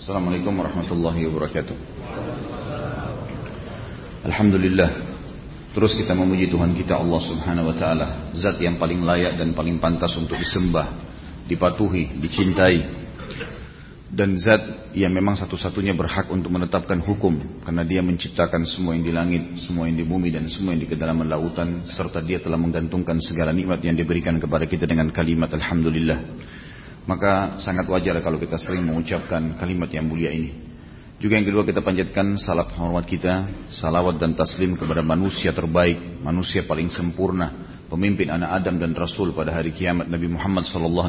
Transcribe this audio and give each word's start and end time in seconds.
Assalamualaikum 0.00 0.56
warahmatullahi 0.56 1.28
wabarakatuh. 1.28 1.76
Alhamdulillah 4.32 4.90
Terus 5.76 5.92
kita 5.92 6.16
memuji 6.16 6.48
Tuhan 6.48 6.72
kita 6.72 6.96
Allah 6.96 7.20
subhanahu 7.20 7.68
wa 7.68 7.76
ta'ala 7.76 8.32
Zat 8.32 8.56
yang 8.64 8.80
paling 8.80 9.04
layak 9.04 9.36
dan 9.36 9.52
paling 9.52 9.76
pantas 9.76 10.16
untuk 10.16 10.40
disembah 10.40 10.88
Dipatuhi, 11.44 12.16
dicintai 12.16 12.80
Dan 14.08 14.40
zat 14.40 14.88
yang 14.96 15.12
memang 15.12 15.36
satu-satunya 15.36 15.92
berhak 15.92 16.32
untuk 16.32 16.48
menetapkan 16.48 17.04
hukum 17.04 17.60
Karena 17.60 17.84
dia 17.84 18.00
menciptakan 18.00 18.64
semua 18.64 18.96
yang 18.96 19.04
di 19.04 19.12
langit, 19.12 19.60
semua 19.60 19.84
yang 19.84 20.00
di 20.00 20.08
bumi 20.08 20.32
dan 20.32 20.48
semua 20.48 20.72
yang 20.72 20.80
di 20.80 20.88
kedalaman 20.88 21.28
lautan 21.28 21.84
Serta 21.84 22.24
dia 22.24 22.40
telah 22.40 22.56
menggantungkan 22.56 23.20
segala 23.20 23.52
nikmat 23.52 23.84
yang 23.84 24.00
diberikan 24.00 24.40
kepada 24.40 24.64
kita 24.64 24.88
dengan 24.88 25.12
kalimat 25.12 25.52
Alhamdulillah 25.52 26.48
maka 27.10 27.58
sangat 27.58 27.90
wajar 27.90 28.14
kalau 28.22 28.38
kita 28.38 28.54
sering 28.54 28.86
mengucapkan 28.86 29.58
kalimat 29.58 29.90
yang 29.90 30.06
mulia 30.06 30.30
ini. 30.30 30.70
Juga 31.18 31.36
yang 31.36 31.44
kedua 31.50 31.66
kita 31.66 31.82
panjatkan 31.82 32.38
salat 32.38 32.70
hormat 32.78 33.02
kita, 33.02 33.66
salawat 33.74 34.22
dan 34.22 34.38
taslim 34.38 34.78
kepada 34.78 35.02
manusia 35.02 35.50
terbaik, 35.50 36.22
manusia 36.22 36.62
paling 36.62 36.86
sempurna, 36.86 37.82
pemimpin 37.90 38.30
anak 38.30 38.62
Adam 38.62 38.78
dan 38.78 38.94
Rasul 38.94 39.34
pada 39.34 39.50
hari 39.50 39.74
kiamat 39.74 40.06
Nabi 40.06 40.30
Muhammad 40.30 40.64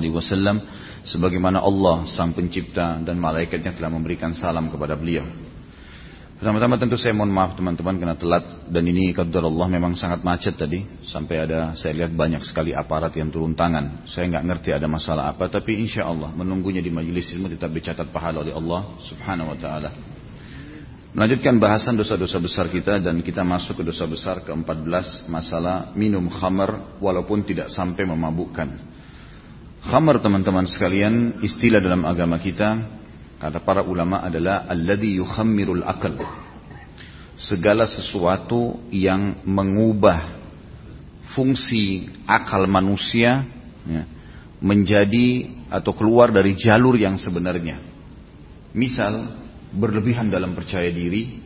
wasallam 0.10 0.58
sebagaimana 1.06 1.62
Allah 1.62 2.04
sang 2.10 2.34
pencipta 2.34 2.98
dan 3.06 3.22
malaikatnya 3.22 3.78
telah 3.78 3.94
memberikan 3.94 4.34
salam 4.34 4.74
kepada 4.74 4.98
beliau. 4.98 5.51
Pertama-tama 6.42 6.74
tentu 6.82 6.98
saya 6.98 7.14
mohon 7.14 7.30
maaf 7.30 7.54
teman-teman 7.54 8.02
karena 8.02 8.18
telat 8.18 8.66
dan 8.66 8.82
ini 8.82 9.14
kadar 9.14 9.46
Allah 9.46 9.70
memang 9.70 9.94
sangat 9.94 10.26
macet 10.26 10.58
tadi 10.58 10.82
sampai 11.06 11.46
ada 11.46 11.78
saya 11.78 12.02
lihat 12.02 12.18
banyak 12.18 12.42
sekali 12.42 12.74
aparat 12.74 13.14
yang 13.14 13.30
turun 13.30 13.54
tangan. 13.54 14.10
Saya 14.10 14.26
nggak 14.26 14.50
ngerti 14.50 14.74
ada 14.74 14.90
masalah 14.90 15.30
apa 15.30 15.46
tapi 15.54 15.78
insya 15.78 16.10
Allah 16.10 16.34
menunggunya 16.34 16.82
di 16.82 16.90
majelis 16.90 17.30
ilmu 17.38 17.46
tetap 17.46 17.70
dicatat 17.70 18.10
pahala 18.10 18.42
oleh 18.42 18.58
Allah 18.58 18.90
Subhanahu 19.06 19.54
Wa 19.54 19.58
Taala. 19.62 19.90
Melanjutkan 21.14 21.62
bahasan 21.62 21.94
dosa-dosa 21.94 22.42
besar 22.42 22.74
kita 22.74 22.98
dan 22.98 23.22
kita 23.22 23.46
masuk 23.46 23.78
ke 23.78 23.94
dosa 23.94 24.10
besar 24.10 24.42
ke-14 24.42 25.30
masalah 25.30 25.94
minum 25.94 26.26
khamar 26.26 26.98
walaupun 26.98 27.46
tidak 27.46 27.70
sampai 27.70 28.02
memabukkan. 28.10 28.82
Khamar 29.86 30.18
teman-teman 30.18 30.66
sekalian 30.66 31.38
istilah 31.46 31.78
dalam 31.78 32.02
agama 32.02 32.42
kita 32.42 33.01
Kata 33.42 33.58
para 33.58 33.82
ulama 33.82 34.22
adalah 34.22 34.70
alladhi 34.70 35.18
yukhammirul 35.18 35.82
akal. 35.82 36.14
Segala 37.34 37.90
sesuatu 37.90 38.78
yang 38.94 39.42
mengubah 39.50 40.38
fungsi 41.34 42.06
akal 42.30 42.70
manusia 42.70 43.42
ya, 43.90 44.06
menjadi 44.62 45.58
atau 45.74 45.90
keluar 45.98 46.30
dari 46.30 46.54
jalur 46.54 46.94
yang 47.02 47.18
sebenarnya. 47.18 47.82
Misal 48.78 49.34
berlebihan 49.74 50.30
dalam 50.30 50.54
percaya 50.54 50.94
diri, 50.94 51.42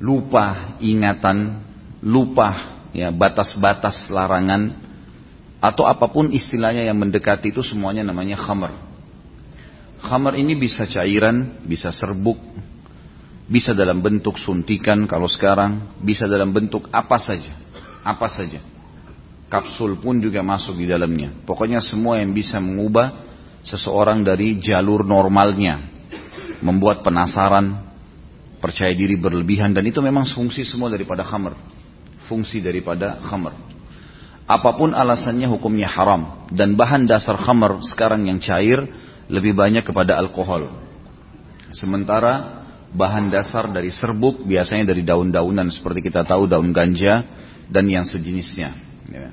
lupa 0.00 0.80
ingatan, 0.80 1.60
lupa 2.00 2.80
ya 2.96 3.12
batas-batas 3.12 4.08
larangan 4.08 4.80
atau 5.60 5.84
apa 5.84 6.08
pun 6.08 6.32
istilahnya 6.32 6.88
yang 6.88 6.96
mendekati 6.96 7.52
itu 7.52 7.60
semuanya 7.60 8.00
namanya 8.00 8.40
khamar. 8.40 8.85
Khamar 10.00 10.36
ini 10.36 10.54
bisa 10.56 10.84
cairan, 10.84 11.64
bisa 11.64 11.88
serbuk, 11.88 12.36
bisa 13.46 13.72
dalam 13.72 14.02
bentuk 14.02 14.36
suntikan 14.36 15.06
kalau 15.08 15.30
sekarang, 15.30 15.96
bisa 16.02 16.26
dalam 16.26 16.52
bentuk 16.52 16.90
apa 16.92 17.16
saja. 17.16 17.54
Apa 18.06 18.26
saja. 18.30 18.62
Kapsul 19.46 19.98
pun 20.02 20.18
juga 20.18 20.42
masuk 20.42 20.78
di 20.78 20.86
dalamnya. 20.90 21.30
Pokoknya 21.46 21.78
semua 21.78 22.18
yang 22.18 22.34
bisa 22.34 22.58
mengubah 22.58 23.14
seseorang 23.62 24.26
dari 24.26 24.58
jalur 24.58 25.06
normalnya. 25.06 25.94
Membuat 26.62 27.06
penasaran, 27.06 27.86
percaya 28.58 28.90
diri 28.90 29.14
berlebihan 29.14 29.70
dan 29.70 29.86
itu 29.86 30.02
memang 30.02 30.26
fungsi 30.26 30.66
semua 30.66 30.90
daripada 30.90 31.22
khamar. 31.22 31.54
Fungsi 32.26 32.58
daripada 32.58 33.22
khamar. 33.22 33.54
Apa 34.46 34.78
pun 34.78 34.94
alasannya 34.94 35.50
hukumnya 35.50 35.90
haram 35.90 36.46
dan 36.54 36.78
bahan 36.78 37.06
dasar 37.06 37.34
khamar 37.34 37.82
sekarang 37.82 38.30
yang 38.30 38.38
cair 38.38 38.86
lebih 39.26 39.54
banyak 39.54 39.82
kepada 39.82 40.18
alkohol. 40.18 40.70
Sementara 41.74 42.64
bahan 42.94 43.28
dasar 43.28 43.68
dari 43.68 43.90
serbuk 43.90 44.46
biasanya 44.46 44.94
dari 44.94 45.02
daun-daunan 45.02 45.68
seperti 45.68 46.06
kita 46.06 46.22
tahu 46.22 46.46
daun 46.46 46.70
ganja 46.70 47.26
dan 47.66 47.84
yang 47.90 48.06
sejenisnya. 48.06 48.70
Ya. 49.10 49.28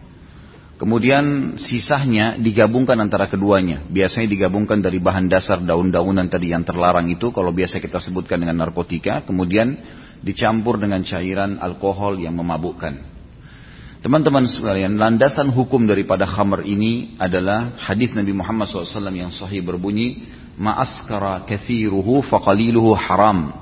Kemudian 0.73 1.55
sisanya 1.61 2.35
digabungkan 2.35 2.97
antara 2.97 3.29
keduanya. 3.29 3.85
Biasanya 3.87 4.27
digabungkan 4.27 4.81
dari 4.81 4.97
bahan 4.97 5.29
dasar 5.29 5.61
daun-daunan 5.61 6.27
tadi 6.27 6.51
yang 6.51 6.65
terlarang 6.65 7.07
itu 7.07 7.29
kalau 7.29 7.53
biasa 7.53 7.77
kita 7.77 8.01
sebutkan 8.01 8.41
dengan 8.41 8.67
narkotika. 8.67 9.21
Kemudian 9.23 9.77
dicampur 10.25 10.81
dengan 10.81 11.05
cairan 11.05 11.61
alkohol 11.61 12.17
yang 12.17 12.33
memabukkan. 12.35 13.12
Teman-teman 14.03 14.43
sekalian, 14.43 14.99
landasan 14.99 15.47
hukum 15.47 15.87
daripada 15.87 16.27
khamar 16.27 16.67
ini 16.67 17.15
adalah 17.15 17.79
hadis 17.79 18.11
Nabi 18.11 18.35
Muhammad 18.35 18.67
SAW 18.67 18.99
yang 19.15 19.31
sahih 19.31 19.63
berbunyi, 19.63 20.27
ma'askara 20.59 21.47
kathiruhu 21.47 22.19
faqaliluhu 22.27 22.99
haram. 22.99 23.55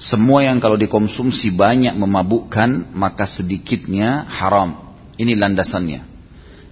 Semua 0.00 0.48
yang 0.48 0.64
kalau 0.64 0.80
dikonsumsi 0.80 1.52
banyak 1.52 1.92
memabukkan, 1.92 2.88
maka 2.96 3.28
sedikitnya 3.28 4.24
haram. 4.32 4.96
Ini 5.20 5.36
landasannya. 5.36 6.08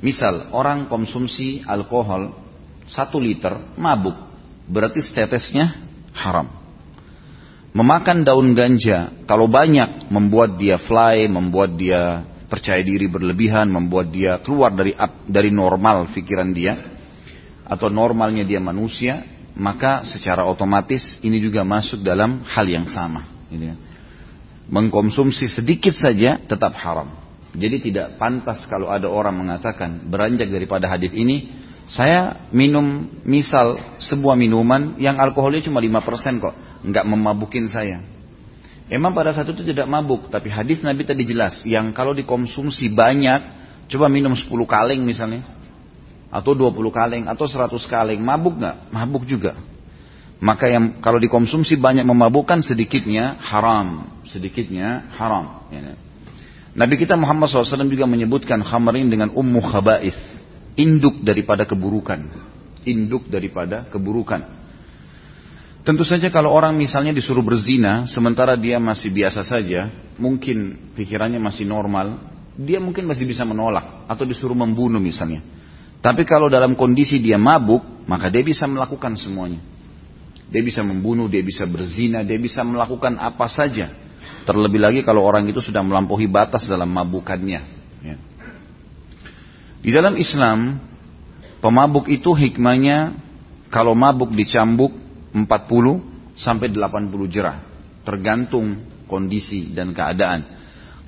Misal, 0.01 0.49
orang 0.57 0.89
konsumsi 0.89 1.61
alkohol 1.69 2.33
satu 2.89 3.21
liter, 3.21 3.77
mabuk. 3.77 4.17
Berarti 4.65 5.05
setetesnya 5.05 5.77
haram. 6.17 6.49
Memakan 7.77 8.25
daun 8.25 8.57
ganja, 8.57 9.13
kalau 9.29 9.45
banyak 9.45 10.09
membuat 10.09 10.57
dia 10.57 10.81
fly, 10.81 11.29
membuat 11.29 11.77
dia 11.77 12.25
percaya 12.49 12.81
diri 12.81 13.07
berlebihan 13.07 13.69
membuat 13.69 14.09
dia 14.09 14.41
keluar 14.41 14.73
dari 14.73 14.97
dari 15.29 15.53
normal 15.53 16.09
pikiran 16.11 16.51
dia 16.57 16.75
atau 17.69 17.93
normalnya 17.93 18.43
dia 18.43 18.59
manusia 18.59 19.23
maka 19.53 20.03
secara 20.09 20.49
otomatis 20.49 21.21
ini 21.21 21.37
juga 21.39 21.61
masuk 21.63 22.01
dalam 22.01 22.41
hal 22.49 22.65
yang 22.65 22.89
sama 22.89 23.29
gitu 23.53 23.69
ya. 23.69 23.77
mengkonsumsi 24.73 25.45
sedikit 25.45 25.93
saja 25.93 26.41
tetap 26.41 26.73
haram 26.81 27.13
jadi 27.53 27.77
tidak 27.77 28.07
pantas 28.17 28.65
kalau 28.65 28.89
ada 28.89 29.13
orang 29.13 29.37
mengatakan 29.37 30.09
beranjak 30.09 30.49
daripada 30.49 30.89
hadis 30.89 31.13
ini 31.13 31.53
saya 31.89 32.49
minum 32.53 33.09
misal 33.25 33.81
sebuah 34.01 34.37
minuman 34.37 34.97
yang 35.01 35.21
alkoholnya 35.21 35.65
cuma 35.65 35.81
5% 35.81 36.45
kok 36.45 36.57
nggak 36.85 37.05
memabukin 37.05 37.69
saya 37.69 38.18
Emang 38.89 39.13
pada 39.13 39.37
saat 39.37 39.49
itu 39.53 39.61
tidak 39.61 39.85
mabuk, 39.85 40.33
tapi 40.33 40.49
hadis 40.49 40.81
Nabi 40.81 41.05
tadi 41.05 41.29
jelas, 41.29 41.61
yang 41.69 41.93
kalau 41.93 42.17
dikonsumsi 42.17 42.89
banyak, 42.89 43.41
coba 43.93 44.09
minum 44.09 44.33
10 44.33 44.49
kaleng 44.65 45.05
misalnya, 45.05 45.45
atau 46.33 46.57
20 46.57 46.89
kaleng, 46.89 47.25
atau 47.29 47.45
100 47.45 47.85
kaleng, 47.85 48.21
mabuk 48.25 48.57
nggak? 48.57 48.89
Mabuk 48.89 49.29
juga. 49.29 49.61
Maka 50.41 50.73
yang 50.73 51.05
kalau 51.05 51.21
dikonsumsi 51.21 51.77
banyak 51.77 52.07
memabukkan 52.07 52.65
sedikitnya 52.65 53.37
haram, 53.43 54.09
sedikitnya 54.25 55.11
haram. 55.21 55.69
Ya. 55.69 55.99
Nabi 56.79 56.95
kita 56.95 57.19
Muhammad 57.19 57.51
SAW 57.51 57.91
juga 57.91 58.07
menyebutkan 58.07 58.63
khamarin 58.63 59.11
dengan 59.11 59.35
ummu 59.35 59.59
khaba'ith, 59.59 60.17
induk 60.79 61.27
daripada 61.27 61.67
keburukan, 61.67 62.23
induk 62.87 63.27
daripada 63.27 63.85
keburukan. 63.91 64.47
Tentu 65.89 66.05
saja 66.05 66.29
kalau 66.29 66.53
orang 66.53 66.77
misalnya 66.77 67.17
disuruh 67.17 67.41
berzina, 67.41 68.05
sementara 68.13 68.61
dia 68.61 68.77
masih 68.77 69.09
biasa 69.09 69.41
saja, 69.41 69.89
mungkin 70.21 70.93
pikirannya 70.93 71.41
masih 71.41 71.65
normal, 71.65 72.29
dia 72.61 72.77
mungkin 72.77 73.09
masih 73.09 73.25
bisa 73.25 73.49
menolak 73.49 74.05
atau 74.05 74.29
disuruh 74.29 74.53
membunuh 74.53 75.01
misalnya. 75.01 75.41
Tapi 76.05 76.29
kalau 76.29 76.53
dalam 76.53 76.77
kondisi 76.77 77.17
dia 77.17 77.41
mabuk, 77.41 78.05
maka 78.05 78.29
dia 78.29 78.45
bisa 78.45 78.69
melakukan 78.69 79.17
semuanya. 79.17 79.65
Dia 80.53 80.61
bisa 80.61 80.85
membunuh, 80.85 81.25
dia 81.25 81.41
bisa 81.41 81.65
berzina, 81.65 82.21
dia 82.21 82.37
bisa 82.37 82.61
melakukan 82.69 83.17
apa 83.17 83.49
saja. 83.49 83.89
Terlebih 84.45 84.85
lagi 84.85 85.01
kalau 85.09 85.25
orang 85.25 85.49
itu 85.49 85.65
sudah 85.65 85.81
melampaui 85.81 86.29
batas 86.29 86.69
dalam 86.69 86.93
mabukannya. 86.93 87.61
Ya. 88.05 88.17
Di 89.81 89.89
dalam 89.89 90.21
Islam, 90.21 90.85
pemabuk 91.65 92.13
itu 92.13 92.29
hikmahnya 92.37 93.17
kalau 93.73 93.97
mabuk 93.97 94.37
dicambuk 94.37 95.08
40 95.33 96.37
sampai 96.39 96.71
80 96.71 97.35
jerah. 97.35 97.61
Tergantung 98.07 98.81
kondisi 99.09 99.73
dan 99.73 99.93
keadaan. 99.93 100.45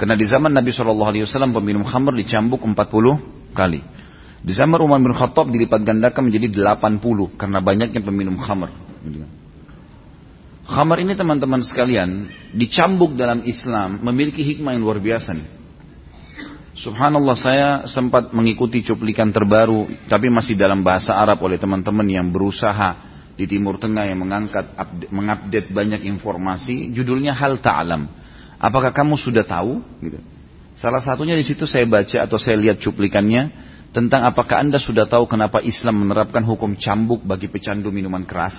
Karena 0.01 0.17
di 0.17 0.25
zaman 0.25 0.53
Nabi 0.53 0.73
SAW 0.73 1.29
peminum 1.61 1.85
khamr 1.85 2.17
dicambuk 2.17 2.65
40 2.65 3.53
kali. 3.53 3.81
Di 4.41 4.57
zaman 4.57 4.81
Umar 4.81 4.97
bin 5.05 5.13
Khattab 5.13 5.53
dilipat 5.53 5.85
gandakan 5.85 6.33
menjadi 6.33 6.49
80 6.49 7.37
karena 7.37 7.61
banyaknya 7.61 8.01
peminum 8.01 8.41
khamr. 8.41 8.73
Khamr 10.65 10.97
ini 11.05 11.13
teman-teman 11.13 11.61
sekalian 11.61 12.33
dicambuk 12.57 13.13
dalam 13.21 13.45
Islam 13.45 14.01
memiliki 14.01 14.41
hikmah 14.41 14.73
yang 14.73 14.83
luar 14.89 14.97
biasa 14.97 15.37
nih. 15.37 15.49
Subhanallah 16.81 17.37
saya 17.37 17.69
sempat 17.85 18.33
mengikuti 18.33 18.81
cuplikan 18.81 19.29
terbaru 19.29 19.85
tapi 20.09 20.33
masih 20.33 20.57
dalam 20.57 20.81
bahasa 20.81 21.13
Arab 21.13 21.45
oleh 21.45 21.61
teman-teman 21.61 22.09
yang 22.09 22.33
berusaha 22.33 23.10
di 23.41 23.49
Timur 23.49 23.81
Tengah 23.81 24.05
yang 24.05 24.21
mengangkat 24.21 24.77
mengupdate 25.09 25.73
banyak 25.73 26.05
informasi, 26.05 26.93
judulnya 26.93 27.33
Hal 27.33 27.57
Ta'lam. 27.65 28.05
Apakah 28.61 28.93
kamu 28.93 29.17
sudah 29.17 29.49
tahu? 29.49 29.81
Gitu. 30.05 30.21
Salah 30.77 31.01
satunya 31.01 31.33
di 31.33 31.41
situ 31.41 31.65
saya 31.65 31.89
baca 31.89 32.29
atau 32.29 32.37
saya 32.37 32.61
lihat 32.61 32.85
cuplikannya 32.85 33.49
tentang 33.97 34.29
apakah 34.29 34.61
Anda 34.61 34.77
sudah 34.77 35.09
tahu 35.09 35.25
kenapa 35.25 35.65
Islam 35.65 36.05
menerapkan 36.05 36.45
hukum 36.45 36.77
cambuk 36.77 37.25
bagi 37.25 37.49
pecandu 37.49 37.89
minuman 37.89 38.29
keras? 38.29 38.53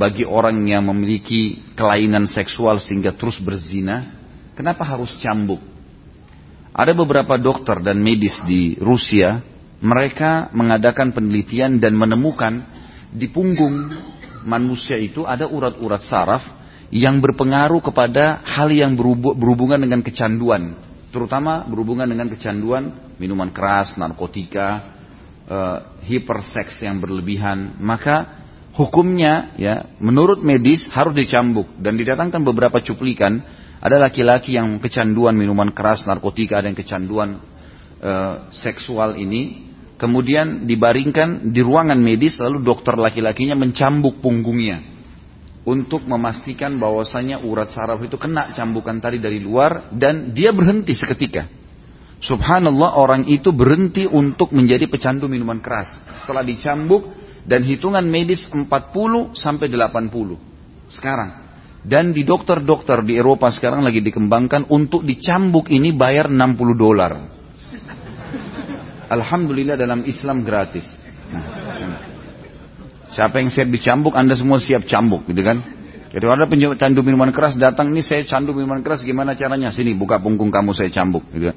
Bagi 0.00 0.24
orang 0.24 0.64
yang 0.64 0.88
memiliki 0.88 1.60
kelainan 1.76 2.24
seksual 2.24 2.80
sehingga 2.80 3.12
terus 3.12 3.36
berzina, 3.36 4.08
kenapa 4.56 4.80
harus 4.88 5.12
cambuk? 5.20 5.60
Ada 6.72 6.96
beberapa 6.96 7.36
dokter 7.36 7.84
dan 7.84 8.00
medis 8.00 8.38
di 8.46 8.78
Rusia, 8.80 9.42
mereka 9.84 10.48
mengadakan 10.56 11.12
penelitian 11.12 11.82
dan 11.82 11.98
menemukan 11.98 12.62
di 13.12 13.26
punggung 13.32 13.92
manusia 14.44 14.96
itu 15.00 15.24
ada 15.24 15.48
urat-urat 15.48 16.02
saraf 16.04 16.42
yang 16.88 17.20
berpengaruh 17.20 17.84
kepada 17.84 18.40
hal 18.44 18.72
yang 18.72 18.96
berhubungan 19.36 19.80
dengan 19.80 20.00
kecanduan. 20.00 20.76
Terutama 21.08 21.64
berhubungan 21.68 22.08
dengan 22.08 22.28
kecanduan 22.28 23.16
minuman 23.16 23.52
keras, 23.52 23.96
narkotika, 23.96 24.96
uh, 25.48 25.78
hiperseks 26.04 26.84
yang 26.84 27.00
berlebihan, 27.00 27.76
maka 27.80 28.44
hukumnya 28.76 29.52
ya 29.56 29.88
menurut 30.00 30.40
medis 30.40 30.88
harus 30.92 31.16
dicambuk. 31.16 31.68
Dan 31.80 31.96
didatangkan 31.96 32.40
beberapa 32.44 32.80
cuplikan. 32.80 33.40
Ada 33.78 34.10
laki-laki 34.10 34.58
yang 34.58 34.82
kecanduan 34.82 35.38
minuman 35.38 35.70
keras, 35.70 36.02
narkotika, 36.02 36.58
ada 36.58 36.66
yang 36.66 36.74
kecanduan 36.74 37.38
uh, 38.02 38.50
seksual 38.50 39.14
ini 39.14 39.67
kemudian 39.98 40.64
dibaringkan 40.64 41.50
di 41.50 41.60
ruangan 41.60 41.98
medis 41.98 42.38
lalu 42.38 42.62
dokter 42.62 42.94
laki-lakinya 42.94 43.58
mencambuk 43.58 44.22
punggungnya 44.22 44.98
untuk 45.68 46.08
memastikan 46.08 46.80
bahwasanya 46.80 47.44
urat 47.44 47.68
saraf 47.68 48.00
itu 48.00 48.16
kena 48.16 48.56
cambukan 48.56 48.96
tadi 49.04 49.20
dari 49.20 49.36
luar 49.36 49.92
dan 49.92 50.32
dia 50.32 50.48
berhenti 50.56 50.96
seketika. 50.96 51.44
Subhanallah 52.18 52.98
orang 52.98 53.28
itu 53.30 53.52
berhenti 53.54 54.08
untuk 54.08 54.50
menjadi 54.50 54.90
pecandu 54.90 55.30
minuman 55.30 55.62
keras 55.62 55.92
setelah 56.24 56.42
dicambuk 56.42 57.04
dan 57.46 57.62
hitungan 57.62 58.02
medis 58.02 58.48
40 58.50 58.64
sampai 59.36 59.66
80 59.68 60.90
sekarang. 60.90 61.46
Dan 61.78 62.10
di 62.10 62.26
dokter-dokter 62.26 63.06
di 63.06 63.14
Eropa 63.14 63.54
sekarang 63.54 63.86
lagi 63.86 64.02
dikembangkan 64.02 64.66
untuk 64.66 65.06
dicambuk 65.06 65.70
ini 65.70 65.94
bayar 65.94 66.26
60 66.26 66.74
dolar. 66.74 67.37
Alhamdulillah 69.08 69.76
dalam 69.80 70.04
Islam 70.04 70.44
gratis. 70.44 70.84
Siapa 73.08 73.40
yang 73.40 73.48
siap 73.48 73.72
dicambuk, 73.72 74.12
Anda 74.12 74.36
semua 74.36 74.60
siap 74.60 74.84
cambuk, 74.84 75.24
gitu 75.32 75.40
kan? 75.40 75.64
Jadi 76.08 76.24
ada 76.24 76.44
candu 76.76 77.00
minuman 77.00 77.32
keras 77.32 77.56
datang, 77.56 77.92
ini 77.92 78.04
saya 78.04 78.24
candu 78.24 78.52
minuman 78.52 78.84
keras, 78.84 79.00
gimana 79.00 79.32
caranya? 79.32 79.72
Sini, 79.72 79.96
buka 79.96 80.20
punggung 80.20 80.52
kamu, 80.52 80.76
saya 80.76 80.92
cambuk, 80.92 81.24
gitu 81.32 81.52
kan? 81.52 81.56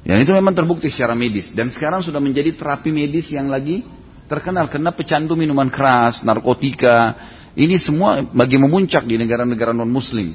Ya 0.00 0.16
itu 0.16 0.32
memang 0.32 0.56
terbukti 0.56 0.88
secara 0.88 1.12
medis. 1.12 1.52
Dan 1.52 1.68
sekarang 1.68 2.00
sudah 2.00 2.22
menjadi 2.22 2.56
terapi 2.56 2.88
medis 2.88 3.28
yang 3.28 3.52
lagi 3.52 3.84
terkenal. 4.30 4.70
Karena 4.72 4.94
pecandu 4.94 5.36
minuman 5.36 5.68
keras, 5.68 6.24
narkotika, 6.24 7.18
ini 7.52 7.76
semua 7.76 8.24
bagi 8.24 8.56
memuncak 8.56 9.04
di 9.04 9.20
negara-negara 9.20 9.76
non-muslim. 9.76 10.32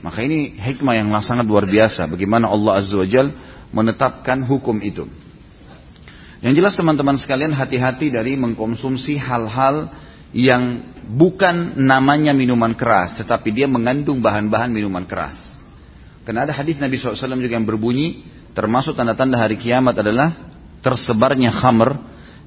Maka 0.00 0.24
ini 0.24 0.56
hikmah 0.56 0.94
yang 0.96 1.10
sangat 1.20 1.44
luar 1.44 1.66
biasa. 1.66 2.06
Bagaimana 2.06 2.48
Allah 2.48 2.80
Azza 2.80 2.96
wa 2.96 3.08
Jal 3.08 3.34
menetapkan 3.74 4.46
hukum 4.46 4.78
itu. 4.80 5.04
Yang 6.40 6.52
jelas 6.64 6.74
teman-teman 6.76 7.20
sekalian 7.20 7.52
hati-hati 7.52 8.08
dari 8.08 8.32
mengkonsumsi 8.40 9.20
hal-hal 9.20 9.92
yang 10.32 10.80
bukan 11.04 11.76
namanya 11.76 12.32
minuman 12.32 12.72
keras, 12.72 13.18
tetapi 13.20 13.52
dia 13.52 13.68
mengandung 13.68 14.24
bahan-bahan 14.24 14.72
minuman 14.72 15.04
keras. 15.04 15.36
Karena 16.24 16.48
ada 16.48 16.56
hadis 16.56 16.80
Nabi 16.80 16.96
SAW 16.96 17.36
juga 17.36 17.56
yang 17.60 17.68
berbunyi, 17.68 18.24
termasuk 18.56 18.96
tanda-tanda 18.96 19.36
hari 19.36 19.60
kiamat 19.60 20.00
adalah 20.00 20.32
tersebarnya 20.80 21.52
khamr 21.52 21.98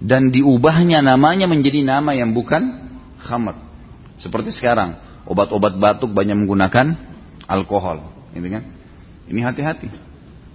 dan 0.01 0.33
diubahnya 0.33 1.05
namanya 1.05 1.45
menjadi 1.45 1.85
nama 1.85 2.17
yang 2.17 2.33
bukan 2.33 2.65
khamr. 3.21 3.53
Seperti 4.17 4.55
sekarang, 4.55 4.97
obat-obat 5.29 5.77
batuk 5.77 6.09
banyak 6.17 6.33
menggunakan 6.33 6.97
alkohol, 7.45 8.09
gitu 8.33 8.47
kan? 8.49 8.63
Ini 9.29 9.39
hati-hati. 9.43 10.02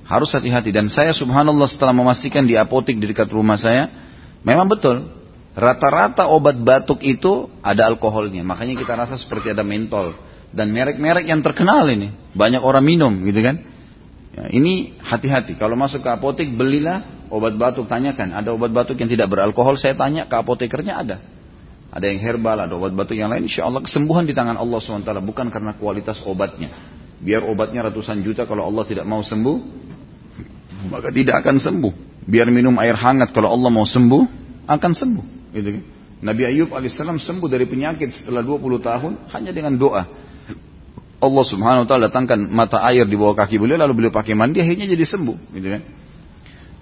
Harus 0.08 0.32
hati-hati. 0.32 0.72
Dan 0.72 0.88
saya 0.88 1.12
subhanallah 1.12 1.68
setelah 1.68 1.92
memastikan 1.92 2.48
di 2.48 2.56
apotek 2.56 2.96
di 2.96 3.12
dekat 3.12 3.28
rumah 3.28 3.60
saya, 3.60 3.92
memang 4.40 4.64
betul. 4.64 5.04
Rata-rata 5.52 6.32
obat 6.32 6.56
batuk 6.56 7.04
itu 7.04 7.52
ada 7.60 7.84
alkoholnya. 7.84 8.40
Makanya 8.40 8.72
kita 8.80 8.96
rasa 8.96 9.20
seperti 9.20 9.52
ada 9.52 9.60
mentol. 9.60 10.16
Dan 10.48 10.72
merek-merek 10.72 11.28
yang 11.28 11.44
terkenal 11.44 11.84
ini. 11.92 12.08
Banyak 12.32 12.64
orang 12.64 12.80
minum 12.80 13.12
gitu 13.20 13.36
kan. 13.44 13.60
Ya, 14.32 14.48
ini 14.48 14.96
hati-hati. 14.96 15.60
Kalau 15.60 15.76
masuk 15.76 16.00
ke 16.00 16.08
apotek 16.08 16.48
belilah 16.56 17.28
obat 17.28 17.60
batuk. 17.60 17.84
Tanyakan. 17.84 18.32
Ada 18.32 18.56
obat 18.56 18.72
batuk 18.72 18.96
yang 18.96 19.12
tidak 19.12 19.28
beralkohol. 19.28 19.76
Saya 19.76 19.92
tanya 19.92 20.24
ke 20.24 20.34
apotekernya 20.40 20.94
ada. 21.04 21.16
Ada 21.92 22.04
yang 22.08 22.20
herbal, 22.20 22.64
ada 22.64 22.72
obat 22.72 22.96
batuk 22.96 23.12
yang 23.12 23.28
lain. 23.28 23.44
Insya 23.44 23.68
Allah 23.68 23.84
kesembuhan 23.84 24.24
di 24.24 24.32
tangan 24.32 24.56
Allah 24.56 24.80
SWT. 24.80 25.10
Bukan 25.20 25.52
karena 25.52 25.76
kualitas 25.76 26.20
obatnya. 26.24 26.72
Biar 27.18 27.42
obatnya 27.44 27.84
ratusan 27.90 28.22
juta 28.22 28.46
kalau 28.46 28.62
Allah 28.62 28.86
tidak 28.86 29.02
mau 29.02 29.18
sembuh, 29.26 29.56
maka 30.86 31.10
tidak 31.10 31.42
akan 31.42 31.58
sembuh. 31.58 31.94
Biar 32.28 32.46
minum 32.54 32.76
air 32.78 32.94
hangat 32.94 33.34
kalau 33.34 33.50
Allah 33.50 33.70
mau 33.72 33.82
sembuh, 33.82 34.22
akan 34.68 34.92
sembuh. 34.94 35.26
Gitu 35.50 35.68
kan? 35.74 35.82
Nabi 36.18 36.42
Ayub 36.50 36.74
alaihissalam 36.74 37.22
sembuh 37.22 37.46
dari 37.46 37.66
penyakit 37.66 38.10
setelah 38.10 38.42
20 38.42 38.82
tahun 38.82 39.12
hanya 39.34 39.50
dengan 39.54 39.74
doa. 39.78 40.02
Allah 41.18 41.44
subhanahu 41.46 41.82
wa 41.82 41.88
ta'ala 41.88 42.06
datangkan 42.10 42.38
mata 42.46 42.78
air 42.86 43.02
di 43.02 43.18
bawah 43.18 43.34
kaki 43.34 43.58
beliau 43.58 43.74
lalu 43.74 44.02
beliau 44.02 44.12
pakai 44.14 44.38
mandi 44.38 44.62
akhirnya 44.62 44.86
jadi 44.86 45.04
sembuh. 45.06 45.38
Gitu 45.54 45.68
kan? 45.70 45.82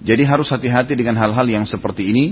Jadi 0.05 0.23
harus 0.29 0.49
hati-hati 0.53 0.93
dengan 0.93 1.17
hal-hal 1.17 1.47
yang 1.49 1.65
seperti 1.65 2.13
ini. 2.13 2.27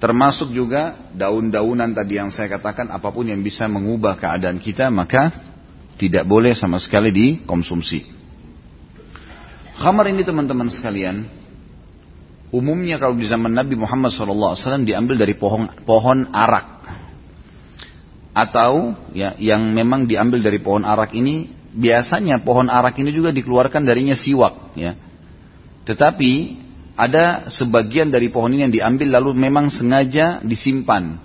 Termasuk 0.00 0.56
juga 0.56 0.96
daun-daunan 1.12 1.92
tadi 1.92 2.16
yang 2.16 2.32
saya 2.32 2.48
katakan 2.48 2.88
apa 2.88 3.12
pun 3.12 3.28
yang 3.28 3.44
bisa 3.44 3.68
mengubah 3.68 4.16
keadaan 4.16 4.56
kita 4.56 4.88
maka 4.88 5.28
tidak 6.00 6.24
boleh 6.24 6.56
sama 6.56 6.80
sekali 6.80 7.12
dikonsumsi. 7.12 8.19
Khamar 9.80 10.12
ini 10.12 10.20
teman-teman 10.20 10.68
sekalian, 10.68 11.24
umumnya 12.52 13.00
kalau 13.00 13.16
di 13.16 13.24
zaman 13.24 13.48
Nabi 13.48 13.80
Muhammad 13.80 14.12
SAW 14.12 14.84
diambil 14.84 15.16
dari 15.16 15.32
pohon 15.40 15.72
pohon 15.88 16.28
arak 16.28 16.84
atau 18.36 18.92
ya 19.16 19.40
yang 19.40 19.72
memang 19.72 20.04
diambil 20.04 20.44
dari 20.44 20.60
pohon 20.60 20.84
arak 20.84 21.16
ini 21.16 21.48
biasanya 21.72 22.44
pohon 22.44 22.68
arak 22.68 23.00
ini 23.00 23.08
juga 23.08 23.32
dikeluarkan 23.32 23.88
darinya 23.88 24.12
siwak 24.12 24.76
ya. 24.76 25.00
Tetapi 25.88 26.32
ada 27.00 27.48
sebagian 27.48 28.12
dari 28.12 28.28
pohon 28.28 28.52
ini 28.52 28.68
yang 28.68 28.74
diambil 28.76 29.16
lalu 29.16 29.32
memang 29.32 29.72
sengaja 29.72 30.44
disimpan 30.44 31.16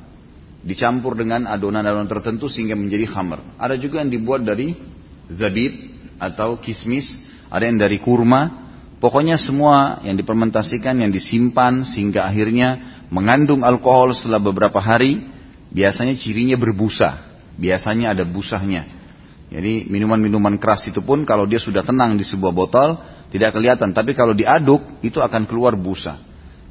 dicampur 0.63 1.19
dengan 1.19 1.43
adonan-adonan 1.51 2.07
tertentu 2.07 2.47
sehingga 2.47 2.79
menjadi 2.79 3.03
khamar. 3.03 3.43
Ada 3.59 3.75
juga 3.75 3.99
yang 3.99 4.15
dibuat 4.15 4.47
dari 4.47 4.79
zabib 5.27 5.91
atau 6.23 6.55
kismis 6.63 7.34
ada 7.55 7.71
yang 7.71 7.79
dari 7.79 8.03
kurma. 8.03 8.67
Pokoknya 8.99 9.39
semua 9.39 10.03
yang 10.03 10.19
dipermentasikan, 10.19 10.99
yang 10.99 11.11
disimpan 11.11 11.87
sehingga 11.87 12.27
akhirnya 12.27 12.99
mengandung 13.07 13.63
alkohol 13.63 14.11
setelah 14.11 14.43
beberapa 14.43 14.83
hari, 14.83 15.23
biasanya 15.71 16.19
cirinya 16.19 16.59
berbusa. 16.59 17.39
Biasanya 17.55 18.11
ada 18.11 18.27
busahnya. 18.27 18.83
Jadi 19.47 19.87
minuman-minuman 19.87 20.59
keras 20.59 20.89
itu 20.89 20.99
pun 20.99 21.23
kalau 21.23 21.47
dia 21.47 21.61
sudah 21.61 21.85
tenang 21.85 22.19
di 22.19 22.25
sebuah 22.27 22.51
botol 22.51 22.99
tidak 23.31 23.55
kelihatan, 23.55 23.95
tapi 23.95 24.11
kalau 24.11 24.35
diaduk 24.35 24.81
itu 25.05 25.23
akan 25.23 25.47
keluar 25.47 25.79
busa. 25.79 26.19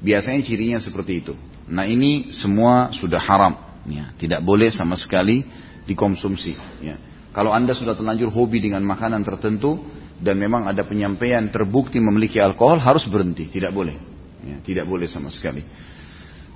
Biasanya 0.05 0.45
cirinya 0.45 0.79
seperti 0.83 1.25
itu. 1.25 1.33
Nah 1.65 1.89
ini 1.89 2.29
semua 2.29 2.93
sudah 2.93 3.21
haram, 3.21 3.57
ya, 3.89 4.13
tidak 4.21 4.45
boleh 4.45 4.69
sama 4.69 5.01
sekali 5.01 5.49
dikonsumsi. 5.89 6.53
Ya. 6.85 7.01
Kalau 7.33 7.57
anda 7.57 7.73
sudah 7.73 7.97
terlanjur 7.97 8.29
hobi 8.29 8.61
dengan 8.61 8.85
makanan 8.85 9.25
tertentu, 9.25 9.81
dan 10.21 10.39
memang 10.39 10.71
ada 10.71 10.87
penyampaian 10.87 11.43
terbukti 11.51 11.99
memiliki 11.99 12.39
alkohol 12.39 12.79
harus 12.79 13.05
berhenti, 13.11 13.51
tidak 13.51 13.75
boleh. 13.75 13.97
Ya, 14.45 14.61
tidak 14.61 14.85
boleh 14.87 15.09
sama 15.09 15.33
sekali. 15.33 15.65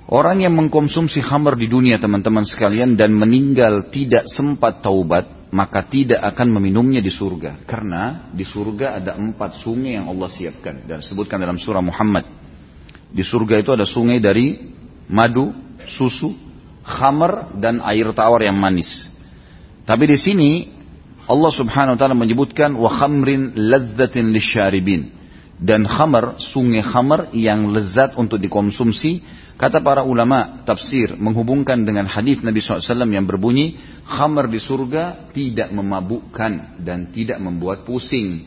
Orang 0.09 0.41
yang 0.41 0.57
mengkonsumsi 0.57 1.21
khamar 1.21 1.53
di 1.53 1.69
dunia 1.69 2.01
teman-teman 2.01 2.41
sekalian 2.41 2.97
dan 2.97 3.13
meninggal 3.13 3.93
tidak 3.93 4.25
sempat 4.25 4.81
taubat, 4.81 5.53
maka 5.53 5.85
tidak 5.85 6.17
akan 6.33 6.49
meminumnya 6.57 6.97
di 6.97 7.13
surga. 7.13 7.61
Karena 7.69 8.29
di 8.33 8.41
surga 8.41 8.97
ada 8.97 9.13
empat 9.13 9.61
sungai 9.61 10.01
yang 10.01 10.09
Allah 10.09 10.29
siapkan. 10.29 10.81
Dan 10.89 11.05
sebutkan 11.05 11.37
dalam 11.37 11.61
surah 11.61 11.85
Muhammad. 11.85 12.25
Di 13.09 13.21
surga 13.21 13.61
itu 13.61 13.69
ada 13.69 13.85
sungai 13.85 14.17
dari 14.17 14.73
madu, 15.05 15.53
susu, 15.85 16.33
khamar, 16.81 17.53
dan 17.57 17.77
air 17.85 18.09
tawar 18.13 18.41
yang 18.41 18.57
manis. 18.57 19.09
Tapi 19.85 20.09
di 20.09 20.17
sini 20.17 20.49
Allah 21.29 21.51
subhanahu 21.53 21.93
wa 21.93 21.99
ta'ala 21.99 22.17
menyebutkan 22.17 22.73
wa 22.73 22.89
khamrin 22.89 23.53
ladzatin 23.53 24.33
lisyaribin. 24.33 25.13
Dan 25.59 25.85
khamar, 25.85 26.39
sungai 26.41 26.81
khamar 26.81 27.35
yang 27.35 27.69
lezat 27.69 28.15
untuk 28.17 28.39
dikonsumsi 28.39 29.21
Kata 29.59 29.83
para 29.83 30.07
ulama 30.07 30.63
tafsir 30.63 31.19
menghubungkan 31.19 31.83
dengan 31.83 32.07
hadis 32.07 32.39
Nabi 32.39 32.63
SAW 32.63 33.03
yang 33.11 33.27
berbunyi, 33.27 33.75
khamar 34.07 34.47
di 34.47 34.55
surga 34.55 35.35
tidak 35.35 35.75
memabukkan 35.75 36.79
dan 36.79 37.11
tidak 37.11 37.43
membuat 37.43 37.83
pusing. 37.83 38.39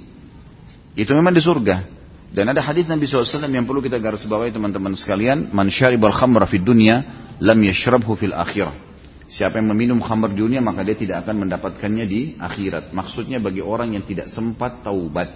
Itu 0.96 1.12
memang 1.12 1.36
di 1.36 1.44
surga. 1.44 1.84
Dan 2.32 2.48
ada 2.48 2.64
hadis 2.64 2.88
Nabi 2.88 3.04
SAW 3.04 3.44
yang 3.44 3.68
perlu 3.68 3.84
kita 3.84 4.00
garis 4.00 4.24
bawahi 4.24 4.56
teman-teman 4.56 4.96
sekalian, 4.96 5.52
man 5.52 5.68
syaribal 5.68 6.16
khamra 6.16 6.48
fid 6.48 6.64
dunya 6.64 7.04
lam 7.44 7.60
yashrabhu 7.60 8.16
fil 8.16 8.32
akhirah. 8.32 8.72
Siapa 9.30 9.62
yang 9.62 9.72
meminum 9.72 9.98
khamar 10.02 10.34
dunia 10.34 10.58
maka 10.58 10.82
dia 10.82 10.98
tidak 10.98 11.26
akan 11.26 11.46
mendapatkannya 11.46 12.04
di 12.04 12.20
akhirat. 12.36 12.90
Maksudnya 12.90 13.38
bagi 13.38 13.62
orang 13.62 13.94
yang 13.94 14.04
tidak 14.04 14.28
sempat 14.28 14.82
taubat. 14.82 15.30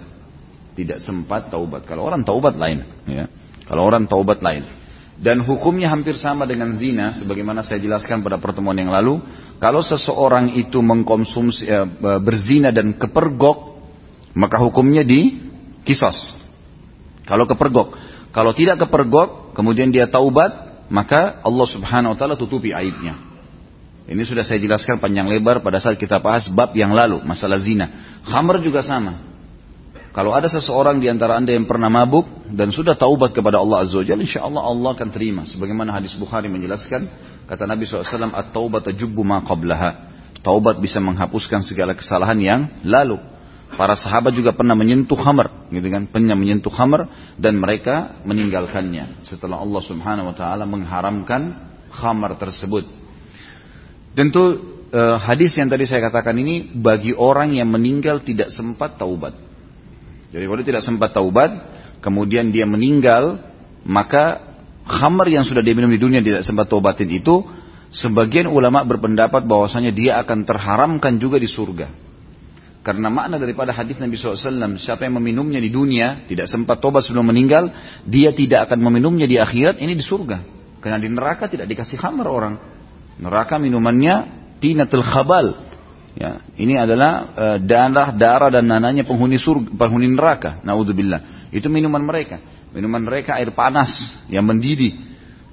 Tidak 0.77 1.01
sempat 1.01 1.49
taubat. 1.49 1.89
Kalau 1.89 2.05
orang 2.05 2.21
taubat 2.21 2.53
lain, 2.53 2.85
ya. 3.09 3.25
Kalau 3.65 3.83
orang 3.83 4.05
taubat 4.05 4.39
lain. 4.45 4.63
Dan 5.17 5.41
hukumnya 5.41 5.89
hampir 5.89 6.13
sama 6.13 6.45
dengan 6.45 6.77
zina, 6.77 7.17
sebagaimana 7.17 7.65
saya 7.65 7.81
jelaskan 7.81 8.21
pada 8.21 8.37
pertemuan 8.37 8.77
yang 8.77 8.93
lalu. 8.93 9.17
Kalau 9.57 9.81
seseorang 9.81 10.53
itu 10.53 10.77
mengkonsumsi 10.77 11.65
eh, 11.65 11.87
berzina 12.21 12.69
dan 12.69 12.93
kepergok, 12.93 13.81
maka 14.37 14.61
hukumnya 14.61 15.01
di 15.01 15.41
kisos. 15.81 16.37
Kalau 17.25 17.49
kepergok, 17.49 17.97
kalau 18.29 18.53
tidak 18.53 18.85
kepergok, 18.85 19.57
kemudian 19.57 19.89
dia 19.89 20.05
taubat, 20.05 20.85
maka 20.93 21.41
Allah 21.41 21.67
Subhanahu 21.67 22.13
Wa 22.13 22.17
Taala 22.21 22.35
tutupi 22.37 22.69
aibnya. 22.69 23.26
Ini 24.07 24.23
sudah 24.23 24.47
saya 24.47 24.63
jelaskan 24.63 25.03
panjang 25.03 25.27
lebar 25.27 25.59
pada 25.59 25.83
saat 25.83 25.99
kita 25.99 26.23
bahas 26.23 26.47
bab 26.47 26.71
yang 26.71 26.95
lalu, 26.95 27.19
masalah 27.27 27.59
zina. 27.59 27.91
Khamr 28.23 28.63
juga 28.63 28.79
sama. 28.79 29.19
Kalau 30.15 30.33
ada 30.33 30.47
seseorang 30.49 30.97
di 30.97 31.11
antara 31.11 31.37
anda 31.37 31.53
yang 31.53 31.67
pernah 31.67 31.91
mabuk 31.91 32.25
dan 32.49 32.73
sudah 32.73 32.95
taubat 32.97 33.35
kepada 33.35 33.61
Allah 33.61 33.83
Azza 33.85 34.01
Jalla, 34.01 34.23
insya 34.23 34.47
Allah 34.47 34.63
Allah 34.63 34.95
akan 34.95 35.09
terima. 35.13 35.43
Sebagaimana 35.43 35.93
hadis 35.93 36.15
Bukhari 36.17 36.47
menjelaskan, 36.49 37.05
kata 37.45 37.69
Nabi 37.69 37.85
SAW, 37.85 38.33
At-taubat 38.33 38.89
tajubbu 38.89 39.21
ma 39.21 39.43
qablaha. 39.45 40.09
Taubat 40.41 40.79
bisa 40.79 40.97
menghapuskan 41.03 41.61
segala 41.61 41.93
kesalahan 41.93 42.39
yang 42.39 42.61
lalu. 42.87 43.19
Para 43.75 43.93
sahabat 43.93 44.31
juga 44.31 44.55
pernah 44.55 44.73
menyentuh 44.73 45.19
khamar, 45.19 45.69
gitu 45.69 45.85
kan? 45.91 46.07
Pernah 46.07 46.33
menyentuh 46.39 46.71
khamar 46.71 47.11
dan 47.35 47.59
mereka 47.59 48.17
meninggalkannya 48.23 49.27
setelah 49.27 49.59
Allah 49.59 49.81
Subhanahu 49.83 50.31
wa 50.31 50.35
taala 50.39 50.63
mengharamkan 50.63 51.67
khamar 51.91 52.39
tersebut. 52.39 52.87
Tentu 54.17 54.57
eh, 54.89 55.17
hadis 55.21 55.53
yang 55.61 55.69
tadi 55.69 55.85
saya 55.85 56.09
katakan 56.09 56.33
ini 56.41 56.73
bagi 56.73 57.13
orang 57.13 57.53
yang 57.53 57.69
meninggal 57.69 58.25
tidak 58.25 58.49
sempat 58.49 58.97
taubat. 58.97 59.37
Jadi 60.33 60.41
kalau 60.41 60.63
tidak 60.65 60.81
sempat 60.81 61.13
taubat, 61.13 61.53
kemudian 62.01 62.49
dia 62.49 62.65
meninggal, 62.65 63.37
maka 63.85 64.41
khamar 64.89 65.29
yang 65.29 65.45
sudah 65.45 65.61
dia 65.61 65.77
minum 65.77 65.93
di 65.93 66.01
dunia 66.01 66.25
tidak 66.25 66.41
sempat 66.41 66.65
taubatin 66.65 67.13
itu, 67.13 67.45
sebagian 67.93 68.49
ulama 68.49 68.81
berpendapat 68.89 69.45
bahwasanya 69.45 69.93
dia 69.93 70.17
akan 70.17 70.49
terharamkan 70.49 71.21
juga 71.21 71.37
di 71.37 71.45
surga. 71.45 72.09
Karena 72.81 73.13
makna 73.13 73.37
daripada 73.37 73.75
hadis 73.75 73.99
Nabi 73.99 74.15
SAW, 74.15 74.79
siapa 74.79 75.05
yang 75.05 75.19
meminumnya 75.19 75.61
di 75.61 75.69
dunia, 75.69 76.25
tidak 76.25 76.49
sempat 76.49 76.79
tobat 76.81 77.03
sebelum 77.05 77.29
meninggal, 77.29 77.69
dia 78.07 78.33
tidak 78.33 78.71
akan 78.71 78.79
meminumnya 78.79 79.29
di 79.29 79.37
akhirat, 79.37 79.77
ini 79.77 79.93
di 79.93 80.01
surga. 80.01 80.39
Karena 80.79 80.97
di 80.97 81.11
neraka 81.11 81.51
tidak 81.51 81.67
dikasih 81.67 81.99
khamar 81.99 82.25
orang. 82.31 82.76
Neraka 83.17 83.57
minumannya 83.57 84.29
tinatul 84.61 85.01
khabal, 85.01 85.67
Ya, 86.17 86.41
ini 86.57 86.73
adalah 86.73 87.29
uh, 87.37 87.57
darah, 87.61 88.09
darah 88.09 88.49
dan 88.49 88.65
nananya 88.65 89.05
penghuni 89.05 89.37
surga, 89.37 89.69
penghuni 89.77 90.09
neraka. 90.09 90.65
Naudzubillah. 90.65 91.53
Itu 91.53 91.69
minuman 91.69 92.01
mereka. 92.01 92.41
Minuman 92.73 93.05
mereka 93.05 93.37
air 93.37 93.53
panas 93.53 93.93
yang 94.25 94.41
mendidih. 94.41 94.97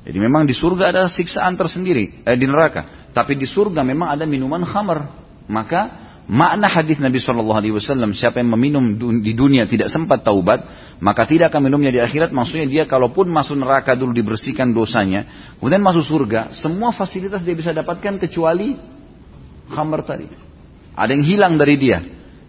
Jadi 0.08 0.16
memang 0.16 0.48
di 0.48 0.56
surga 0.56 0.88
ada 0.88 1.02
siksaan 1.12 1.60
tersendiri 1.60 2.24
eh, 2.24 2.36
di 2.40 2.48
neraka. 2.48 3.12
Tapi 3.12 3.36
di 3.36 3.44
surga 3.44 3.84
memang 3.84 4.16
ada 4.16 4.24
minuman 4.24 4.64
khamar. 4.64 5.04
Maka 5.52 6.03
makna 6.24 6.70
hadis 6.70 6.96
Nabi 6.96 7.20
Shallallahu 7.20 7.58
Alaihi 7.60 7.74
Wasallam 7.76 8.16
siapa 8.16 8.40
yang 8.40 8.52
meminum 8.54 8.96
di 9.20 9.32
dunia 9.36 9.68
tidak 9.68 9.92
sempat 9.92 10.24
taubat 10.24 10.64
maka 11.02 11.28
tidak 11.28 11.52
akan 11.52 11.68
minumnya 11.68 11.92
di 11.92 12.00
akhirat 12.00 12.32
maksudnya 12.32 12.64
dia 12.64 12.84
kalaupun 12.88 13.28
masuk 13.28 13.60
neraka 13.60 13.92
dulu 13.92 14.16
dibersihkan 14.16 14.72
dosanya 14.72 15.52
kemudian 15.60 15.84
masuk 15.84 16.04
surga 16.06 16.56
semua 16.56 16.96
fasilitas 16.96 17.44
dia 17.44 17.52
bisa 17.52 17.76
dapatkan 17.76 18.16
kecuali 18.16 18.72
khamar 19.68 20.00
tadi 20.00 20.44
ada 20.94 21.10
yang 21.10 21.26
hilang 21.26 21.54
dari 21.58 21.74
dia. 21.74 21.98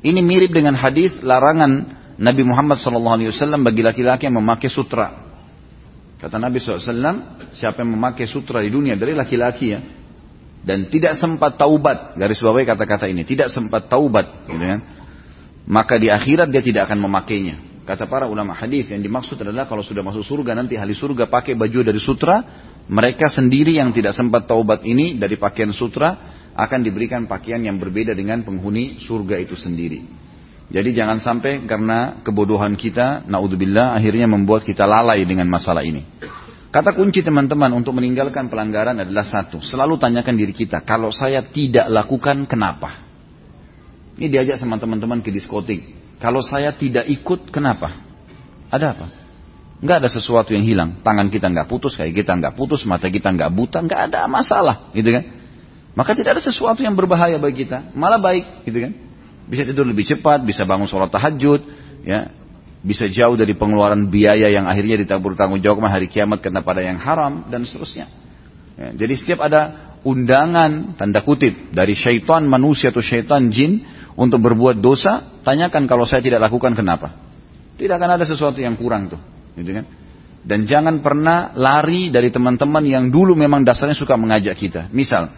Ini 0.06 0.22
mirip 0.22 0.54
dengan 0.54 0.78
hadis 0.78 1.18
larangan 1.26 1.98
Nabi 2.22 2.46
Muhammad 2.46 2.78
SAW 2.78 3.58
bagi 3.66 3.82
laki-laki 3.82 4.30
yang 4.30 4.38
memakai 4.38 4.70
sutra. 4.70 5.26
Kata 6.22 6.38
Nabi 6.38 6.62
SAW, 6.62 7.50
siapa 7.58 7.82
yang 7.82 7.98
memakai 7.98 8.30
sutra 8.30 8.62
di 8.62 8.70
dunia 8.70 8.94
dari 8.94 9.18
laki-laki 9.18 9.66
ya, 9.74 9.82
dan 10.66 10.90
tidak 10.90 11.14
sempat 11.14 11.62
taubat, 11.62 12.18
garis 12.18 12.42
bawahi 12.42 12.66
kata-kata 12.66 13.06
ini, 13.06 13.22
tidak 13.22 13.54
sempat 13.54 13.86
taubat, 13.86 14.50
gitu 14.50 14.58
kan? 14.58 14.82
Maka 15.70 16.02
di 16.02 16.10
akhirat 16.10 16.50
dia 16.50 16.66
tidak 16.66 16.90
akan 16.90 17.06
memakainya. 17.06 17.86
Kata 17.86 18.10
para 18.10 18.26
ulama 18.26 18.58
hadis 18.58 18.90
yang 18.90 18.98
dimaksud 18.98 19.38
adalah 19.38 19.70
kalau 19.70 19.86
sudah 19.86 20.02
masuk 20.02 20.26
surga 20.26 20.58
nanti 20.58 20.74
ahli 20.74 20.98
surga 20.98 21.30
pakai 21.30 21.54
baju 21.54 21.86
dari 21.86 22.02
sutra, 22.02 22.42
mereka 22.90 23.30
sendiri 23.30 23.78
yang 23.78 23.94
tidak 23.94 24.18
sempat 24.18 24.50
taubat 24.50 24.82
ini 24.82 25.22
dari 25.22 25.38
pakaian 25.38 25.70
sutra 25.70 26.18
akan 26.58 26.82
diberikan 26.82 27.30
pakaian 27.30 27.62
yang 27.62 27.78
berbeda 27.78 28.18
dengan 28.18 28.42
penghuni 28.42 28.98
surga 28.98 29.38
itu 29.38 29.54
sendiri. 29.54 30.02
Jadi 30.66 30.98
jangan 30.98 31.22
sampai 31.22 31.62
karena 31.70 32.26
kebodohan 32.26 32.74
kita, 32.74 33.22
naudzubillah, 33.30 33.94
akhirnya 33.94 34.26
membuat 34.26 34.66
kita 34.66 34.82
lalai 34.90 35.22
dengan 35.22 35.46
masalah 35.46 35.86
ini. 35.86 36.02
Kata 36.74 36.92
kunci 36.92 37.24
teman-teman 37.24 37.72
untuk 37.72 37.96
meninggalkan 37.96 38.52
pelanggaran 38.52 39.00
adalah 39.00 39.24
satu. 39.24 39.64
Selalu 39.64 39.96
tanyakan 39.96 40.36
diri 40.36 40.52
kita, 40.52 40.84
kalau 40.84 41.10
saya 41.10 41.40
tidak 41.46 41.88
lakukan 41.88 42.44
kenapa? 42.46 43.06
Ini 44.16 44.28
diajak 44.32 44.60
sama 44.60 44.80
teman-teman 44.80 45.20
ke 45.20 45.32
diskotik. 45.32 45.84
Kalau 46.20 46.40
saya 46.40 46.72
tidak 46.72 47.08
ikut 47.08 47.52
kenapa? 47.52 47.92
Ada 48.72 48.96
apa? 48.96 49.08
Enggak 49.84 49.98
ada 50.04 50.10
sesuatu 50.10 50.56
yang 50.56 50.64
hilang. 50.64 51.04
Tangan 51.04 51.28
kita 51.28 51.52
nggak 51.52 51.68
putus, 51.68 52.00
kayak 52.00 52.16
kita 52.16 52.32
nggak 52.40 52.56
putus, 52.56 52.88
mata 52.88 53.12
kita 53.12 53.28
nggak 53.36 53.52
buta, 53.52 53.84
nggak 53.84 54.02
ada 54.12 54.24
masalah, 54.32 54.90
gitu 54.96 55.12
kan? 55.12 55.24
Maka 55.96 56.12
tidak 56.16 56.40
ada 56.40 56.44
sesuatu 56.44 56.84
yang 56.84 56.96
berbahaya 56.96 57.40
bagi 57.40 57.68
kita, 57.68 57.92
malah 57.96 58.20
baik, 58.20 58.68
gitu 58.68 58.84
kan? 58.84 58.92
Bisa 59.48 59.64
tidur 59.68 59.84
lebih 59.88 60.08
cepat, 60.08 60.44
bisa 60.44 60.64
bangun 60.64 60.88
sholat 60.88 61.12
tahajud, 61.12 61.62
ya, 62.08 62.32
bisa 62.86 63.10
jauh 63.10 63.34
dari 63.34 63.58
pengeluaran 63.58 64.14
biaya 64.14 64.46
yang 64.54 64.70
akhirnya 64.70 65.02
ditabur 65.02 65.34
tanggung 65.34 65.58
jawab 65.58 65.82
hari 65.90 66.06
kiamat 66.06 66.46
karena 66.46 66.62
pada 66.62 66.86
yang 66.86 67.02
haram 67.02 67.50
dan 67.50 67.66
seterusnya. 67.66 68.06
Ya, 68.78 68.94
jadi 68.94 69.14
setiap 69.18 69.42
ada 69.42 69.96
undangan 70.06 70.94
tanda 70.94 71.26
kutip 71.26 71.74
dari 71.74 71.98
syaitan 71.98 72.46
manusia 72.46 72.94
atau 72.94 73.02
syaitan 73.02 73.50
jin 73.50 73.82
untuk 74.14 74.46
berbuat 74.46 74.78
dosa, 74.78 75.42
tanyakan 75.42 75.90
kalau 75.90 76.06
saya 76.06 76.22
tidak 76.22 76.46
lakukan 76.46 76.78
kenapa. 76.78 77.18
Tidak 77.76 77.92
akan 77.92 78.22
ada 78.22 78.24
sesuatu 78.24 78.62
yang 78.62 78.78
kurang 78.78 79.12
tuh, 79.12 79.20
gitu 79.58 79.82
kan? 79.82 79.86
Dan 80.46 80.70
jangan 80.70 81.02
pernah 81.02 81.58
lari 81.58 82.14
dari 82.14 82.30
teman-teman 82.30 82.86
yang 82.86 83.10
dulu 83.10 83.34
memang 83.34 83.66
dasarnya 83.66 83.98
suka 83.98 84.14
mengajak 84.14 84.54
kita. 84.56 84.94
Misal, 84.94 85.34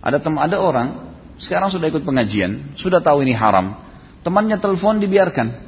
ada 0.00 0.18
tem 0.18 0.34
ada 0.40 0.56
orang 0.56 1.12
sekarang 1.36 1.68
sudah 1.68 1.92
ikut 1.92 2.02
pengajian, 2.02 2.74
sudah 2.74 2.98
tahu 3.04 3.22
ini 3.22 3.36
haram. 3.36 3.76
Temannya 4.24 4.56
telepon 4.56 4.98
dibiarkan. 4.98 5.67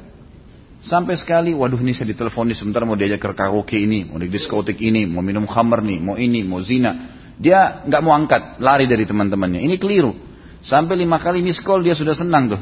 Sampai 0.81 1.13
sekali, 1.13 1.53
waduh 1.53 1.77
ini 1.77 1.93
saya 1.93 2.09
ditelepon 2.09 2.49
nih 2.49 2.57
sebentar 2.57 2.81
mau 2.89 2.97
diajak 2.97 3.21
ke 3.21 3.29
karaoke 3.37 3.77
ini, 3.77 4.09
mau 4.09 4.17
di 4.17 4.33
diskotik 4.33 4.81
ini, 4.81 5.05
mau 5.05 5.21
minum 5.21 5.45
khamar 5.45 5.85
nih, 5.85 6.01
mau 6.01 6.17
ini, 6.17 6.41
mau 6.41 6.57
zina. 6.65 7.21
Dia 7.37 7.85
nggak 7.85 8.01
mau 8.01 8.17
angkat, 8.17 8.57
lari 8.57 8.89
dari 8.89 9.05
teman-temannya. 9.05 9.61
Ini 9.61 9.77
keliru. 9.77 10.13
Sampai 10.61 10.97
lima 10.97 11.21
kali 11.21 11.41
miss 11.45 11.61
call 11.61 11.85
dia 11.85 11.93
sudah 11.93 12.17
senang 12.17 12.57
tuh. 12.57 12.61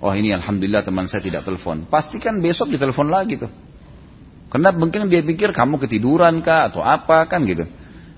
Oh 0.00 0.14
ini 0.14 0.30
alhamdulillah 0.30 0.86
teman 0.86 1.10
saya 1.10 1.22
tidak 1.22 1.42
telepon. 1.42 1.90
Pastikan 1.90 2.38
besok 2.38 2.70
ditelepon 2.70 3.10
lagi 3.10 3.38
tuh. 3.38 3.50
Karena 4.50 4.74
mungkin 4.74 5.06
dia 5.06 5.22
pikir 5.22 5.54
kamu 5.54 5.78
ketiduran 5.78 6.42
kah 6.42 6.70
atau 6.70 6.82
apa 6.82 7.26
kan 7.30 7.46
gitu. 7.46 7.66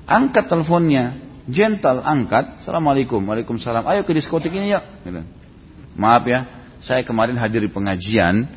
Angkat 0.09 0.49
teleponnya, 0.49 1.21
gentle 1.49 2.01
angkat, 2.01 2.65
assalamualaikum, 2.65 3.21
waalaikumsalam, 3.21 3.85
ayo 3.85 4.01
ke 4.05 4.17
diskotik 4.17 4.53
ini 4.53 4.73
yuk. 4.73 4.85
Gitu. 5.05 5.21
Maaf 5.93 6.25
ya, 6.25 6.41
saya 6.81 7.05
kemarin 7.05 7.37
hadir 7.37 7.61
di 7.61 7.71
pengajian, 7.71 8.49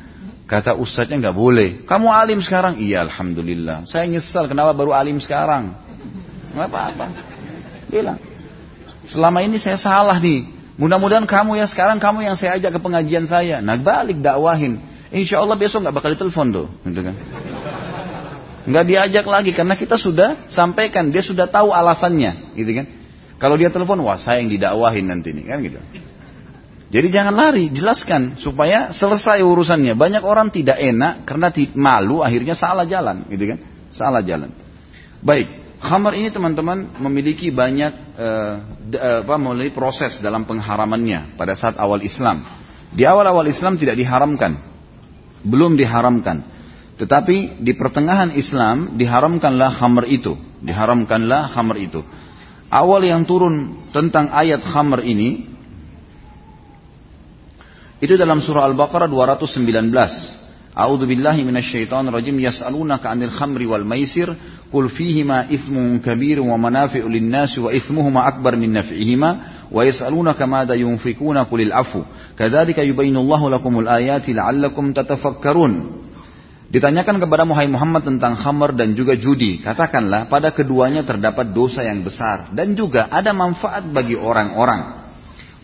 kata 0.46 0.78
ustadznya 0.78 1.28
nggak 1.28 1.36
boleh. 1.36 1.68
Kamu 1.84 2.08
alim 2.10 2.38
sekarang? 2.40 2.78
Iya, 2.78 3.06
alhamdulillah. 3.10 3.84
Saya 3.90 4.06
nyesal 4.06 4.46
kenapa 4.46 4.72
baru 4.72 4.94
alim 4.94 5.18
sekarang. 5.18 5.74
Nggak 6.54 6.68
apa-apa. 6.70 7.06
Bilang, 7.90 8.18
selama 9.10 9.42
ini 9.42 9.58
saya 9.58 9.76
salah 9.76 10.16
nih. 10.18 10.54
Mudah-mudahan 10.76 11.24
kamu 11.24 11.56
ya 11.56 11.66
sekarang 11.66 11.96
kamu 11.96 12.28
yang 12.28 12.36
saya 12.36 12.60
ajak 12.60 12.76
ke 12.76 12.80
pengajian 12.80 13.24
saya. 13.24 13.64
Nah 13.64 13.80
balik 13.80 14.20
dakwahin. 14.20 14.76
Insya 15.08 15.40
Allah 15.40 15.56
besok 15.56 15.86
nggak 15.86 15.94
bakal 15.94 16.10
ditelepon 16.12 16.48
tuh, 16.52 16.66
gitu 16.82 17.00
kan? 17.00 17.16
nggak 18.66 18.84
diajak 18.84 19.24
lagi 19.30 19.54
karena 19.54 19.78
kita 19.78 19.94
sudah 19.94 20.50
sampaikan, 20.50 21.14
dia 21.14 21.22
sudah 21.22 21.46
tahu 21.46 21.70
alasannya, 21.70 22.58
gitu 22.58 22.70
kan? 22.74 22.86
Kalau 23.38 23.54
dia 23.54 23.70
telepon, 23.70 24.02
wah 24.02 24.18
saya 24.18 24.42
yang 24.42 24.50
didakwahin 24.50 25.06
nanti 25.06 25.30
nih, 25.30 25.44
kan 25.46 25.62
gitu. 25.62 25.78
Jadi 26.96 27.12
jangan 27.12 27.36
lari, 27.36 27.68
jelaskan 27.68 28.40
supaya 28.40 28.88
selesai 28.88 29.44
urusannya. 29.44 29.92
Banyak 30.00 30.24
orang 30.24 30.48
tidak 30.48 30.80
enak 30.80 31.28
karena 31.28 31.52
malu 31.76 32.24
akhirnya 32.24 32.56
salah 32.56 32.88
jalan, 32.88 33.28
gitu 33.28 33.52
kan? 33.52 33.58
Salah 33.92 34.24
jalan. 34.24 34.48
Baik, 35.20 35.44
Khamar 35.76 36.16
ini 36.16 36.32
teman-teman 36.32 36.96
memiliki 37.04 37.52
banyak 37.52 37.92
uh, 38.16 38.54
apa 39.28 39.36
melalui 39.36 39.68
proses 39.76 40.16
dalam 40.24 40.48
pengharamannya 40.48 41.36
pada 41.36 41.52
saat 41.52 41.76
awal 41.76 42.00
Islam. 42.00 42.40
Di 42.96 43.04
awal-awal 43.04 43.44
Islam 43.44 43.76
tidak 43.76 44.00
diharamkan, 44.00 44.56
belum 45.44 45.76
diharamkan. 45.76 46.48
Tetapi 46.96 47.60
di 47.60 47.76
pertengahan 47.76 48.32
Islam 48.32 48.96
diharamkanlah 48.96 49.76
khamr 49.76 50.08
itu, 50.08 50.32
diharamkanlah 50.64 51.52
khamr 51.52 51.76
itu. 51.76 52.00
Awal 52.72 53.04
yang 53.04 53.28
turun 53.28 53.84
tentang 53.92 54.32
ayat 54.32 54.64
khamr 54.64 55.04
ini 55.04 55.55
itu 57.96 58.14
dalam 58.20 58.44
surah 58.44 58.68
Al-Baqarah 58.68 59.08
219. 59.08 59.92
A'udzu 60.76 61.08
billahi 61.08 61.40
minasyaitonir 61.40 62.12
rajim 62.12 62.36
yas'alunaka 62.36 63.08
'anil 63.08 63.32
khamri 63.32 63.64
wal 63.64 63.88
maisir 63.88 64.28
qul 64.68 64.92
fihima 64.92 65.48
ithmun 65.48 66.04
kabir 66.04 66.36
wa 66.44 66.60
manafi'u 66.60 67.08
lin-nas 67.08 67.56
wa 67.56 67.72
ithmuhuma 67.72 68.28
akbar 68.28 68.60
min 68.60 68.76
naf'ihima 68.76 69.30
wa 69.72 69.80
yas'alunaka 69.80 70.44
madza 70.44 70.76
yunfikuna 70.76 71.48
qulil 71.48 71.72
afu 71.72 72.04
kadzalika 72.36 72.84
yubayyinu 72.84 73.24
Allahu 73.24 73.48
lakumul 73.48 73.88
ayati 73.88 74.36
la'allakum 74.36 74.92
tatafakkarun 74.92 76.04
Ditanyakan 76.66 77.22
kepada 77.22 77.46
Muhammad 77.46 78.02
tentang 78.02 78.34
khamar 78.34 78.74
dan 78.74 78.98
juga 78.98 79.14
judi. 79.14 79.62
Katakanlah 79.62 80.26
pada 80.26 80.50
keduanya 80.50 81.06
terdapat 81.06 81.54
dosa 81.54 81.86
yang 81.86 82.02
besar. 82.02 82.50
Dan 82.50 82.74
juga 82.74 83.06
ada 83.06 83.30
manfaat 83.30 83.86
bagi 83.86 84.18
orang-orang. 84.18 85.05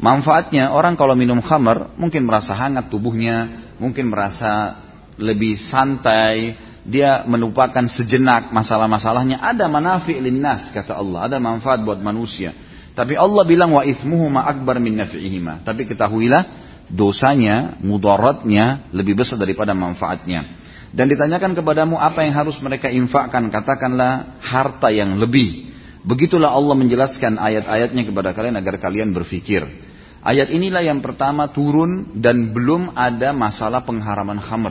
Manfaatnya 0.03 0.75
orang 0.75 0.99
kalau 0.99 1.15
minum 1.15 1.39
khamar 1.39 1.95
mungkin 1.95 2.27
merasa 2.27 2.59
hangat 2.59 2.91
tubuhnya. 2.91 3.71
Mungkin 3.79 4.11
merasa 4.11 4.83
lebih 5.15 5.59
santai, 5.59 6.59
dia 6.83 7.23
melupakan 7.23 7.87
sejenak 7.87 8.51
masalah-masalahnya. 8.51 9.39
Ada 9.39 9.71
manafi 9.71 10.19
linnas 10.19 10.75
kata 10.75 10.99
Allah, 10.99 11.31
ada 11.31 11.39
manfaat 11.39 11.87
buat 11.87 12.03
manusia. 12.03 12.51
Tapi 12.99 13.15
Allah 13.15 13.47
bilang 13.47 13.79
wa 13.79 13.87
ithmuhuma 13.87 14.43
akbar 14.43 14.83
min 14.83 14.99
nafi'ihima. 14.99 15.63
Tapi 15.63 15.87
ketahuilah 15.87 16.45
dosanya, 16.91 17.79
mudaratnya 17.81 18.91
lebih 18.91 19.23
besar 19.23 19.39
daripada 19.39 19.71
manfaatnya. 19.71 20.59
Dan 20.93 21.09
ditanyakan 21.09 21.57
kepadamu 21.57 21.97
apa 21.97 22.27
yang 22.27 22.37
harus 22.37 22.59
mereka 22.61 22.91
infakkan, 22.91 23.49
katakanlah 23.49 24.43
harta 24.45 24.93
yang 24.93 25.17
lebih. 25.17 25.73
Begitulah 26.03 26.53
Allah 26.53 26.75
menjelaskan 26.75 27.39
ayat-ayatnya 27.39 28.03
kepada 28.03 28.35
kalian 28.35 28.59
agar 28.59 28.77
kalian 28.83 29.15
berfikir. 29.15 29.92
Ayat 30.23 30.55
inilah 30.55 30.87
yang 30.87 31.03
pertama 31.03 31.51
turun 31.51 32.15
dan 32.15 32.55
belum 32.55 32.95
ada 32.95 33.35
masalah 33.35 33.83
pengharaman 33.83 34.39
khamr. 34.39 34.71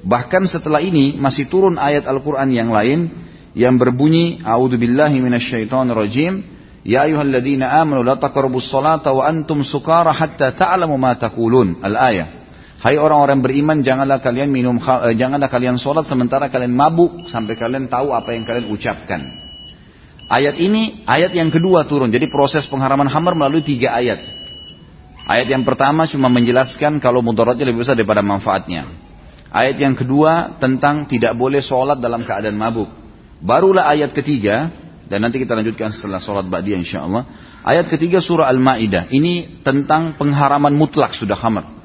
Bahkan 0.00 0.48
setelah 0.48 0.80
ini 0.80 1.20
masih 1.20 1.52
turun 1.52 1.76
ayat 1.76 2.08
Al-Quran 2.08 2.48
yang 2.48 2.72
lain 2.72 3.12
yang 3.52 3.76
berbunyi 3.76 4.40
A'udzubillahi 4.40 5.20
minasyaitonirrajim 5.20 6.56
Ya 6.86 7.02
ayyuhalladzina 7.02 7.82
amanu 7.82 8.06
la 8.06 8.14
taqrabus 8.14 8.70
salata 8.70 9.10
wa 9.10 9.26
antum 9.26 9.66
sukara 9.66 10.14
hatta 10.14 10.54
ta'lamu 10.54 10.94
ma 10.94 11.18
taqulun. 11.18 11.82
Al-ayah. 11.82 12.46
Hai 12.78 12.94
orang-orang 12.94 13.42
beriman, 13.42 13.82
janganlah 13.82 14.22
kalian 14.22 14.46
minum 14.46 14.78
eh, 14.78 15.18
janganlah 15.18 15.50
kalian 15.50 15.82
sholat 15.82 16.06
sementara 16.06 16.46
kalian 16.46 16.70
mabuk 16.70 17.26
sampai 17.26 17.58
kalian 17.58 17.90
tahu 17.90 18.14
apa 18.14 18.30
yang 18.38 18.46
kalian 18.46 18.70
ucapkan. 18.70 19.45
Ayat 20.26 20.58
ini 20.58 21.06
ayat 21.06 21.30
yang 21.34 21.54
kedua 21.54 21.86
turun. 21.86 22.10
Jadi 22.10 22.26
proses 22.26 22.66
pengharaman 22.66 23.06
hamar 23.06 23.38
melalui 23.38 23.62
tiga 23.62 23.94
ayat. 23.94 24.18
Ayat 25.26 25.50
yang 25.50 25.62
pertama 25.62 26.06
cuma 26.06 26.26
menjelaskan 26.30 26.98
kalau 27.02 27.22
mudaratnya 27.22 27.66
lebih 27.66 27.86
besar 27.86 27.98
daripada 27.98 28.22
manfaatnya. 28.22 28.90
Ayat 29.50 29.78
yang 29.78 29.94
kedua 29.94 30.58
tentang 30.58 31.06
tidak 31.06 31.34
boleh 31.38 31.62
sholat 31.62 32.02
dalam 32.02 32.26
keadaan 32.26 32.58
mabuk. 32.58 32.90
Barulah 33.42 33.86
ayat 33.86 34.10
ketiga, 34.10 34.70
dan 35.06 35.22
nanti 35.22 35.38
kita 35.38 35.54
lanjutkan 35.54 35.94
setelah 35.94 36.18
sholat 36.18 36.46
ba'diyah 36.50 36.78
insya 36.78 37.06
Allah. 37.06 37.26
Ayat 37.66 37.86
ketiga 37.90 38.22
surah 38.22 38.50
Al-Ma'idah. 38.50 39.10
Ini 39.10 39.62
tentang 39.62 40.14
pengharaman 40.18 40.74
mutlak 40.74 41.14
sudah 41.14 41.34
khamar. 41.38 41.75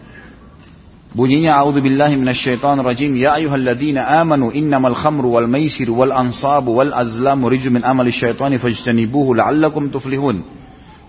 Bunyinya 1.11 1.59
a'udzubillahi 1.59 2.15
minasyaitonir 2.15 2.87
rajim 2.87 3.11
ya 3.19 3.35
ayyuhalladzina 3.35 4.07
amanu 4.23 4.47
innamal 4.55 4.95
khamru 4.95 5.35
wal 5.35 5.43
maisir 5.43 5.91
wal 5.91 6.15
ansabu 6.15 6.71
wal 6.79 6.95
azlamu 6.95 7.51
rijum 7.51 7.75
min 7.75 7.83
amali 7.83 8.15
syaitani 8.15 8.55
fajtanibuhu 8.55 9.35
la'allakum 9.35 9.91
tuflihun. 9.91 10.39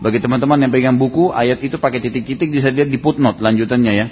Bagi 0.02 0.18
teman-teman 0.18 0.58
yang 0.58 0.74
pegang 0.74 0.98
buku, 0.98 1.30
ayat 1.30 1.62
itu 1.62 1.78
pakai 1.78 2.02
titik-titik 2.02 2.50
bisa 2.50 2.74
lihat 2.74 2.90
di 2.90 2.98
footnote 2.98 3.38
lanjutannya 3.38 3.92
ya. 3.94 4.06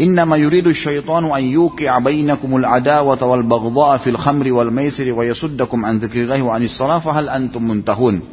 Innama 0.00 0.40
yuridu 0.40 0.72
syaitanu 0.72 1.36
an 1.36 1.44
yuqi'a 1.44 2.00
bainakumul 2.00 2.64
adawata 2.64 3.28
wal 3.28 3.44
baghdha'a 3.44 4.00
fil 4.00 4.16
khamri 4.16 4.48
wal 4.48 4.72
maisiri 4.72 5.12
wa 5.12 5.28
yasuddakum 5.28 5.84
an 5.84 6.00
dzikrillahi 6.00 6.40
wa 6.40 6.56
anis 6.56 6.72
salah 6.72 7.04
fahal 7.04 7.28
antum 7.28 7.60
muntahun. 7.60 8.24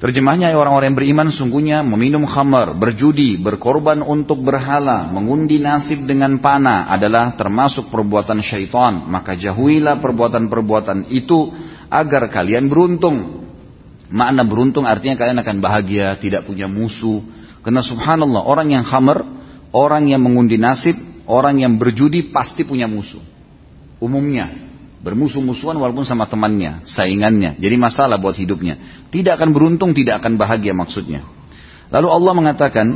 Terjemahnya 0.00 0.56
orang-orang 0.56 0.92
yang 0.92 0.98
beriman 0.98 1.28
sungguhnya 1.28 1.84
meminum 1.84 2.24
khamar, 2.24 2.72
berjudi, 2.72 3.36
berkorban 3.36 4.00
untuk 4.00 4.40
berhala, 4.40 5.12
mengundi 5.12 5.60
nasib 5.60 6.08
dengan 6.08 6.40
panah 6.40 6.88
adalah 6.88 7.36
termasuk 7.36 7.92
perbuatan 7.92 8.40
syaitan. 8.40 9.04
Maka 9.04 9.36
jauhilah 9.36 10.00
perbuatan-perbuatan 10.00 11.12
itu 11.12 11.52
agar 11.92 12.32
kalian 12.32 12.72
beruntung. 12.72 13.44
Makna 14.08 14.42
beruntung 14.48 14.88
artinya 14.88 15.20
kalian 15.20 15.36
akan 15.44 15.56
bahagia, 15.60 16.16
tidak 16.16 16.48
punya 16.48 16.64
musuh. 16.64 17.20
Karena 17.60 17.84
subhanallah 17.84 18.40
orang 18.40 18.72
yang 18.72 18.88
khamar 18.88 19.40
Orang 19.70 20.10
yang 20.10 20.26
mengundi 20.26 20.58
nasib, 20.58 20.98
orang 21.30 21.62
yang 21.62 21.78
berjudi 21.78 22.34
pasti 22.34 22.66
punya 22.66 22.90
musuh. 22.90 23.22
Umumnya, 24.02 24.69
bermusuh-musuhan 25.00 25.76
walaupun 25.80 26.04
sama 26.04 26.28
temannya, 26.28 26.84
saingannya. 26.84 27.56
Jadi 27.56 27.76
masalah 27.80 28.20
buat 28.20 28.36
hidupnya. 28.36 29.06
Tidak 29.08 29.32
akan 29.36 29.50
beruntung, 29.56 29.96
tidak 29.96 30.20
akan 30.20 30.36
bahagia 30.36 30.76
maksudnya. 30.76 31.24
Lalu 31.90 32.08
Allah 32.08 32.32
mengatakan, 32.36 32.86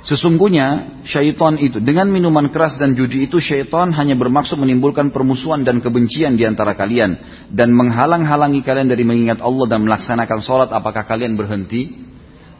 Sesungguhnya 0.00 0.96
syaitan 1.04 1.60
itu 1.60 1.76
dengan 1.76 2.08
minuman 2.08 2.48
keras 2.48 2.80
dan 2.80 2.96
judi 2.96 3.28
itu 3.28 3.36
syaitan 3.36 3.92
hanya 3.92 4.16
bermaksud 4.16 4.56
menimbulkan 4.56 5.12
permusuhan 5.12 5.60
dan 5.60 5.84
kebencian 5.84 6.40
di 6.40 6.48
antara 6.48 6.72
kalian 6.72 7.20
dan 7.52 7.68
menghalang-halangi 7.76 8.64
kalian 8.64 8.88
dari 8.88 9.04
mengingat 9.04 9.44
Allah 9.44 9.68
dan 9.68 9.84
melaksanakan 9.84 10.40
sholat 10.40 10.72
apakah 10.72 11.04
kalian 11.04 11.36
berhenti 11.36 12.08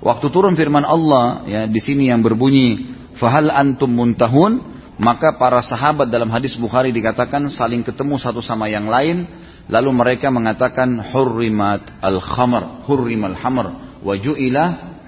Waktu 0.00 0.32
turun 0.32 0.56
firman 0.56 0.84
Allah 0.84 1.44
ya 1.44 1.62
di 1.68 1.76
sini 1.76 2.08
yang 2.08 2.24
berbunyi 2.24 2.92
fahal 3.20 3.52
antum 3.52 3.92
muntahun 3.92 4.79
maka 5.00 5.40
para 5.40 5.64
sahabat 5.64 6.12
dalam 6.12 6.28
hadis 6.28 6.60
Bukhari 6.60 6.92
dikatakan 6.92 7.48
saling 7.48 7.80
ketemu 7.80 8.20
satu 8.20 8.44
sama 8.44 8.68
yang 8.68 8.84
lain 8.84 9.24
lalu 9.72 9.90
mereka 9.96 10.28
mengatakan 10.28 11.00
hurrimat 11.00 11.80
al 12.04 12.20
khamar 12.20 12.84
hurrimal 12.84 13.32
hamar 13.32 13.96
wa 14.04 14.12
ju'ila 14.12 14.64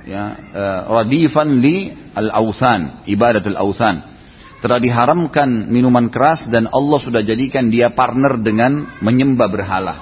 ya 0.08 0.24
uh, 0.32 0.80
radifan 0.96 1.60
li 1.60 1.92
al 2.16 2.32
authan 2.32 3.04
ibadat 3.04 3.44
al 3.52 3.68
authan 3.68 4.12
telah 4.62 4.78
diharamkan 4.78 5.68
minuman 5.68 6.06
keras 6.08 6.46
dan 6.46 6.70
Allah 6.70 6.98
sudah 7.02 7.20
jadikan 7.20 7.66
dia 7.66 7.90
partner 7.90 8.38
dengan 8.38 9.02
menyembah 9.02 9.50
berhala. 9.50 9.94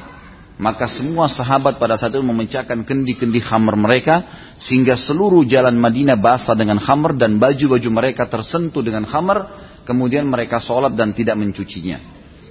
Maka 0.61 0.85
semua 0.85 1.33
sahabat 1.33 1.81
pada 1.81 1.97
saat 1.97 2.13
itu 2.13 2.21
memecahkan 2.21 2.85
kendi-kendi 2.85 3.41
khamr 3.41 3.81
mereka 3.81 4.29
sehingga 4.61 4.93
seluruh 4.93 5.49
jalan 5.49 5.81
Madinah 5.81 6.21
basah 6.21 6.53
dengan 6.53 6.77
khamr 6.77 7.17
dan 7.17 7.41
baju-baju 7.41 7.89
mereka 7.89 8.29
tersentuh 8.29 8.85
dengan 8.85 9.09
khamr 9.09 9.70
kemudian 9.85 10.27
mereka 10.29 10.59
sholat 10.61 10.95
dan 10.95 11.13
tidak 11.17 11.37
mencucinya 11.37 11.99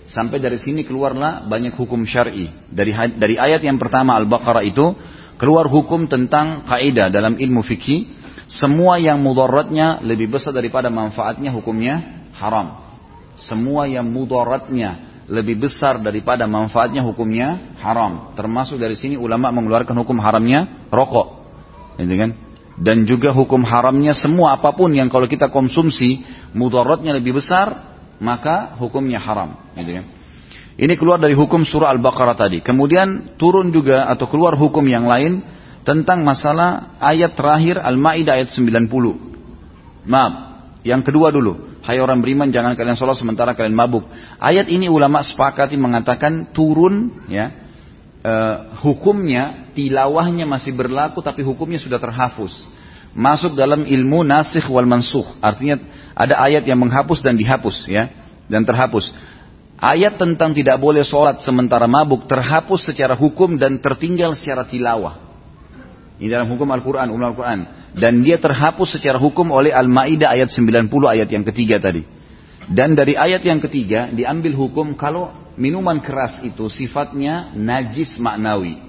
sampai 0.10 0.42
dari 0.42 0.58
sini 0.58 0.86
keluarlah 0.86 1.46
banyak 1.46 1.78
hukum 1.78 2.06
syar'i 2.06 2.50
dari 2.70 2.94
dari 3.18 3.36
ayat 3.38 3.62
yang 3.62 3.78
pertama 3.78 4.18
Al-Baqarah 4.18 4.66
itu 4.66 4.94
keluar 5.38 5.70
hukum 5.70 6.10
tentang 6.10 6.66
kaidah 6.66 7.14
dalam 7.14 7.38
ilmu 7.38 7.62
fikih 7.62 8.18
semua 8.50 8.98
yang 8.98 9.22
mudaratnya 9.22 10.02
lebih 10.02 10.34
besar 10.34 10.52
daripada 10.52 10.90
manfaatnya 10.90 11.54
hukumnya 11.54 12.28
haram 12.34 12.90
semua 13.40 13.88
yang 13.88 14.10
mudaratnya 14.10 15.10
lebih 15.30 15.70
besar 15.70 16.02
daripada 16.02 16.50
manfaatnya 16.50 17.06
hukumnya 17.06 17.78
haram. 17.80 18.34
Termasuk 18.34 18.82
dari 18.82 18.98
sini 18.98 19.16
ulama 19.16 19.54
mengeluarkan 19.54 19.94
hukum 20.02 20.18
haramnya 20.20 20.90
rokok. 20.90 21.46
Gitu 22.02 22.18
kan? 22.18 22.34
Dan 22.80 23.04
juga 23.04 23.36
hukum 23.36 23.60
haramnya 23.68 24.16
semua 24.16 24.56
apa 24.56 24.72
pun 24.72 24.96
yang 24.96 25.12
kalau 25.12 25.28
kita 25.28 25.52
konsumsi 25.52 26.24
mudaratnya 26.56 27.12
lebih 27.12 27.36
besar 27.36 27.76
maka 28.24 28.80
hukumnya 28.80 29.20
haram. 29.20 29.56
Gitu 29.76 30.00
kan? 30.00 30.06
Ini 30.80 30.94
keluar 30.96 31.20
dari 31.20 31.36
hukum 31.36 31.68
surah 31.68 31.92
Al-Baqarah 31.92 32.40
tadi. 32.40 32.64
Kemudian 32.64 33.36
turun 33.36 33.68
juga 33.76 34.08
atau 34.08 34.32
keluar 34.32 34.56
hukum 34.56 34.84
yang 34.88 35.04
lain 35.12 35.44
tentang 35.84 36.24
masalah 36.24 36.96
ayat 37.04 37.36
terakhir 37.36 37.84
Al-Maidah 37.84 38.40
ayat 38.40 38.48
90. 38.48 38.88
Maaf, 40.08 40.34
yang 40.88 41.04
kedua 41.04 41.36
dulu. 41.36 41.68
Hai 41.84 42.00
orang 42.00 42.24
beriman 42.24 42.48
jangan 42.48 42.80
kalian 42.80 42.96
sholat 42.96 43.20
sementara 43.20 43.56
kalian 43.56 43.76
mabuk. 43.76 44.08
Ayat 44.40 44.72
ini 44.72 44.88
ulama 44.88 45.20
sepakati 45.20 45.76
mengatakan 45.76 46.52
turun 46.56 47.28
ya 47.28 47.69
e, 48.24 48.34
hukumnya 48.84 49.72
tilawahnya 49.76 50.44
masih 50.48 50.76
berlaku 50.76 51.24
tapi 51.24 51.44
hukumnya 51.44 51.80
sudah 51.80 52.00
terhapus. 52.00 52.52
Masuk 53.18 53.58
dalam 53.58 53.84
ilmu 53.90 54.22
nasikh 54.22 54.70
wal 54.70 54.86
mansuh. 54.86 55.26
Artinya 55.42 55.82
ada 56.14 56.38
ayat 56.46 56.68
yang 56.68 56.78
menghapus 56.78 57.26
dan 57.26 57.36
dihapus 57.40 57.90
ya 57.90 58.12
dan 58.52 58.64
terhapus. 58.68 59.12
Ayat 59.80 60.20
tentang 60.20 60.52
tidak 60.52 60.76
boleh 60.76 61.08
sholat 61.08 61.40
sementara 61.40 61.88
mabuk 61.88 62.28
terhapus 62.28 62.92
secara 62.92 63.16
hukum 63.16 63.56
dan 63.56 63.80
tertinggal 63.80 64.36
secara 64.36 64.68
tilawah. 64.68 65.16
Ini 66.20 66.28
dalam 66.28 66.52
hukum 66.52 66.68
Al-Quran, 66.68 67.08
Al-Quran. 67.08 67.60
Dan 67.96 68.20
dia 68.20 68.36
terhapus 68.36 69.00
secara 69.00 69.16
hukum 69.16 69.56
oleh 69.56 69.72
Al-Ma'idah 69.72 70.36
ayat 70.36 70.52
90 70.52 70.92
ayat 70.92 71.32
yang 71.32 71.48
ketiga 71.48 71.80
tadi. 71.80 72.04
Dan 72.68 72.94
dari 72.94 73.16
ayat 73.16 73.40
yang 73.42 73.64
ketiga 73.64 74.12
diambil 74.12 74.54
hukum 74.54 75.00
kalau 75.00 75.32
minuman 75.60 76.00
keras 76.00 76.40
itu 76.48 76.72
sifatnya 76.72 77.52
najis 77.54 78.16
maknawi. 78.18 78.80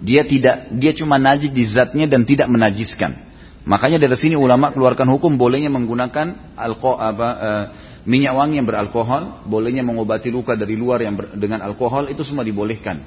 Dia 0.00 0.24
tidak, 0.24 0.72
dia 0.76 0.92
cuma 0.96 1.20
najis 1.20 1.52
di 1.52 1.64
zatnya 1.68 2.08
dan 2.08 2.24
tidak 2.24 2.48
menajiskan. 2.48 3.12
Makanya 3.68 4.00
dari 4.00 4.16
sini 4.16 4.36
ulama 4.36 4.72
keluarkan 4.72 5.08
hukum 5.12 5.36
bolehnya 5.36 5.68
menggunakan 5.72 6.56
alkohol 6.56 7.00
apa, 7.00 7.28
uh, 7.28 7.64
minyak 8.06 8.32
wangi 8.36 8.62
yang 8.62 8.68
beralkohol, 8.68 9.44
bolehnya 9.44 9.82
mengobati 9.82 10.30
luka 10.30 10.54
dari 10.54 10.78
luar 10.78 11.02
yang 11.02 11.18
ber, 11.18 11.34
dengan 11.36 11.60
alkohol 11.64 12.08
itu 12.08 12.22
semua 12.22 12.46
dibolehkan. 12.46 13.02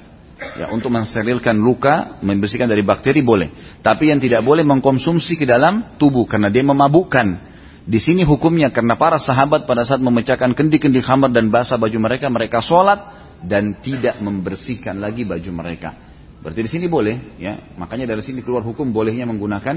Ya, 0.56 0.72
untuk 0.72 0.88
mensterilkan 0.88 1.52
luka, 1.56 2.16
membersihkan 2.24 2.64
dari 2.64 2.80
bakteri 2.80 3.20
boleh. 3.20 3.80
Tapi 3.84 4.08
yang 4.08 4.20
tidak 4.20 4.40
boleh 4.40 4.64
mengkonsumsi 4.64 5.36
ke 5.36 5.44
dalam 5.44 5.96
tubuh 6.00 6.24
karena 6.24 6.48
dia 6.48 6.64
memabukkan. 6.64 7.49
Di 7.84 7.96
sini 7.96 8.22
hukumnya 8.28 8.68
karena 8.68 8.94
para 8.94 9.16
sahabat 9.16 9.64
pada 9.64 9.84
saat 9.88 10.00
memecahkan 10.04 10.52
kendi-kendi 10.52 11.00
khamar 11.00 11.32
dan 11.32 11.48
basah 11.48 11.80
baju 11.80 11.98
mereka, 12.00 12.28
mereka 12.28 12.58
sholat 12.60 13.00
dan 13.40 13.76
tidak 13.80 14.20
membersihkan 14.20 15.00
lagi 15.00 15.24
baju 15.24 15.50
mereka. 15.52 15.96
Berarti 16.40 16.60
di 16.64 16.70
sini 16.72 16.86
boleh, 16.88 17.36
ya. 17.36 17.60
Makanya 17.76 18.16
dari 18.16 18.24
sini 18.24 18.40
keluar 18.40 18.64
hukum 18.64 18.88
bolehnya 18.88 19.28
menggunakan 19.28 19.76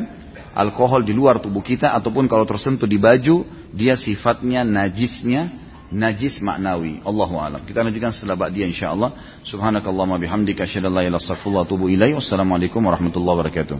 alkohol 0.55 1.03
di 1.03 1.11
luar 1.11 1.43
tubuh 1.43 1.59
kita 1.59 1.91
ataupun 1.91 2.27
kalau 2.31 2.47
tersentuh 2.47 2.87
di 2.87 2.95
baju 2.95 3.43
dia 3.75 3.99
sifatnya 3.99 4.63
najisnya 4.63 5.51
najis 5.91 6.39
maknawi. 6.39 7.03
Allahu 7.03 7.35
alam. 7.35 7.61
Kita 7.67 7.83
lanjutkan 7.83 8.15
setelah 8.15 8.39
ba'diyah 8.47 8.67
insyaallah. 8.71 9.43
Subhanakallahumma 9.43 10.17
bihamdika 10.23 10.63
asyhadu 10.63 10.87
an 10.87 10.93
la 10.97 11.03
ilaha 11.03 11.35
illa 11.35 11.67
anta. 11.67 12.15
Wassalamualaikum 12.15 12.79
warahmatullahi 12.79 13.35
wabarakatuh. 13.43 13.77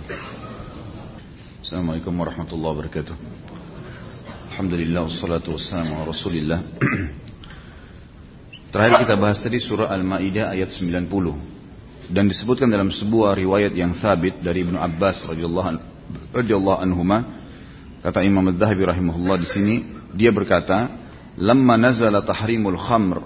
Assalamualaikum 1.64 2.14
warahmatullahi 2.14 2.74
wabarakatuh. 2.76 3.53
Alhamdulillah 4.54 5.10
wassalatu 5.10 5.58
wassalamu 5.58 5.98
ala 5.98 6.14
Rasulillah. 6.14 6.62
Terakhir 8.70 9.02
kita 9.02 9.18
bahas 9.18 9.42
tadi 9.42 9.58
surah 9.58 9.90
Al-Maidah 9.90 10.54
ayat 10.54 10.70
90 10.70 11.10
dan 12.14 12.30
disebutkan 12.30 12.70
dalam 12.70 12.94
sebuah 12.94 13.34
riwayat 13.34 13.74
yang 13.74 13.98
sabit 13.98 14.46
dari 14.46 14.62
Ibnu 14.62 14.78
Abbas 14.78 15.26
radhiyallahu 15.26 15.68
anhu 15.74 15.84
radhiyallahu 16.38 16.80
anhuma. 16.86 17.18
Kata 18.06 18.22
Imam 18.22 18.46
Az-Zahabi 18.54 18.86
rahimahullah 18.94 19.42
di 19.42 19.48
sini 19.50 19.76
dia 20.14 20.30
berkata 20.30 21.02
lamma 21.34 21.74
nazala 21.74 22.22
tahrimul 22.22 22.78
khamr 22.78 23.26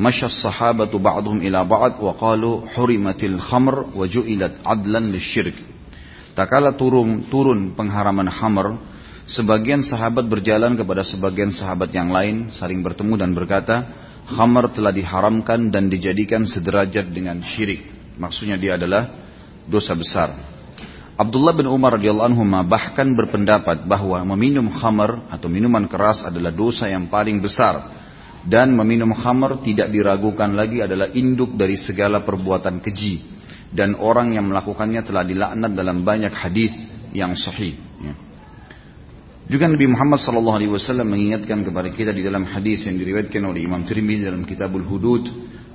masya 0.00 0.32
sahabatu 0.32 0.96
ba'dhum 0.96 1.44
ila 1.52 1.68
ba'd 1.68 2.00
wa 2.00 2.16
qalu 2.16 2.64
hurimatil 2.72 3.36
khamr 3.36 3.92
wa 3.92 4.08
ju'ilat 4.08 4.64
adlan 4.64 5.12
lisyirk. 5.12 5.52
Takala 6.32 6.72
turun 6.80 7.28
turun 7.28 7.76
pengharaman 7.76 8.32
khamr 8.32 8.91
sebagian 9.32 9.80
sahabat 9.80 10.28
berjalan 10.28 10.76
kepada 10.76 11.00
sebagian 11.00 11.48
sahabat 11.48 11.88
yang 11.96 12.12
lain 12.12 12.52
saling 12.52 12.84
bertemu 12.84 13.16
dan 13.16 13.30
berkata 13.32 13.76
khamr 14.28 14.76
telah 14.76 14.92
diharamkan 14.92 15.72
dan 15.72 15.88
dijadikan 15.88 16.44
sederajat 16.44 17.08
dengan 17.08 17.40
syirik. 17.40 17.88
Maksudnya 18.20 18.60
dia 18.60 18.76
adalah 18.76 19.08
dosa 19.64 19.96
besar. 19.96 20.36
Abdullah 21.16 21.56
bin 21.56 21.68
Umar 21.68 21.96
radhiyallahu 21.96 22.28
anhu 22.28 22.44
bahkan 22.68 23.08
berpendapat 23.16 23.88
bahwa 23.88 24.20
meminum 24.36 24.68
khamar 24.68 25.28
atau 25.32 25.48
minuman 25.48 25.88
keras 25.88 26.24
adalah 26.28 26.52
dosa 26.52 26.88
yang 26.88 27.08
paling 27.08 27.40
besar. 27.40 28.00
Dan 28.42 28.74
meminum 28.74 29.14
khamar 29.14 29.62
tidak 29.62 29.86
diragukan 29.94 30.50
lagi 30.50 30.82
adalah 30.82 31.06
induk 31.14 31.54
dari 31.54 31.78
segala 31.78 32.26
perbuatan 32.26 32.82
keji. 32.82 33.22
Dan 33.70 33.94
orang 33.96 34.34
yang 34.34 34.50
melakukannya 34.50 35.00
telah 35.06 35.22
dilaknat 35.22 35.72
dalam 35.78 36.02
banyak 36.02 36.34
hadis 36.34 36.74
yang 37.14 37.38
sahih. 37.38 37.91
Juga 39.50 39.66
Nabi 39.66 39.90
Muhammad 39.90 40.22
SAW 40.22 41.02
mengingatkan 41.02 41.66
kepada 41.66 41.90
kita 41.90 42.14
di 42.14 42.22
dalam 42.22 42.46
hadis 42.46 42.86
yang 42.86 42.94
diriwayatkan 42.94 43.42
oleh 43.42 43.66
Imam 43.66 43.82
Tirmidzi 43.82 44.30
dalam 44.30 44.46
Kitabul 44.46 44.86
Hudud 44.86 45.26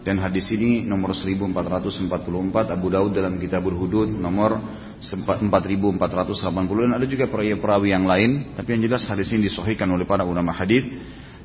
dan 0.08 0.23
hadis 0.23 0.47
ini 0.56 0.88
nomor 0.88 1.12
1444 1.12 2.08
Abu 2.71 2.88
Daud 2.88 3.12
dalam 3.12 3.36
Kitabul 3.36 3.75
Hudud 3.75 4.08
nomor 4.08 4.56
4480 5.03 5.99
dan 6.88 6.91
ada 6.95 7.03
juga 7.03 7.27
perawi-perawi 7.27 7.91
yang 7.91 8.08
lain. 8.08 8.56
Tapi 8.56 8.80
yang 8.80 8.88
jelas 8.88 9.03
hadis 9.03 9.36
ini 9.36 9.51
disohikan 9.51 9.91
oleh 9.91 10.08
para 10.08 10.23
ulama 10.23 10.56
hadis. 10.56 10.88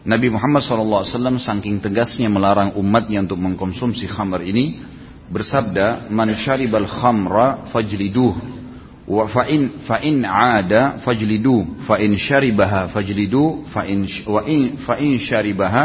Nabi 0.06 0.30
Muhammad 0.30 0.62
SAW 0.62 1.42
saking 1.42 1.82
tegasnya 1.82 2.30
melarang 2.30 2.78
umatnya 2.78 3.26
untuk 3.26 3.42
mengkonsumsi 3.42 4.06
khamar 4.06 4.46
ini 4.46 4.78
bersabda 5.26 6.06
man 6.06 6.30
syaribal 6.38 6.86
khamra 6.86 7.70
fajliduh 7.74 8.61
wa 9.06 9.26
fa'in 9.26 9.82
fa'in 9.82 10.22
ada 10.26 11.02
fajlidu 11.02 11.84
fa'in 11.86 12.14
syaribaha 12.14 12.86
fajlidu 12.90 13.66
fa'in 13.74 14.06
wa 14.26 14.42
in 14.46 14.78
fa'in 14.78 15.18
syaribaha 15.18 15.84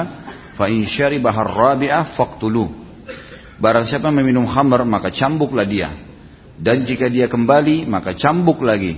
fa'in 0.53 0.85
syaribaha 0.85 1.41
rabi'ah 1.41 2.13
faqtulu 2.13 2.69
barang 3.57 3.85
siapa 3.89 4.13
meminum 4.13 4.45
khamar 4.45 4.85
maka 4.85 5.09
cambuklah 5.09 5.65
dia 5.65 6.07
dan 6.57 6.89
jika 6.89 7.05
dia 7.07 7.29
kembali, 7.29 7.85
maka 7.85 8.17
cambuk 8.17 8.65
lagi. 8.65 8.97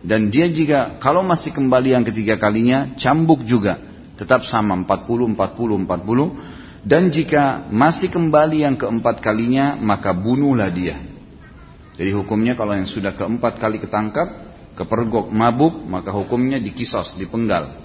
Dan 0.00 0.30
dia 0.30 0.46
jika 0.46 0.96
kalau 1.02 1.26
masih 1.26 1.50
kembali 1.50 1.92
yang 1.92 2.04
ketiga 2.06 2.38
kalinya, 2.38 2.94
cambuk 2.96 3.42
juga. 3.44 3.82
Tetap 4.14 4.46
sama 4.46 4.78
40, 4.86 5.34
40, 5.34 5.90
40. 5.90 6.86
Dan 6.86 7.12
jika 7.12 7.68
masih 7.68 8.08
kembali 8.08 8.64
yang 8.64 8.78
keempat 8.78 9.20
kalinya, 9.20 9.76
maka 9.76 10.14
bunuhlah 10.14 10.70
dia. 10.72 10.96
Jadi 12.00 12.16
hukumnya 12.16 12.56
kalau 12.56 12.72
yang 12.72 12.88
sudah 12.88 13.12
keempat 13.12 13.60
kali 13.60 13.76
ketangkap, 13.76 14.24
kepergok, 14.72 15.28
mabuk, 15.28 15.84
maka 15.84 16.08
hukumnya 16.08 16.56
dikisos, 16.56 17.20
dipenggal. 17.20 17.76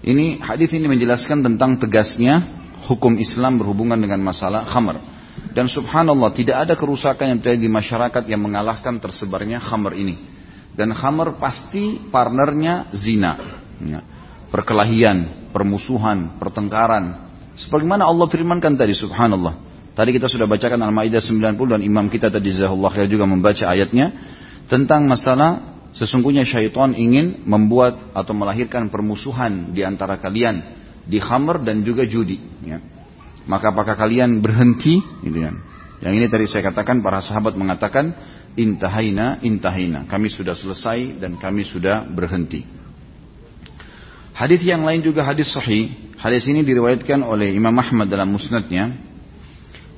Ini 0.00 0.40
hadis 0.40 0.72
ini 0.72 0.88
menjelaskan 0.88 1.44
tentang 1.44 1.76
tegasnya 1.76 2.40
hukum 2.88 3.20
Islam 3.20 3.60
berhubungan 3.60 4.00
dengan 4.00 4.24
masalah 4.24 4.64
khamar. 4.64 5.04
Dan 5.52 5.68
subhanallah 5.68 6.32
tidak 6.32 6.56
ada 6.64 6.72
kerusakan 6.72 7.36
yang 7.36 7.38
terjadi 7.44 7.60
di 7.60 7.68
masyarakat 7.68 8.22
yang 8.32 8.40
mengalahkan 8.40 8.96
tersebarnya 8.96 9.60
khamr 9.60 9.92
ini. 9.92 10.16
Dan 10.72 10.96
khamr 10.96 11.36
pasti 11.36 12.00
partnernya 12.08 12.96
zina. 12.96 13.60
Ya. 13.84 14.00
Perkelahian, 14.48 15.52
permusuhan, 15.52 16.40
pertengkaran. 16.40 17.28
Sebagaimana 17.60 18.08
Allah 18.08 18.24
firmankan 18.24 18.72
tadi 18.72 18.96
subhanallah. 18.96 19.69
Tadi 19.90 20.10
kita 20.14 20.30
sudah 20.30 20.46
bacakan 20.46 20.80
Al-Maidah 20.80 21.18
90 21.18 21.58
dan 21.58 21.80
imam 21.82 22.06
kita 22.06 22.30
tadi 22.30 22.54
Zahullah 22.54 22.94
Khair 22.94 23.10
juga 23.10 23.26
membaca 23.26 23.66
ayatnya 23.66 24.14
tentang 24.70 25.04
masalah 25.10 25.82
sesungguhnya 25.90 26.46
syaitan 26.46 26.94
ingin 26.94 27.42
membuat 27.42 28.14
atau 28.14 28.30
melahirkan 28.30 28.86
permusuhan 28.86 29.74
di 29.74 29.82
antara 29.82 30.22
kalian 30.22 30.62
di 31.02 31.18
khamr 31.18 31.66
dan 31.66 31.82
juga 31.82 32.06
judi. 32.06 32.38
Ya. 32.62 32.78
Maka 33.50 33.74
apakah 33.74 33.98
kalian 33.98 34.38
berhenti? 34.38 35.02
Gitu 35.26 35.38
kan. 35.42 35.58
Yang 36.00 36.12
ini 36.16 36.26
tadi 36.30 36.44
saya 36.46 36.70
katakan 36.70 37.02
para 37.02 37.18
sahabat 37.18 37.58
mengatakan 37.58 38.14
intahaina 38.54 39.42
intahaina. 39.42 40.06
Kami 40.06 40.30
sudah 40.30 40.54
selesai 40.54 41.18
dan 41.18 41.34
kami 41.34 41.66
sudah 41.66 42.06
berhenti. 42.06 42.62
Hadis 44.32 44.62
yang 44.64 44.86
lain 44.86 45.02
juga 45.02 45.26
hadis 45.26 45.50
sahih. 45.50 45.92
Hadis 46.16 46.46
ini 46.48 46.64
diriwayatkan 46.64 47.20
oleh 47.20 47.52
Imam 47.52 47.74
Ahmad 47.76 48.08
dalam 48.08 48.30
musnadnya 48.30 49.09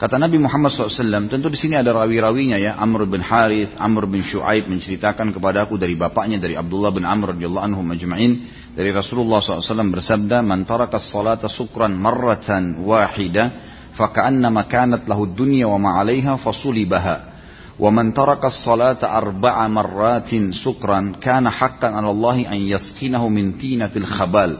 Kata 0.01 0.21
Nabi 0.21 0.37
Muhammad 0.37 0.69
SAW, 0.69 1.25
tentu 1.25 1.49
di 1.49 1.57
sini 1.57 1.73
ada 1.73 1.89
rawi-rawinya 1.89 2.61
ya, 2.61 2.77
Amr 2.77 3.09
bin 3.09 3.17
Harith, 3.17 3.73
Amr 3.81 4.05
bin 4.05 4.21
Shu'aib 4.21 4.69
menceritakan 4.69 5.33
kepada 5.33 5.65
aku 5.65 5.73
dari 5.81 5.97
bapaknya 5.97 6.37
dari 6.37 6.53
Abdullah 6.53 6.93
bin 6.93 7.01
Amr 7.01 7.33
radhiyallahu 7.33 7.65
anhu 7.65 7.81
majma'in 7.81 8.45
dari 8.77 8.93
Rasulullah 8.93 9.41
SAW 9.41 9.89
bersabda, 9.89 10.45
"Man 10.45 10.69
taraka 10.69 11.01
salata 11.01 11.49
sukran 11.49 11.97
marratan 11.97 12.85
wahida, 12.85 13.57
faka'annama 13.97 14.69
kanat 14.69 15.09
lahu 15.09 15.33
dunya 15.33 15.65
wa 15.65 15.81
ma 15.81 15.89
'alaiha 15.97 16.37
fasulibaha." 16.37 17.37
ومن 17.77 18.13
ترك 18.13 18.41
الصلاة 18.45 19.05
أربع 19.05 19.67
مرات 19.67 20.35
سكرا 20.49 21.21
كان 21.21 21.49
حقا 21.49 21.87
على 21.87 22.09
الله 22.09 22.49
أن 22.49 22.57
يسقينه 22.57 23.29
من 23.29 23.57
تينة 23.57 23.93
الخبال 23.95 24.57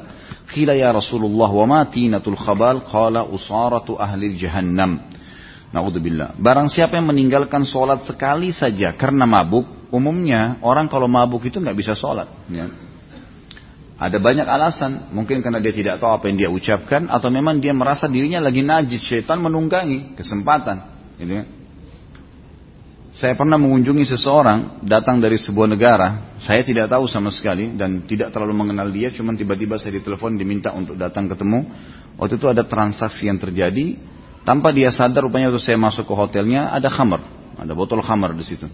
قيل 0.56 0.69
يا 0.69 0.91
رسول 0.91 1.25
الله 1.25 1.51
وما 1.51 1.84
تينة 1.84 2.21
الخبال 2.27 2.80
قال 2.80 3.17
أصارة 3.17 3.97
أهل 3.99 4.23
الجهنم 4.23 4.99
Naudzubillah. 5.72 6.37
Barang 6.37 6.68
siapa 6.68 7.00
yang 7.00 7.08
meninggalkan 7.08 7.64
sholat 7.64 8.04
sekali 8.04 8.52
saja 8.52 8.92
karena 8.92 9.24
mabuk, 9.24 9.64
umumnya 9.88 10.61
orang 10.61 10.85
kalau 10.87 11.08
mabuk 11.08 11.48
itu 11.48 11.56
nggak 11.58 11.76
bisa 11.76 11.96
sholat. 11.96 12.28
Ya. 12.52 12.68
Ada 13.96 14.18
banyak 14.18 14.44
alasan, 14.44 15.14
mungkin 15.16 15.40
karena 15.40 15.62
dia 15.62 15.72
tidak 15.72 16.02
tahu 16.02 16.12
apa 16.12 16.28
yang 16.28 16.37
dia 16.37 16.50
ucapkan, 16.50 17.06
atau 17.06 17.30
memang 17.30 17.62
dia 17.62 17.70
merasa 17.72 18.11
dirinya 18.11 18.42
lagi 18.42 18.61
najis, 18.61 19.00
syaitan 19.00 19.38
menunggangi 19.38 20.18
kesempatan. 20.18 20.76
Gitu 21.16 21.32
ya. 21.40 21.44
Saya 23.12 23.37
pernah 23.37 23.61
mengunjungi 23.61 24.08
seseorang 24.08 24.82
datang 24.82 25.20
dari 25.20 25.37
sebuah 25.37 25.68
negara, 25.68 26.35
saya 26.40 26.64
tidak 26.64 26.88
tahu 26.88 27.04
sama 27.06 27.28
sekali 27.28 27.76
dan 27.76 28.02
tidak 28.08 28.32
terlalu 28.32 28.56
mengenal 28.56 28.88
dia, 28.88 29.12
cuma 29.12 29.37
tiba-tiba 29.37 29.76
saya 29.76 30.00
ditelepon 30.00 30.35
diminta 30.35 30.72
untuk 30.72 30.96
datang 30.96 31.28
ketemu 31.28 31.68
Waktu 32.16 32.37
itu 32.37 32.46
ada 32.48 32.64
transaksi 32.66 33.28
yang 33.28 33.40
terjadi, 33.40 33.96
tanpa 34.42 34.74
dia 34.74 34.90
sadar 34.90 35.22
rupanya 35.26 35.50
waktu 35.50 35.62
saya 35.62 35.78
masuk 35.78 36.07
ke 36.07 36.14
hotelnya 36.14 36.70
ada 36.70 36.90
khamar, 36.90 37.22
ada 37.59 37.72
botol 37.74 38.02
khamar 38.02 38.35
di 38.35 38.44
situ. 38.46 38.66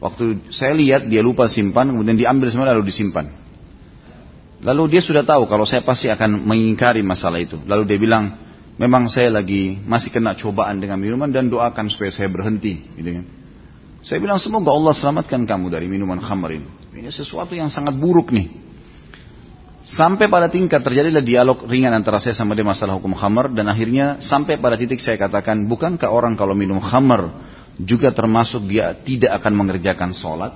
Waktu 0.00 0.48
saya 0.48 0.72
lihat 0.72 1.12
dia 1.12 1.20
lupa 1.20 1.44
simpan, 1.44 1.92
kemudian 1.92 2.16
diambil 2.16 2.48
semua 2.48 2.72
lalu 2.72 2.88
disimpan. 2.88 3.28
Lalu 4.60 4.96
dia 4.96 5.02
sudah 5.04 5.24
tahu 5.24 5.48
kalau 5.48 5.64
saya 5.64 5.84
pasti 5.84 6.08
akan 6.08 6.44
mengingkari 6.44 7.00
masalah 7.04 7.40
itu. 7.40 7.60
Lalu 7.64 7.84
dia 7.84 7.98
bilang, 8.00 8.36
memang 8.80 9.08
saya 9.12 9.28
lagi 9.32 9.76
masih 9.84 10.12
kena 10.12 10.36
cobaan 10.36 10.80
dengan 10.80 11.00
minuman 11.00 11.28
dan 11.28 11.52
doakan 11.52 11.88
supaya 11.92 12.12
saya 12.12 12.28
berhenti. 12.32 12.80
Gitu 12.96 13.10
kan. 13.20 13.24
Saya 14.00 14.20
bilang 14.24 14.40
semoga 14.40 14.72
Allah 14.72 14.96
selamatkan 14.96 15.44
kamu 15.44 15.68
dari 15.68 15.84
minuman 15.88 16.20
khamar 16.20 16.56
ini. 16.56 16.68
Ini 16.96 17.12
sesuatu 17.12 17.52
yang 17.52 17.68
sangat 17.68 17.96
buruk 17.96 18.32
nih. 18.32 18.69
Sampai 19.80 20.28
pada 20.28 20.52
tingkat 20.52 20.84
terjadilah 20.84 21.24
dialog 21.24 21.64
ringan 21.64 21.96
antara 21.96 22.20
saya 22.20 22.36
sama 22.36 22.52
dia 22.52 22.66
masalah 22.66 23.00
hukum 23.00 23.16
khamar 23.16 23.48
dan 23.48 23.64
akhirnya 23.64 24.20
sampai 24.20 24.60
pada 24.60 24.76
titik 24.76 25.00
saya 25.00 25.16
katakan 25.16 25.64
bukankah 25.64 26.12
orang 26.12 26.36
kalau 26.36 26.52
minum 26.52 26.76
khamar 26.84 27.32
juga 27.80 28.12
termasuk 28.12 28.68
dia 28.68 28.92
tidak 28.92 29.40
akan 29.40 29.56
mengerjakan 29.56 30.12
sholat 30.12 30.52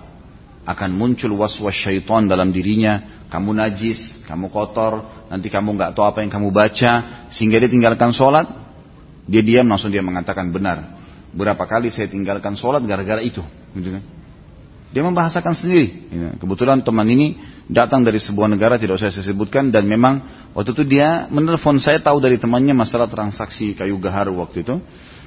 akan 0.68 0.90
muncul 0.92 1.32
was-was 1.40 1.72
syaitan 1.72 2.28
dalam 2.28 2.52
dirinya 2.52 3.14
kamu 3.34 3.50
najis, 3.50 4.22
kamu 4.30 4.46
kotor, 4.46 5.26
nanti 5.26 5.50
kamu 5.50 5.74
nggak 5.74 5.98
tahu 5.98 6.06
apa 6.06 6.22
yang 6.22 6.30
kamu 6.30 6.54
baca, 6.54 7.26
sehingga 7.34 7.58
dia 7.58 7.66
tinggalkan 7.66 8.14
sholat, 8.14 8.46
dia 9.26 9.42
diam 9.42 9.66
langsung 9.66 9.90
dia 9.90 10.06
mengatakan 10.06 10.54
benar. 10.54 11.02
Berapa 11.34 11.66
kali 11.66 11.90
saya 11.90 12.06
tinggalkan 12.06 12.54
sholat 12.54 12.86
gara-gara 12.86 13.18
itu, 13.18 13.42
gitu 13.74 13.90
kan? 13.98 14.02
Dia 14.94 15.02
membahasakan 15.02 15.58
sendiri. 15.58 16.06
Ya, 16.14 16.28
kebetulan 16.38 16.86
teman 16.86 17.02
ini 17.10 17.34
datang 17.66 18.06
dari 18.06 18.22
sebuah 18.22 18.46
negara 18.46 18.78
tidak 18.78 19.02
usah 19.02 19.10
saya 19.10 19.26
sebutkan 19.26 19.74
dan 19.74 19.90
memang 19.90 20.22
waktu 20.54 20.70
itu 20.70 20.86
dia 20.86 21.26
menelpon 21.34 21.82
saya 21.82 21.98
tahu 21.98 22.22
dari 22.22 22.38
temannya 22.38 22.78
masalah 22.78 23.10
transaksi 23.10 23.74
kayu 23.74 23.98
gaharu 23.98 24.38
waktu 24.38 24.62
itu. 24.62 24.78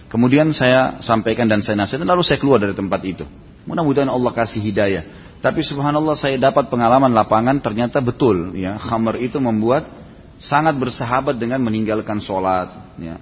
Kemudian 0.08 0.56
saya 0.56 1.03
sampaikan 1.03 1.51
dan 1.51 1.60
saya 1.60 1.84
nasihatkan 1.84 2.08
lalu 2.08 2.23
saya 2.23 2.39
keluar 2.39 2.63
dari 2.63 2.71
tempat 2.71 3.03
itu. 3.03 3.27
Mudah-mudahan 3.67 4.08
Allah 4.08 4.32
kasih 4.32 4.63
hidayah. 4.63 5.03
Tapi 5.43 5.60
subhanallah 5.60 6.15
saya 6.15 6.39
dapat 6.39 6.71
pengalaman 6.71 7.12
lapangan 7.12 7.60
ternyata 7.60 7.99
betul 7.99 8.56
ya 8.56 8.80
khamar 8.80 9.19
itu 9.19 9.36
membuat 9.38 9.84
sangat 10.39 10.77
bersahabat 10.77 11.36
dengan 11.36 11.60
meninggalkan 11.60 12.21
sholat, 12.21 12.95
ya, 13.01 13.17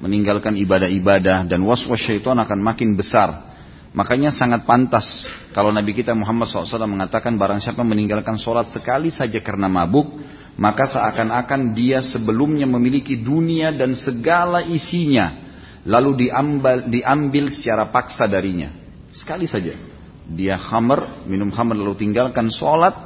meninggalkan 0.00 0.56
ibadah-ibadah 0.58 1.44
dan 1.46 1.60
was-was 1.62 2.00
syaitan 2.00 2.36
akan 2.40 2.58
makin 2.60 2.96
besar. 2.96 3.53
Makanya 3.94 4.34
sangat 4.34 4.66
pantas 4.66 5.06
kalau 5.54 5.70
Nabi 5.70 5.94
kita 5.94 6.10
Muhammad 6.18 6.50
SAW 6.50 6.82
mengatakan 6.90 7.38
barang 7.38 7.62
siapa 7.62 7.86
meninggalkan 7.86 8.34
sholat 8.42 8.74
sekali 8.74 9.14
saja 9.14 9.38
karena 9.38 9.70
mabuk, 9.70 10.18
maka 10.58 10.90
seakan-akan 10.90 11.78
dia 11.78 12.02
sebelumnya 12.02 12.66
memiliki 12.66 13.14
dunia 13.14 13.70
dan 13.70 13.94
segala 13.94 14.66
isinya, 14.66 15.38
lalu 15.86 16.26
diambil, 16.26 16.90
diambil 16.90 17.54
secara 17.54 17.86
paksa 17.94 18.26
darinya. 18.26 18.74
Sekali 19.14 19.46
saja 19.46 19.78
dia 20.26 20.58
khamar, 20.58 21.22
minum 21.30 21.54
khamar 21.54 21.78
lalu 21.78 21.94
tinggalkan 21.94 22.50
sholat, 22.50 22.98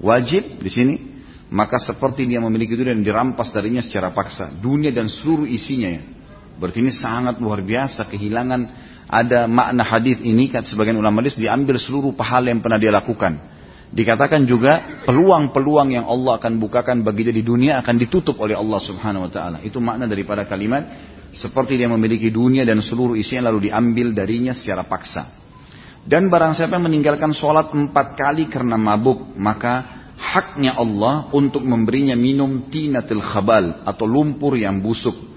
wajib 0.00 0.56
di 0.56 0.70
sini, 0.72 0.94
maka 1.52 1.76
seperti 1.76 2.24
dia 2.24 2.40
memiliki 2.40 2.80
dunia 2.80 2.96
dan 2.96 3.04
dirampas 3.04 3.52
darinya 3.52 3.84
secara 3.84 4.08
paksa. 4.16 4.48
Dunia 4.56 4.88
dan 4.88 5.12
seluruh 5.12 5.44
isinya 5.44 5.90
ya. 5.92 6.02
Berarti 6.56 6.80
ini 6.80 6.92
sangat 6.96 7.36
luar 7.40 7.60
biasa 7.60 8.08
kehilangan 8.08 8.88
ada 9.10 9.50
makna 9.50 9.82
hadis 9.82 10.22
ini 10.22 10.46
kan 10.46 10.62
sebagian 10.62 10.94
ulama 10.94 11.18
hadis 11.18 11.34
diambil 11.34 11.74
seluruh 11.82 12.14
pahala 12.14 12.54
yang 12.54 12.62
pernah 12.62 12.78
dia 12.78 12.94
lakukan. 12.94 13.42
Dikatakan 13.90 14.46
juga 14.46 15.02
peluang-peluang 15.02 15.98
yang 15.98 16.06
Allah 16.06 16.38
akan 16.38 16.62
bukakan 16.62 17.02
bagi 17.02 17.26
dia 17.26 17.34
di 17.34 17.42
dunia 17.42 17.82
akan 17.82 17.98
ditutup 17.98 18.38
oleh 18.38 18.54
Allah 18.54 18.78
Subhanahu 18.78 19.26
wa 19.26 19.30
taala. 19.34 19.58
Itu 19.66 19.82
makna 19.82 20.06
daripada 20.06 20.46
kalimat 20.46 20.86
seperti 21.34 21.74
dia 21.74 21.90
memiliki 21.90 22.30
dunia 22.30 22.62
dan 22.62 22.78
seluruh 22.78 23.18
isinya 23.18 23.50
lalu 23.50 23.66
diambil 23.66 24.14
darinya 24.14 24.54
secara 24.54 24.86
paksa. 24.86 25.26
Dan 26.06 26.30
barang 26.30 26.54
siapa 26.54 26.78
yang 26.78 26.86
meninggalkan 26.86 27.34
sholat 27.34 27.74
empat 27.74 28.14
kali 28.14 28.46
karena 28.46 28.78
mabuk, 28.78 29.34
maka 29.34 30.00
haknya 30.16 30.78
Allah 30.78 31.28
untuk 31.34 31.66
memberinya 31.66 32.14
minum 32.14 32.70
tinatil 32.70 33.20
khabal 33.20 33.82
atau 33.82 34.06
lumpur 34.06 34.54
yang 34.54 34.78
busuk. 34.78 35.29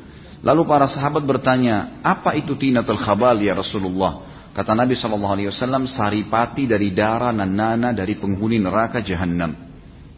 Lalu 0.43 0.61
para 0.67 0.91
sahabat 0.91 1.23
bertanya, 1.23 2.03
apa 2.03 2.35
itu 2.35 2.59
tinatil 2.59 2.99
khabal 2.99 3.39
ya 3.39 3.55
Rasulullah? 3.55 4.27
Kata 4.51 4.75
Nabi 4.75 4.93
SAW, 4.93 5.87
saripati 5.87 6.67
dari 6.67 6.91
darah 6.91 7.31
dan 7.31 7.55
nana 7.55 7.89
dari 7.95 8.19
penghuni 8.19 8.59
neraka 8.59 8.99
jahanam. 8.99 9.55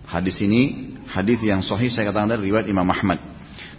Hadis 0.10 0.42
ini, 0.42 0.98
hadis 1.08 1.40
yang 1.46 1.62
sahih 1.62 1.94
saya 1.94 2.10
katakan 2.10 2.36
dari 2.36 2.50
riwayat 2.50 2.66
Imam 2.68 2.90
Ahmad. 2.90 3.22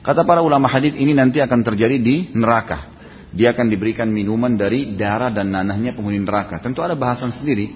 Kata 0.07 0.23
para 0.23 0.39
ulama 0.41 0.71
hadis 0.71 0.95
ini 0.95 1.13
nanti 1.13 1.43
akan 1.43 1.67
terjadi 1.67 1.99
di 1.99 2.31
neraka 2.31 2.97
dia 3.37 3.53
akan 3.53 3.69
diberikan 3.69 4.09
minuman 4.09 4.57
dari 4.57 4.97
darah 4.97 5.29
dan 5.29 5.53
nanahnya 5.53 5.93
penghuni 5.93 6.25
neraka. 6.25 6.57
Tentu 6.57 6.81
ada 6.81 6.97
bahasan 6.97 7.37
sendiri. 7.37 7.69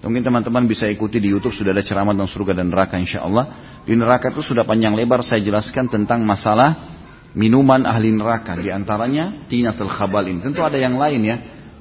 Mungkin 0.00 0.22
teman-teman 0.22 0.64
bisa 0.64 0.88
ikuti 0.88 1.20
di 1.20 1.34
YouTube 1.34 1.52
sudah 1.52 1.76
ada 1.76 1.84
ceramah 1.84 2.14
tentang 2.16 2.30
surga 2.30 2.52
dan 2.62 2.72
neraka 2.72 2.94
insya 2.96 3.26
Allah. 3.26 3.74
Di 3.84 3.92
neraka 3.98 4.30
itu 4.32 4.40
sudah 4.40 4.62
panjang 4.62 4.94
lebar 4.94 5.20
saya 5.26 5.42
jelaskan 5.42 5.90
tentang 5.90 6.22
masalah 6.24 6.99
minuman 7.34 7.86
ahli 7.86 8.10
neraka. 8.14 8.58
Di 8.58 8.70
antaranya 8.70 9.46
tinatul 9.46 9.90
khabal 9.90 10.26
ini. 10.30 10.40
Tentu 10.42 10.62
ada 10.62 10.78
yang 10.78 10.98
lain 10.98 11.22
ya. 11.22 11.36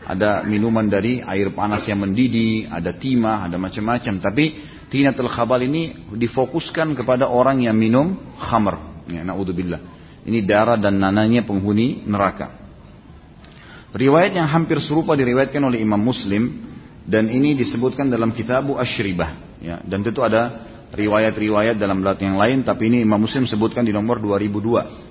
Ada 0.09 0.41
minuman 0.41 0.89
dari 0.89 1.21
air 1.21 1.53
panas 1.53 1.85
yang 1.85 2.01
mendidih, 2.01 2.65
ada 2.65 2.97
timah, 2.97 3.45
ada 3.45 3.61
macam-macam. 3.61 4.17
Tapi 4.17 4.45
tinatul 4.89 5.29
khabal 5.29 5.69
ini 5.69 6.09
difokuskan 6.17 6.97
kepada 6.97 7.29
orang 7.29 7.61
yang 7.61 7.77
minum 7.77 8.17
khamr. 8.41 9.05
Ya, 9.09 9.21
naudzubillah. 9.21 9.81
Ini 10.25 10.45
darah 10.45 10.81
dan 10.81 10.97
nananya 10.97 11.45
penghuni 11.45 12.05
neraka. 12.09 12.57
Riwayat 13.89 14.37
yang 14.37 14.45
hampir 14.45 14.77
serupa 14.81 15.17
diriwayatkan 15.17 15.61
oleh 15.65 15.81
Imam 15.81 15.97
Muslim 15.97 16.61
dan 17.09 17.25
ini 17.25 17.57
disebutkan 17.57 18.09
dalam 18.09 18.33
Kitabu 18.33 18.77
Asyribah. 18.77 19.57
Ya, 19.57 19.81
dan 19.81 20.05
tentu 20.05 20.21
ada 20.21 20.69
riwayat-riwayat 20.93 21.77
dalam 21.77 22.01
belat 22.01 22.21
yang 22.21 22.37
lain, 22.37 22.61
tapi 22.61 22.89
ini 22.89 23.01
Imam 23.01 23.17
Muslim 23.17 23.49
sebutkan 23.49 23.81
di 23.85 23.93
nomor 23.93 24.21
2002. 24.21 25.08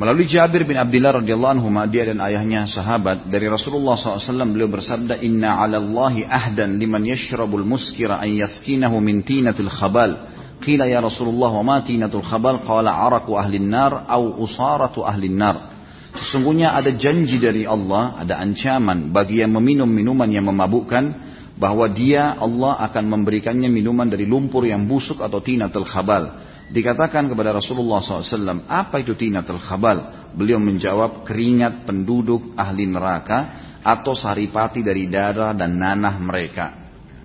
Melalui 0.00 0.24
Jabir 0.24 0.64
bin 0.64 0.80
Abdullah 0.80 1.20
radhiyallahu 1.20 1.60
anhu, 1.60 1.68
dia 1.92 2.08
dan 2.08 2.24
ayahnya 2.24 2.64
sahabat 2.64 3.28
dari 3.28 3.52
Rasulullah 3.52 4.00
SAW 4.00 4.48
beliau 4.48 4.72
bersabda, 4.72 5.20
Inna 5.20 5.60
ala 5.60 5.76
Allahi 5.76 6.24
ahdan 6.24 6.80
liman 6.80 7.04
yashrabul 7.04 7.68
muskira 7.68 8.16
an 8.16 8.32
yaskinahu 8.32 8.96
min 8.96 9.20
tinatil 9.20 9.68
khabal. 9.68 10.24
Qila 10.64 10.88
ya 10.88 11.04
Rasulullah 11.04 11.52
wa 11.52 11.60
ma 11.60 11.76
tinatul 11.84 12.24
khabal? 12.24 12.64
Qala 12.64 12.96
araku 12.96 13.36
ahli 13.36 13.60
nar 13.60 14.08
au 14.08 14.40
usaratu 14.40 15.04
ahli 15.04 15.28
nar. 15.28 15.76
Sesungguhnya 16.16 16.72
ada 16.72 16.96
janji 16.96 17.36
dari 17.36 17.68
Allah, 17.68 18.24
ada 18.24 18.40
ancaman 18.40 19.12
bagi 19.12 19.44
yang 19.44 19.52
meminum 19.52 19.84
minuman 19.84 20.32
yang 20.32 20.48
memabukkan 20.48 21.12
bahwa 21.60 21.84
dia 21.92 22.40
Allah 22.40 22.88
akan 22.88 23.04
memberikannya 23.04 23.68
minuman 23.68 24.08
dari 24.08 24.24
lumpur 24.24 24.64
yang 24.64 24.80
busuk 24.88 25.20
atau 25.20 25.44
tinatul 25.44 25.84
khabal. 25.84 26.48
Dikatakan 26.70 27.26
kepada 27.26 27.50
Rasulullah 27.50 27.98
SAW, 27.98 28.62
apa 28.70 29.02
itu 29.02 29.18
tinatul 29.18 29.58
khabal? 29.58 30.30
Beliau 30.38 30.62
menjawab, 30.62 31.26
keringat 31.26 31.82
penduduk 31.82 32.54
ahli 32.54 32.86
neraka 32.86 33.58
atau 33.82 34.14
saripati 34.14 34.86
dari 34.86 35.10
darah 35.10 35.50
dan 35.50 35.74
nanah 35.74 36.14
mereka. 36.22 36.70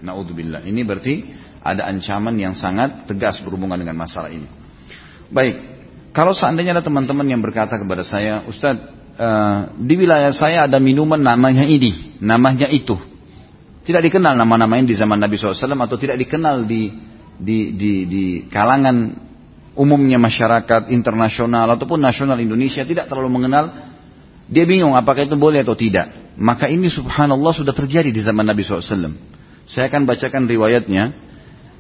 Naudzubillah. 0.02 0.66
Ini 0.66 0.82
berarti 0.82 1.16
ada 1.62 1.86
ancaman 1.86 2.34
yang 2.42 2.58
sangat 2.58 3.06
tegas 3.06 3.38
berhubungan 3.46 3.78
dengan 3.78 3.94
masalah 3.94 4.34
ini. 4.34 4.50
Baik, 5.30 5.62
kalau 6.10 6.34
seandainya 6.34 6.78
ada 6.78 6.86
teman-teman 6.86 7.30
yang 7.30 7.42
berkata 7.42 7.78
kepada 7.78 8.02
saya, 8.02 8.42
Ustadz, 8.50 8.82
uh, 9.18 9.74
di 9.78 9.94
wilayah 9.94 10.34
saya 10.34 10.66
ada 10.66 10.82
minuman 10.82 11.22
namanya 11.22 11.66
ini, 11.66 12.18
namanya 12.18 12.66
itu. 12.70 12.98
Tidak 13.86 14.02
dikenal 14.02 14.34
nama-nama 14.34 14.82
ini 14.82 14.90
di 14.90 14.98
zaman 14.98 15.22
Nabi 15.22 15.38
SAW 15.38 15.54
atau 15.54 15.98
tidak 16.02 16.18
dikenal 16.18 16.66
di, 16.66 16.90
di, 17.38 17.78
di, 17.78 17.94
di 18.10 18.24
kalangan 18.50 19.25
umumnya 19.76 20.16
masyarakat 20.18 20.90
internasional 20.90 21.68
ataupun 21.76 22.00
nasional 22.00 22.40
Indonesia 22.40 22.82
tidak 22.82 23.12
terlalu 23.12 23.30
mengenal. 23.30 23.94
Dia 24.48 24.64
bingung 24.64 24.96
apakah 24.96 25.28
itu 25.28 25.36
boleh 25.36 25.62
atau 25.62 25.76
tidak. 25.76 26.36
Maka 26.40 26.68
ini 26.72 26.88
subhanallah 26.92 27.52
sudah 27.56 27.74
terjadi 27.76 28.12
di 28.12 28.22
zaman 28.24 28.44
Nabi 28.44 28.64
SAW. 28.64 29.16
Saya 29.66 29.90
akan 29.90 30.06
bacakan 30.06 30.46
riwayatnya 30.46 31.16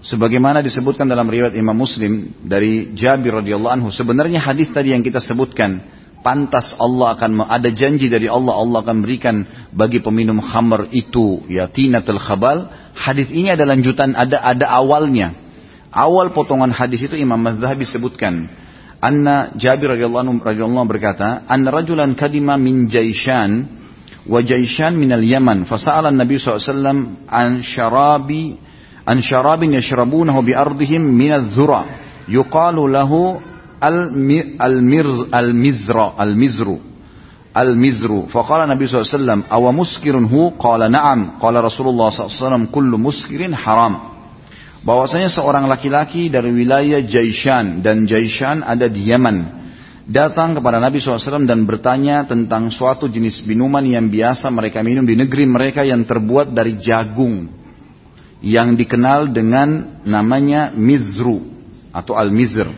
sebagaimana 0.01 0.65
disebutkan 0.65 1.05
dalam 1.10 1.29
riwayat 1.29 1.53
Imam 1.58 1.77
Muslim 1.77 2.34
dari 2.41 2.93
Jabir 2.97 3.41
radhiyallahu 3.41 3.73
anhu 3.73 3.89
sebenarnya 3.93 4.41
hadis 4.41 4.69
tadi 4.73 4.93
yang 4.93 5.05
kita 5.05 5.21
sebutkan 5.21 5.81
pantas 6.25 6.73
Allah 6.81 7.13
akan 7.13 7.45
ada 7.45 7.69
janji 7.69 8.10
dari 8.10 8.25
Allah 8.25 8.58
Allah 8.58 8.81
akan 8.81 9.05
berikan 9.05 9.45
bagi 9.69 10.01
peminum 10.01 10.41
khamr 10.41 10.89
itu 10.89 11.45
ya 11.45 11.69
tinatul 11.69 12.17
khabal 12.17 12.69
hadis 12.97 13.29
ini 13.29 13.53
ada 13.53 13.65
lanjutan 13.69 14.17
ada 14.17 14.41
ada 14.41 14.65
awalnya 14.73 15.44
awal 15.95 16.36
potongan 16.36 16.75
hadis 16.75 17.08
itu 17.08 17.15
Imam 17.15 17.39
Mazhabi 17.39 17.88
sebutkan 17.88 18.51
anna 18.99 19.55
Jabir 19.55 19.95
radhiyallahu 19.95 20.43
anhu 20.43 20.84
berkata 20.84 21.47
anna 21.47 21.71
rajulan 21.71 22.13
kadima 22.19 22.60
min 22.60 22.91
Jaishan 22.91 23.65
wa 24.27 24.43
Jaishan 24.43 24.99
min 24.99 25.15
al-Yaman 25.15 25.63
fasa'ala 25.63 26.12
Nabi 26.12 26.36
SAW 26.36 26.67
an 27.31 27.63
syarabi 27.63 28.60
an 29.08 29.23
syarabin 29.23 29.79
yashrabunahu 29.79 30.43
bi 30.43 30.51
ardihim 30.51 30.99
min 30.99 31.31
adh-dhura 31.31 31.81
yuqalu 32.27 32.91
lahu 32.91 33.39
al-mirz 33.79 35.31
al-mizra 35.31 36.19
al-mizru 36.19 36.95
al-mizru. 37.55 38.27
Faqala 38.27 38.67
Nabi 38.67 38.84
SAW, 38.84 39.47
awa 39.47 39.71
muskirun 39.71 40.27
hu? 40.27 40.51
Qala 40.60 40.91
na'am. 40.91 41.39
Qala 41.39 41.63
Rasulullah 41.63 42.12
SAW, 42.12 42.67
kullu 42.67 42.99
muskirin 42.99 43.55
haram. 43.55 44.14
Bahwasanya 44.86 45.34
seorang 45.34 45.65
laki-laki 45.65 46.30
dari 46.30 46.54
wilayah 46.54 47.02
Jaishan 47.02 47.82
dan 47.82 48.06
Jaishan 48.06 48.62
ada 48.62 48.86
di 48.86 49.10
Yaman 49.10 49.65
datang 50.06 50.54
kepada 50.54 50.78
Nabi 50.78 51.02
SAW 51.02 51.50
dan 51.50 51.65
bertanya 51.65 52.30
tentang 52.30 52.69
suatu 52.69 53.10
jenis 53.10 53.41
minuman 53.50 53.82
yang 53.82 54.06
biasa 54.13 54.45
mereka 54.54 54.86
minum 54.86 55.02
di 55.02 55.17
negeri 55.17 55.50
mereka 55.50 55.82
yang 55.82 56.06
terbuat 56.06 56.54
dari 56.54 56.78
jagung 56.78 57.50
yang 58.45 58.78
dikenal 58.78 59.34
dengan 59.34 60.02
namanya 60.06 60.69
mizru 60.78 61.41
atau 61.89 62.13
al-mizr. 62.13 62.69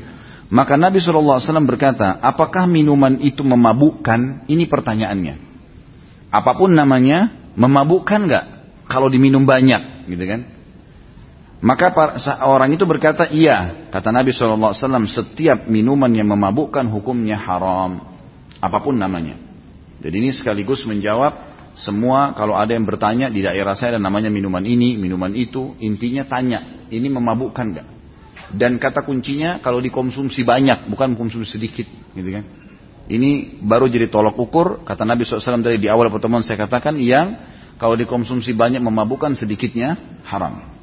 Maka 0.48 0.80
Nabi 0.80 1.04
SAW 1.04 1.44
berkata, 1.68 2.24
apakah 2.24 2.64
minuman 2.72 3.20
itu 3.20 3.44
memabukkan? 3.44 4.48
Ini 4.48 4.64
pertanyaannya. 4.72 5.36
Apa 6.32 6.56
pun 6.56 6.72
namanya, 6.72 7.52
memabukkan 7.60 8.20
nggak? 8.32 8.46
Kalau 8.88 9.12
diminum 9.12 9.44
banyak, 9.44 10.08
gitu 10.08 10.24
kan? 10.24 10.57
Maka 11.58 11.90
orang 12.46 12.70
itu 12.70 12.86
berkata, 12.86 13.34
iya. 13.34 13.90
Kata 13.90 14.14
Nabi 14.14 14.30
SAW, 14.30 14.78
setiap 15.10 15.66
minuman 15.66 16.10
yang 16.14 16.30
memabukkan 16.30 16.86
hukumnya 16.86 17.34
haram. 17.34 17.98
Apa 18.62 18.78
pun 18.82 18.94
namanya. 18.94 19.42
Jadi 19.98 20.16
ini 20.22 20.30
sekaligus 20.30 20.86
menjawab 20.86 21.34
semua 21.74 22.34
kalau 22.38 22.54
ada 22.54 22.74
yang 22.74 22.86
bertanya 22.86 23.30
di 23.34 23.42
daerah 23.42 23.74
saya 23.74 23.98
dan 23.98 24.06
namanya 24.06 24.30
minuman 24.30 24.62
ini, 24.62 25.02
minuman 25.02 25.34
itu. 25.34 25.74
Intinya 25.82 26.30
tanya, 26.30 26.86
ini 26.94 27.10
memabukkan 27.10 27.66
gak? 27.74 27.88
Dan 28.54 28.78
kata 28.78 29.02
kuncinya 29.02 29.58
kalau 29.58 29.82
dikonsumsi 29.82 30.46
banyak, 30.46 30.94
bukan 30.94 31.18
konsumsi 31.18 31.58
sedikit. 31.58 31.90
Gitu 32.14 32.30
kan? 32.38 32.46
Ini 33.10 33.62
baru 33.66 33.90
jadi 33.90 34.14
tolok 34.14 34.38
ukur. 34.38 34.68
Kata 34.86 35.10
Nabi 35.10 35.26
SAW 35.26 35.66
dari 35.66 35.82
di 35.82 35.90
awal 35.90 36.14
pertemuan 36.14 36.46
saya 36.46 36.60
katakan 36.60 37.02
yang 37.02 37.34
kalau 37.82 37.98
dikonsumsi 37.98 38.54
banyak 38.54 38.80
memabukkan 38.84 39.34
sedikitnya 39.34 40.22
haram. 40.22 40.77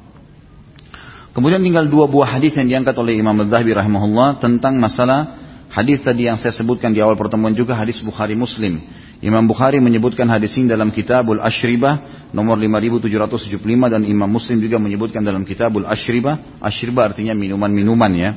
Kemudian 1.35 1.59
tinggal 1.59 1.91
dua 1.91 2.07
buah 2.07 2.39
hadis 2.39 2.55
yang 2.55 2.71
diangkat 2.71 2.95
oleh 2.95 3.19
Imam 3.19 3.35
Az-Zahabi 3.43 3.75
rahimahullah 3.75 4.39
tentang 4.39 4.79
masalah 4.79 5.35
hadis 5.67 5.99
tadi 5.99 6.31
yang 6.31 6.39
saya 6.39 6.55
sebutkan 6.55 6.95
di 6.95 7.03
awal 7.03 7.19
pertemuan 7.19 7.51
juga 7.51 7.75
hadis 7.75 7.99
Bukhari 7.99 8.39
Muslim. 8.39 8.79
Imam 9.19 9.43
Bukhari 9.43 9.83
menyebutkan 9.83 10.31
hadis 10.31 10.55
ini 10.55 10.71
dalam 10.71 10.95
Kitabul 10.95 11.43
Ashribah 11.43 12.31
nomor 12.31 12.55
5775 12.55 13.51
dan 13.67 14.01
Imam 14.07 14.31
Muslim 14.31 14.63
juga 14.63 14.79
menyebutkan 14.79 15.27
dalam 15.27 15.43
Kitabul 15.43 15.83
Ashribah. 15.83 16.39
Ashribah 16.63 17.11
artinya 17.11 17.35
minuman-minuman 17.35 18.11
ya. 18.15 18.31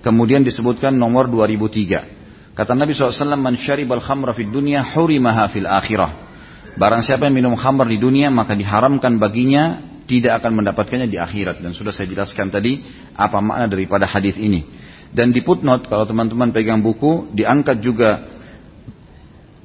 Kemudian 0.00 0.40
disebutkan 0.40 0.96
nomor 0.96 1.28
2003. 1.28 2.56
Kata 2.56 2.72
Nabi 2.72 2.96
SAW, 2.96 3.36
Man 3.36 3.60
syaribal 3.60 4.00
khamra 4.00 4.32
fid 4.32 4.48
dunya 4.48 4.80
hurimaha 4.80 5.52
fil 5.52 5.68
akhirah. 5.68 6.32
Barang 6.80 7.04
siapa 7.04 7.28
yang 7.28 7.36
minum 7.36 7.52
khamr 7.60 7.84
di 7.92 8.00
dunia 8.00 8.32
maka 8.32 8.56
diharamkan 8.56 9.20
baginya 9.20 9.91
tidak 10.06 10.42
akan 10.42 10.62
mendapatkannya 10.62 11.08
di 11.08 11.18
akhirat 11.18 11.62
dan 11.62 11.70
sudah 11.72 11.94
saya 11.94 12.10
jelaskan 12.10 12.50
tadi 12.50 12.82
apa 13.14 13.38
makna 13.38 13.70
daripada 13.70 14.04
hadis 14.08 14.34
ini. 14.38 14.64
Dan 15.12 15.28
di 15.28 15.44
footnote 15.44 15.86
kalau 15.92 16.08
teman-teman 16.08 16.50
pegang 16.56 16.80
buku 16.80 17.28
diangkat 17.36 17.84
juga 17.84 18.24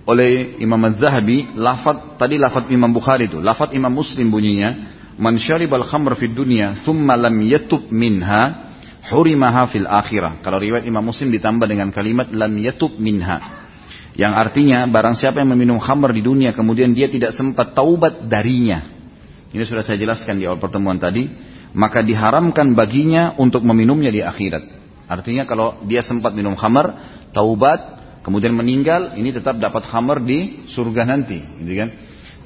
oleh 0.08 0.60
Imam 0.63 0.80
Az-Zahabi 0.91 1.56
lafaz 1.56 2.19
tadi 2.19 2.36
lafaz 2.36 2.67
Imam 2.67 2.91
Bukhari 2.91 3.32
itu, 3.32 3.39
lafaz 3.39 3.71
Imam 3.71 3.91
Muslim 3.91 4.28
bunyinya 4.28 4.91
man 5.15 5.39
syaribal 5.39 5.88
khamr 5.88 6.19
fid 6.19 6.36
dunya 6.36 6.84
thumma 6.84 7.15
lam 7.15 7.36
yatub 7.43 7.88
minha 7.91 8.71
hurimaha 9.08 9.71
fil 9.71 9.88
akhirah. 9.88 10.43
Kalau 10.43 10.60
riwayat 10.60 10.84
Imam 10.84 11.04
Muslim 11.04 11.32
ditambah 11.32 11.67
dengan 11.67 11.95
kalimat 11.95 12.28
lam 12.32 12.52
yatub 12.60 13.00
minha. 13.00 13.67
Yang 14.17 14.34
artinya 14.34 14.84
barang 14.89 15.13
siapa 15.13 15.39
yang 15.39 15.54
meminum 15.54 15.78
khamr 15.78 16.10
di 16.12 16.26
dunia 16.26 16.50
kemudian 16.52 16.91
dia 16.91 17.06
tidak 17.06 17.38
sempat 17.38 17.78
taubat 17.78 18.26
darinya 18.26 18.96
ini 19.51 19.63
sudah 19.63 19.83
saya 19.83 19.95
jelaskan 19.95 20.39
di 20.39 20.47
awal 20.49 20.60
pertemuan 20.60 20.99
tadi. 20.99 21.27
Maka 21.77 22.01
diharamkan 22.01 22.73
baginya 22.73 23.38
untuk 23.38 23.62
meminumnya 23.62 24.10
di 24.10 24.23
akhirat. 24.23 24.63
Artinya 25.07 25.47
kalau 25.47 25.77
dia 25.86 26.01
sempat 26.01 26.33
minum 26.33 26.57
khamar, 26.57 26.95
taubat, 27.31 27.79
kemudian 28.25 28.55
meninggal, 28.55 29.15
ini 29.15 29.31
tetap 29.31 29.62
dapat 29.62 29.86
khamar 29.86 30.23
di 30.23 30.67
surga 30.67 31.05
nanti. 31.05 31.38
Gitu 31.38 31.73
kan? 31.77 31.89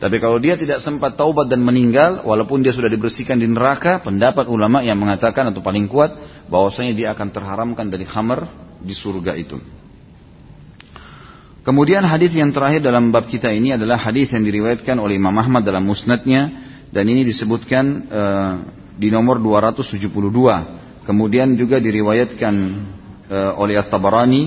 Tapi 0.01 0.17
kalau 0.17 0.41
dia 0.41 0.57
tidak 0.57 0.81
sempat 0.81 1.13
taubat 1.13 1.45
dan 1.45 1.61
meninggal, 1.61 2.25
walaupun 2.25 2.65
dia 2.65 2.73
sudah 2.73 2.89
dibersihkan 2.89 3.37
di 3.37 3.45
neraka, 3.45 4.01
pendapat 4.01 4.49
ulama 4.49 4.81
yang 4.81 4.97
mengatakan 4.97 5.53
atau 5.53 5.61
paling 5.61 5.85
kuat, 5.85 6.17
bahwasanya 6.49 6.93
dia 6.97 7.07
akan 7.13 7.29
terharamkan 7.29 7.87
dari 7.87 8.09
khamar 8.09 8.49
di 8.81 8.97
surga 8.97 9.37
itu. 9.37 9.61
Kemudian 11.61 12.01
hadis 12.01 12.33
yang 12.33 12.49
terakhir 12.49 12.81
dalam 12.81 13.13
bab 13.13 13.29
kita 13.29 13.53
ini 13.53 13.77
adalah 13.77 14.01
hadis 14.01 14.33
yang 14.33 14.41
diriwayatkan 14.41 14.97
oleh 14.97 15.21
Imam 15.21 15.37
Ahmad 15.37 15.61
dalam 15.61 15.85
musnadnya 15.85 16.70
dan 16.91 17.07
ini 17.07 17.23
disebutkan 17.23 17.85
uh, 18.11 18.53
di 18.99 19.07
nomor 19.07 19.39
272. 19.39 20.11
Kemudian 21.01 21.57
juga 21.57 21.81
diriwayatkan 21.81 22.55
uh, 23.25 23.51
oleh 23.57 23.79
At-Tabarani 23.79 24.43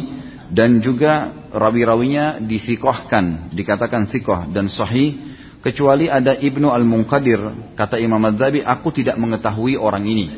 dan 0.53 0.79
juga 0.79 1.33
rawi-rawinya 1.51 2.39
disikohkan, 2.39 3.51
dikatakan 3.51 4.07
sikoh 4.07 4.47
dan 4.53 4.71
sahih 4.71 5.35
kecuali 5.65 6.13
ada 6.13 6.37
Ibnu 6.37 6.69
Al-Munqadir 6.69 7.73
kata 7.73 7.97
Imam 7.97 8.21
Adzabi 8.21 8.61
aku 8.61 8.93
tidak 8.93 9.17
mengetahui 9.17 9.81
orang 9.81 10.05
ini 10.05 10.29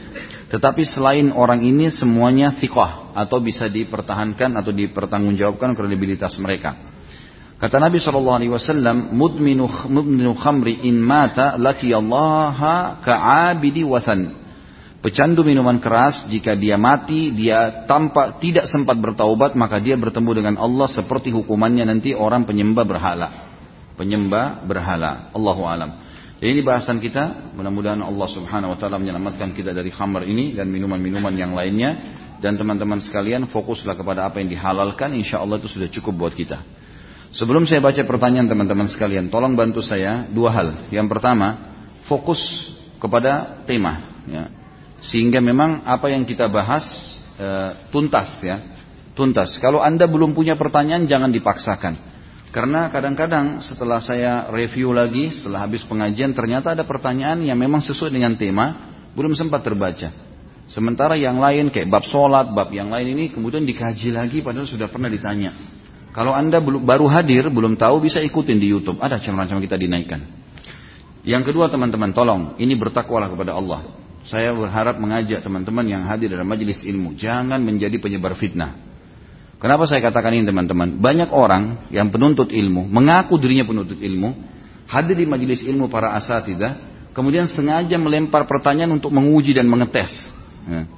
tetapi 0.47 0.87
selain 0.87 1.35
orang 1.35 1.67
ini 1.67 1.91
semuanya 1.91 2.55
sikoh 2.55 3.11
atau 3.11 3.43
bisa 3.43 3.67
dipertahankan 3.67 4.55
atau 4.55 4.71
dipertanggungjawabkan 4.71 5.75
kredibilitas 5.75 6.39
mereka 6.39 6.96
Kata 7.57 7.81
Nabi 7.81 7.97
Shallallahu 7.97 8.37
Alaihi 8.37 8.53
Wasallam, 8.53 9.17
mudminu, 9.17 9.65
mudminu 9.89 10.37
khamri 10.37 10.85
in 10.85 11.01
mata 11.01 11.57
laki 11.57 11.89
Allah 11.89 13.01
ka'abidi 13.01 13.81
wathan. 13.81 14.45
Pecandu 15.01 15.41
minuman 15.41 15.81
keras 15.81 16.29
jika 16.29 16.53
dia 16.53 16.77
mati 16.77 17.33
dia 17.33 17.87
tanpa 17.89 18.37
tidak 18.43 18.69
sempat 18.69 18.99
bertaubat 18.99 19.57
maka 19.57 19.81
dia 19.81 19.95
bertemu 19.97 20.31
dengan 20.35 20.55
Allah 20.61 20.91
seperti 20.91 21.33
hukumannya 21.33 21.89
nanti 21.89 22.13
orang 22.13 22.45
penyembah 22.45 22.85
berhala. 22.85 23.29
Penyembah 23.97 24.61
berhala. 24.69 25.33
Allahu 25.33 25.65
alam. 25.65 25.91
Jadi 26.37 26.61
ini 26.61 26.61
bahasan 26.61 27.01
kita. 27.01 27.57
Mudah-mudahan 27.57 28.05
Allah 28.05 28.29
Subhanahu 28.29 28.77
Wa 28.77 28.79
Taala 28.83 29.01
menyelamatkan 29.01 29.57
kita 29.57 29.73
dari 29.73 29.89
khamr 29.89 30.29
ini 30.29 30.53
dan 30.53 30.69
minuman-minuman 30.69 31.33
yang 31.33 31.57
lainnya. 31.57 32.21
Dan 32.37 32.61
teman-teman 32.61 33.01
sekalian 33.01 33.49
fokuslah 33.49 33.97
kepada 33.97 34.29
apa 34.29 34.45
yang 34.45 34.53
dihalalkan. 34.53 35.17
Insya 35.17 35.41
Allah 35.41 35.57
itu 35.57 35.73
sudah 35.73 35.89
cukup 35.89 36.29
buat 36.29 36.37
kita. 36.37 36.76
Sebelum 37.37 37.69
saya 37.69 37.85
baca 37.85 38.01
pertanyaan 38.01 38.49
teman-teman 38.49 38.89
sekalian, 38.89 39.29
tolong 39.29 39.53
bantu 39.53 39.85
saya 39.85 40.25
dua 40.33 40.57
hal. 40.57 40.69
Yang 40.89 41.13
pertama, 41.13 41.77
fokus 42.09 42.41
kepada 42.97 43.61
tema, 43.69 44.25
ya. 44.25 44.49
sehingga 45.05 45.45
memang 45.45 45.85
apa 45.85 46.09
yang 46.09 46.25
kita 46.25 46.49
bahas 46.49 46.89
e, 47.37 47.77
tuntas, 47.93 48.41
ya, 48.41 48.57
tuntas. 49.13 49.61
Kalau 49.61 49.85
anda 49.85 50.09
belum 50.09 50.33
punya 50.33 50.57
pertanyaan, 50.57 51.05
jangan 51.05 51.29
dipaksakan. 51.29 52.01
Karena 52.57 52.89
kadang-kadang 52.89 53.61
setelah 53.61 54.01
saya 54.01 54.49
review 54.49 54.97
lagi, 54.97 55.29
setelah 55.29 55.69
habis 55.69 55.85
pengajian, 55.85 56.33
ternyata 56.33 56.73
ada 56.73 56.89
pertanyaan 56.89 57.45
yang 57.45 57.61
memang 57.61 57.85
sesuai 57.85 58.17
dengan 58.17 58.33
tema, 58.33 58.97
belum 59.13 59.37
sempat 59.37 59.61
terbaca. 59.61 60.09
Sementara 60.73 61.21
yang 61.21 61.37
lain 61.37 61.69
kayak 61.69 61.93
bab 61.93 62.09
sholat, 62.09 62.49
bab 62.57 62.73
yang 62.73 62.89
lain 62.89 63.13
ini 63.13 63.29
kemudian 63.29 63.69
dikaji 63.69 64.17
lagi 64.17 64.41
padahal 64.41 64.65
sudah 64.65 64.89
pernah 64.89 65.13
ditanya. 65.13 65.76
Kalau 66.17 66.33
anda 66.33 66.65
baru 66.65 67.13
hadir, 67.13 67.45
belum 67.53 67.77
tahu, 67.77 68.09
bisa 68.09 68.25
ikutin 68.25 68.57
di 68.57 68.73
Youtube. 68.73 68.97
Ada 69.05 69.21
macam-macam 69.21 69.61
kita 69.61 69.77
dinaikkan. 69.77 70.25
Yang 71.29 71.53
kedua 71.53 71.69
teman-teman, 71.69 72.17
tolong. 72.17 72.57
Ini 72.57 72.73
bertakwalah 72.81 73.29
kepada 73.29 73.53
Allah. 73.53 73.85
Saya 74.25 74.57
berharap 74.57 74.97
mengajak 74.97 75.45
teman-teman 75.45 75.85
yang 75.85 76.09
hadir 76.09 76.33
dalam 76.33 76.49
majelis 76.49 76.89
ilmu. 76.89 77.21
Jangan 77.21 77.61
menjadi 77.61 78.01
penyebar 78.01 78.33
fitnah. 78.33 78.81
Kenapa 79.61 79.85
saya 79.85 80.01
katakan 80.01 80.33
ini 80.33 80.49
teman-teman? 80.49 80.97
Banyak 80.97 81.37
orang 81.37 81.85
yang 81.93 82.09
penuntut 82.09 82.49
ilmu, 82.49 82.89
mengaku 82.89 83.37
dirinya 83.37 83.69
penuntut 83.69 84.01
ilmu, 84.01 84.33
hadir 84.89 85.21
di 85.21 85.29
majelis 85.29 85.65
ilmu 85.69 85.93
para 85.93 86.17
asatidah, 86.17 86.81
kemudian 87.13 87.45
sengaja 87.45 88.01
melempar 88.01 88.49
pertanyaan 88.49 88.97
untuk 88.97 89.13
menguji 89.13 89.53
dan 89.53 89.69
mengetes. 89.69 90.13
Ya. 90.65 90.89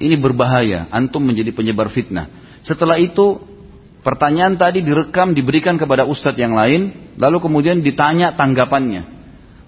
Ini 0.00 0.16
berbahaya, 0.16 0.88
antum 0.88 1.20
menjadi 1.20 1.52
penyebar 1.52 1.92
fitnah. 1.92 2.28
Setelah 2.60 3.00
itu 3.00 3.40
Pertanyaan 4.08 4.56
tadi 4.56 4.80
direkam 4.80 5.36
diberikan 5.36 5.76
kepada 5.76 6.08
ustadz 6.08 6.40
yang 6.40 6.56
lain, 6.56 7.12
lalu 7.20 7.44
kemudian 7.44 7.84
ditanya 7.84 8.32
tanggapannya. 8.40 9.04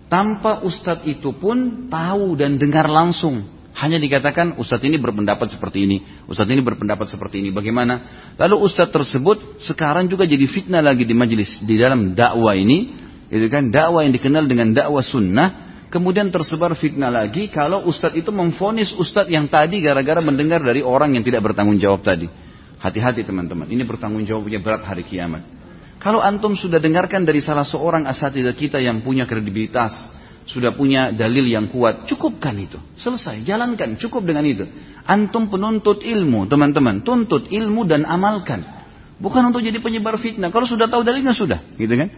Tanpa 0.08 0.64
ustadz 0.64 1.04
itu 1.04 1.36
pun 1.36 1.92
tahu 1.92 2.40
dan 2.40 2.56
dengar 2.56 2.88
langsung. 2.88 3.44
Hanya 3.76 4.00
dikatakan 4.00 4.56
ustadz 4.56 4.88
ini 4.88 4.96
berpendapat 4.96 5.44
seperti 5.44 5.84
ini, 5.84 6.24
ustadz 6.24 6.56
ini 6.56 6.64
berpendapat 6.64 7.12
seperti 7.12 7.44
ini. 7.44 7.52
Bagaimana? 7.52 8.00
Lalu 8.40 8.64
ustadz 8.64 8.96
tersebut 8.96 9.60
sekarang 9.60 10.08
juga 10.08 10.24
jadi 10.24 10.48
fitnah 10.48 10.80
lagi 10.80 11.04
di 11.04 11.12
majelis 11.12 11.60
di 11.60 11.76
dalam 11.76 12.16
dakwah 12.16 12.56
ini, 12.56 12.96
itu 13.28 13.44
kan 13.52 13.68
dakwah 13.68 14.08
yang 14.08 14.16
dikenal 14.16 14.48
dengan 14.48 14.72
dakwah 14.72 15.04
sunnah. 15.04 15.68
Kemudian 15.92 16.32
tersebar 16.32 16.72
fitnah 16.80 17.12
lagi 17.12 17.52
kalau 17.52 17.84
ustadz 17.84 18.16
itu 18.16 18.32
memfonis 18.32 18.96
ustadz 18.96 19.28
yang 19.28 19.52
tadi 19.52 19.84
gara-gara 19.84 20.24
mendengar 20.24 20.64
dari 20.64 20.80
orang 20.80 21.12
yang 21.12 21.28
tidak 21.28 21.44
bertanggung 21.44 21.76
jawab 21.76 22.00
tadi. 22.00 22.48
Hati-hati 22.80 23.28
teman-teman, 23.28 23.68
ini 23.68 23.84
bertanggung 23.84 24.24
jawabnya 24.24 24.56
berat 24.56 24.80
hari 24.88 25.04
kiamat. 25.04 25.44
Kalau 26.00 26.24
antum 26.24 26.56
sudah 26.56 26.80
dengarkan 26.80 27.28
dari 27.28 27.44
salah 27.44 27.68
seorang 27.68 28.08
asatidah 28.08 28.56
kita 28.56 28.80
yang 28.80 29.04
punya 29.04 29.28
kredibilitas, 29.28 29.92
sudah 30.48 30.72
punya 30.72 31.12
dalil 31.12 31.44
yang 31.44 31.68
kuat, 31.68 32.08
cukupkan 32.08 32.56
itu. 32.56 32.80
Selesai, 32.96 33.44
jalankan, 33.44 34.00
cukup 34.00 34.24
dengan 34.24 34.48
itu. 34.48 34.64
Antum 35.04 35.52
penuntut 35.52 36.00
ilmu, 36.00 36.48
teman-teman, 36.48 37.04
tuntut 37.04 37.52
ilmu 37.52 37.84
dan 37.84 38.08
amalkan. 38.08 38.64
Bukan 39.20 39.52
untuk 39.52 39.60
jadi 39.60 39.76
penyebar 39.76 40.16
fitnah. 40.16 40.48
Kalau 40.48 40.64
sudah 40.64 40.88
tahu 40.88 41.04
dalilnya 41.04 41.36
sudah, 41.36 41.60
gitu 41.76 41.92
kan? 41.92 42.08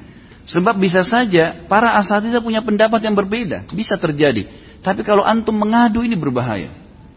Sebab 0.46 0.78
bisa 0.78 1.02
saja 1.02 1.66
para 1.66 1.98
asatidah 1.98 2.38
punya 2.38 2.62
pendapat 2.62 3.02
yang 3.02 3.18
berbeda, 3.18 3.66
bisa 3.74 3.98
terjadi. 3.98 4.46
Tapi 4.78 5.02
kalau 5.02 5.26
antum 5.26 5.58
mengadu 5.58 6.06
ini 6.06 6.14
berbahaya. 6.14 6.70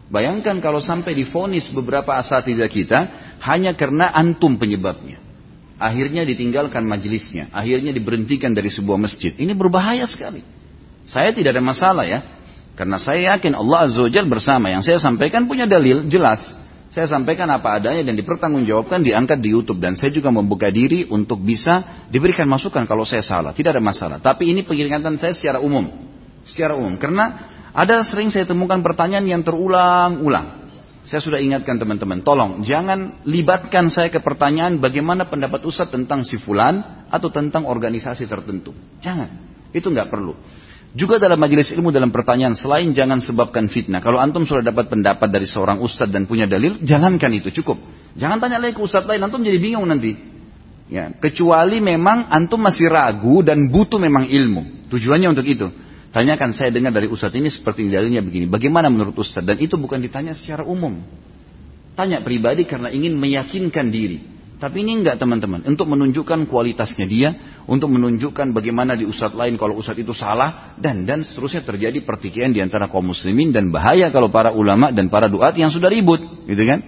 Bayangkan 0.06 0.62
kalau 0.62 0.78
sampai 0.78 1.18
difonis 1.18 1.70
beberapa 1.74 2.14
asatidah 2.14 2.70
kita 2.70 2.98
hanya 3.46 3.72
karena 3.78 4.10
antum 4.10 4.58
penyebabnya. 4.58 5.22
Akhirnya 5.76 6.24
ditinggalkan 6.24 6.82
majelisnya, 6.88 7.52
akhirnya 7.52 7.92
diberhentikan 7.92 8.56
dari 8.56 8.72
sebuah 8.72 8.96
masjid. 8.96 9.30
Ini 9.36 9.52
berbahaya 9.52 10.08
sekali. 10.08 10.40
Saya 11.06 11.30
tidak 11.30 11.54
ada 11.54 11.62
masalah 11.62 12.04
ya. 12.08 12.24
Karena 12.76 13.00
saya 13.00 13.36
yakin 13.36 13.56
Allah 13.56 13.88
Azza 13.88 14.04
wa 14.04 14.10
bersama. 14.26 14.72
Yang 14.74 14.92
saya 14.92 14.98
sampaikan 15.00 15.46
punya 15.48 15.64
dalil 15.64 16.10
jelas. 16.10 16.44
Saya 16.92 17.08
sampaikan 17.08 17.48
apa 17.52 17.76
adanya 17.76 18.08
dan 18.08 18.16
dipertanggungjawabkan 18.16 19.04
diangkat 19.04 19.38
di 19.40 19.52
YouTube. 19.52 19.80
Dan 19.80 19.96
saya 19.96 20.12
juga 20.12 20.28
membuka 20.28 20.68
diri 20.68 21.04
untuk 21.08 21.40
bisa 21.40 22.04
diberikan 22.08 22.44
masukan 22.48 22.84
kalau 22.84 23.04
saya 23.04 23.24
salah. 23.24 23.52
Tidak 23.52 23.68
ada 23.68 23.80
masalah. 23.80 24.16
Tapi 24.20 24.52
ini 24.52 24.64
peringatan 24.64 25.16
saya 25.16 25.32
secara 25.32 25.60
umum. 25.60 25.88
Secara 26.44 26.76
umum. 26.76 26.96
Karena 27.00 27.52
ada 27.72 28.00
sering 28.04 28.28
saya 28.28 28.44
temukan 28.44 28.80
pertanyaan 28.80 29.24
yang 29.24 29.40
terulang-ulang. 29.44 30.65
Saya 31.06 31.22
sudah 31.22 31.38
ingatkan 31.38 31.78
teman-teman, 31.78 32.26
tolong 32.26 32.66
jangan 32.66 33.22
libatkan 33.22 33.86
saya 33.94 34.10
ke 34.10 34.18
pertanyaan 34.18 34.82
bagaimana 34.82 35.30
pendapat 35.30 35.62
Ustaz 35.62 35.86
tentang 35.86 36.26
si 36.26 36.34
fulan 36.34 37.06
atau 37.06 37.30
tentang 37.30 37.62
organisasi 37.70 38.26
tertentu. 38.26 38.74
Jangan, 38.98 39.30
itu 39.70 39.86
nggak 39.86 40.10
perlu. 40.10 40.34
Juga 40.98 41.22
dalam 41.22 41.38
majelis 41.38 41.70
ilmu 41.70 41.94
dalam 41.94 42.10
pertanyaan 42.10 42.58
selain 42.58 42.90
jangan 42.90 43.22
sebabkan 43.22 43.70
fitnah. 43.70 44.02
Kalau 44.02 44.18
antum 44.18 44.42
sudah 44.42 44.66
dapat 44.66 44.90
pendapat 44.90 45.30
dari 45.30 45.46
seorang 45.46 45.78
ustadz 45.78 46.10
dan 46.10 46.26
punya 46.26 46.50
dalil, 46.50 46.82
jangankan 46.82 47.30
itu 47.38 47.54
cukup. 47.62 47.78
Jangan 48.18 48.42
tanya 48.42 48.58
lagi 48.58 48.74
ke 48.74 48.82
ustadz 48.82 49.06
lain, 49.06 49.22
antum 49.22 49.46
jadi 49.46 49.62
bingung 49.62 49.86
nanti. 49.86 50.18
Ya, 50.90 51.14
kecuali 51.14 51.78
memang 51.78 52.26
antum 52.34 52.58
masih 52.58 52.90
ragu 52.90 53.46
dan 53.46 53.70
butuh 53.70 54.02
memang 54.02 54.26
ilmu. 54.26 54.90
Tujuannya 54.90 55.28
untuk 55.30 55.46
itu. 55.46 55.70
Tanyakan 56.16 56.56
saya 56.56 56.72
dengar 56.72 56.96
dari 56.96 57.12
Ustadz 57.12 57.36
ini 57.36 57.52
seperti 57.52 57.92
dalilnya 57.92 58.24
begini. 58.24 58.48
Bagaimana 58.48 58.88
menurut 58.88 59.20
Ustadz? 59.20 59.52
Dan 59.52 59.60
itu 59.60 59.76
bukan 59.76 60.00
ditanya 60.00 60.32
secara 60.32 60.64
umum. 60.64 60.96
Tanya 61.92 62.24
pribadi 62.24 62.64
karena 62.64 62.88
ingin 62.88 63.20
meyakinkan 63.20 63.92
diri. 63.92 64.24
Tapi 64.56 64.80
ini 64.80 65.04
enggak 65.04 65.20
teman-teman. 65.20 65.68
Untuk 65.68 65.84
menunjukkan 65.92 66.48
kualitasnya 66.48 67.04
dia. 67.04 67.36
Untuk 67.68 67.92
menunjukkan 67.92 68.56
bagaimana 68.56 68.96
di 68.96 69.04
Ustadz 69.04 69.36
lain 69.36 69.60
kalau 69.60 69.76
Ustadz 69.76 70.08
itu 70.08 70.16
salah. 70.16 70.72
Dan 70.80 71.04
dan 71.04 71.20
seterusnya 71.20 71.60
terjadi 71.60 72.00
pertikaian 72.00 72.48
di 72.48 72.64
antara 72.64 72.88
kaum 72.88 73.12
muslimin. 73.12 73.52
Dan 73.52 73.68
bahaya 73.68 74.08
kalau 74.08 74.32
para 74.32 74.56
ulama 74.56 74.88
dan 74.96 75.12
para 75.12 75.28
duat 75.28 75.52
yang 75.52 75.68
sudah 75.68 75.92
ribut. 75.92 76.48
Gitu 76.48 76.64
kan? 76.64 76.80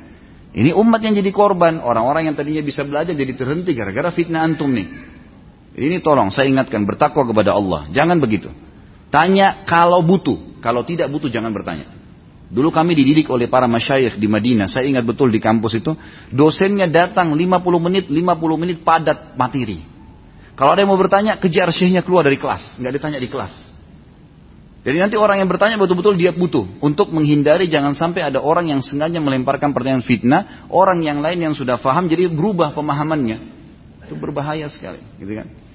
Ini 0.57 0.73
umat 0.73 1.05
yang 1.05 1.13
jadi 1.13 1.29
korban. 1.37 1.85
Orang-orang 1.85 2.33
yang 2.33 2.37
tadinya 2.41 2.65
bisa 2.65 2.81
belajar 2.81 3.13
jadi 3.13 3.37
terhenti 3.37 3.77
gara-gara 3.77 4.09
fitnah 4.09 4.41
antum 4.41 4.73
nih. 4.73 4.89
Ini 5.77 6.01
tolong 6.01 6.33
saya 6.33 6.49
ingatkan 6.49 6.89
bertakwa 6.89 7.29
kepada 7.29 7.53
Allah. 7.53 7.93
Jangan 7.93 8.17
begitu. 8.25 8.49
Tanya 9.09 9.65
kalau 9.65 10.05
butuh. 10.05 10.61
Kalau 10.61 10.85
tidak 10.85 11.09
butuh 11.09 11.33
jangan 11.33 11.53
bertanya. 11.55 11.99
Dulu 12.49 12.73
kami 12.73 12.97
dididik 12.97 13.29
oleh 13.29 13.45
para 13.45 13.69
masyayikh 13.69 14.17
di 14.17 14.25
Madinah. 14.25 14.73
Saya 14.73 14.89
ingat 14.89 15.05
betul 15.05 15.29
di 15.29 15.37
kampus 15.37 15.85
itu. 15.85 15.93
Dosennya 16.33 16.89
datang 16.89 17.37
50 17.37 17.37
menit, 17.77 18.09
50 18.09 18.57
menit 18.57 18.81
padat 18.81 19.37
materi. 19.37 19.85
Kalau 20.57 20.75
ada 20.75 20.81
yang 20.81 20.91
mau 20.91 20.99
bertanya, 20.99 21.37
kejar 21.37 21.69
syekhnya 21.71 22.01
keluar 22.01 22.25
dari 22.25 22.41
kelas. 22.41 22.81
Nggak 22.81 22.93
ditanya 22.99 23.21
di 23.21 23.29
kelas. 23.29 23.53
Jadi 24.89 24.97
nanti 24.97 25.21
orang 25.21 25.45
yang 25.45 25.51
bertanya 25.53 25.77
betul-betul 25.77 26.17
dia 26.17 26.33
butuh. 26.33 26.65
Untuk 26.81 27.13
menghindari 27.13 27.69
jangan 27.69 27.93
sampai 27.93 28.25
ada 28.25 28.41
orang 28.41 28.73
yang 28.73 28.81
sengaja 28.81 29.21
melemparkan 29.21 29.77
pertanyaan 29.77 30.01
fitnah. 30.01 30.67
Orang 30.73 31.05
yang 31.05 31.21
lain 31.21 31.45
yang 31.45 31.53
sudah 31.53 31.77
faham 31.77 32.09
jadi 32.09 32.33
berubah 32.33 32.73
pemahamannya. 32.73 33.39
Itu 34.09 34.17
berbahaya 34.17 34.73
sekali. 34.73 35.05
Gitu 35.21 35.37
kan? 35.37 35.68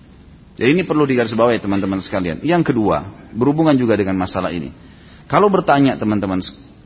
Jadi 0.53 0.69
ini 0.69 0.83
perlu 0.85 1.09
digarisbawahi 1.09 1.57
teman-teman 1.57 1.97
sekalian. 1.97 2.45
Yang 2.45 2.73
kedua, 2.73 3.29
berhubungan 3.33 3.73
juga 3.73 3.97
dengan 3.97 4.13
masalah 4.21 4.53
ini. 4.53 4.69
Kalau 5.25 5.49
bertanya 5.49 5.97
teman-teman, 5.97 6.45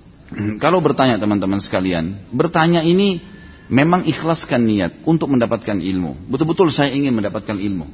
kalau 0.64 0.80
bertanya 0.80 1.20
teman-teman 1.20 1.60
sekalian, 1.60 2.32
bertanya 2.32 2.80
ini 2.80 3.20
memang 3.68 4.08
ikhlaskan 4.08 4.64
niat 4.64 4.92
untuk 5.04 5.28
mendapatkan 5.28 5.76
ilmu. 5.76 6.32
Betul-betul 6.32 6.72
saya 6.72 6.96
ingin 6.96 7.12
mendapatkan 7.12 7.60
ilmu. 7.60 7.88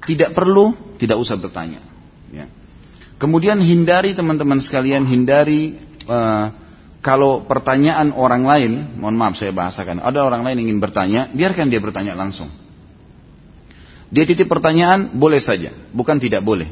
Tidak 0.00 0.32
perlu, 0.32 0.96
tidak 0.96 1.20
usah 1.20 1.36
bertanya. 1.36 1.84
Ya. 2.32 2.48
Kemudian 3.20 3.60
hindari 3.60 4.16
teman-teman 4.16 4.64
sekalian, 4.64 5.04
hindari 5.04 5.76
uh, 6.08 6.56
kalau 7.04 7.44
pertanyaan 7.44 8.16
orang 8.16 8.48
lain, 8.48 8.72
mohon 8.96 9.16
maaf 9.16 9.36
saya 9.36 9.52
bahasakan, 9.52 10.00
ada 10.00 10.24
orang 10.24 10.40
lain 10.40 10.68
ingin 10.68 10.80
bertanya, 10.80 11.28
biarkan 11.32 11.68
dia 11.68 11.80
bertanya 11.84 12.16
langsung. 12.16 12.48
Dia 14.10 14.26
titip 14.26 14.50
pertanyaan, 14.50 15.14
boleh 15.14 15.38
saja. 15.38 15.70
Bukan 15.94 16.18
tidak 16.18 16.42
boleh. 16.42 16.66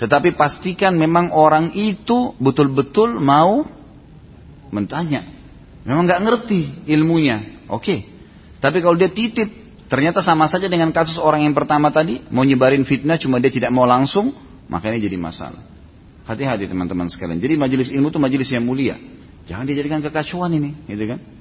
Tetapi 0.00 0.32
pastikan 0.38 0.96
memang 0.96 1.34
orang 1.34 1.76
itu 1.76 2.32
betul-betul 2.40 3.20
mau 3.20 3.66
mentanya. 4.72 5.26
Memang 5.84 6.08
nggak 6.08 6.22
ngerti 6.24 6.60
ilmunya. 6.88 7.64
Oke. 7.68 8.08
Tapi 8.58 8.78
kalau 8.80 8.96
dia 8.96 9.12
titip, 9.12 9.48
ternyata 9.86 10.24
sama 10.24 10.48
saja 10.48 10.66
dengan 10.66 10.90
kasus 10.90 11.20
orang 11.20 11.44
yang 11.44 11.54
pertama 11.54 11.92
tadi, 11.92 12.24
mau 12.32 12.42
nyebarin 12.42 12.82
fitnah 12.88 13.20
cuma 13.20 13.38
dia 13.38 13.52
tidak 13.52 13.70
mau 13.70 13.84
langsung, 13.84 14.32
makanya 14.66 15.04
jadi 15.06 15.16
masalah. 15.20 15.62
Hati-hati 16.24 16.68
teman-teman 16.68 17.08
sekalian. 17.08 17.40
Jadi 17.40 17.54
majelis 17.56 17.88
ilmu 17.88 18.12
itu 18.12 18.20
majelis 18.20 18.48
yang 18.52 18.64
mulia. 18.64 18.96
Jangan 19.48 19.64
dijadikan 19.64 20.04
kekacauan 20.04 20.52
ini, 20.52 20.76
gitu 20.84 21.16
kan? 21.16 21.37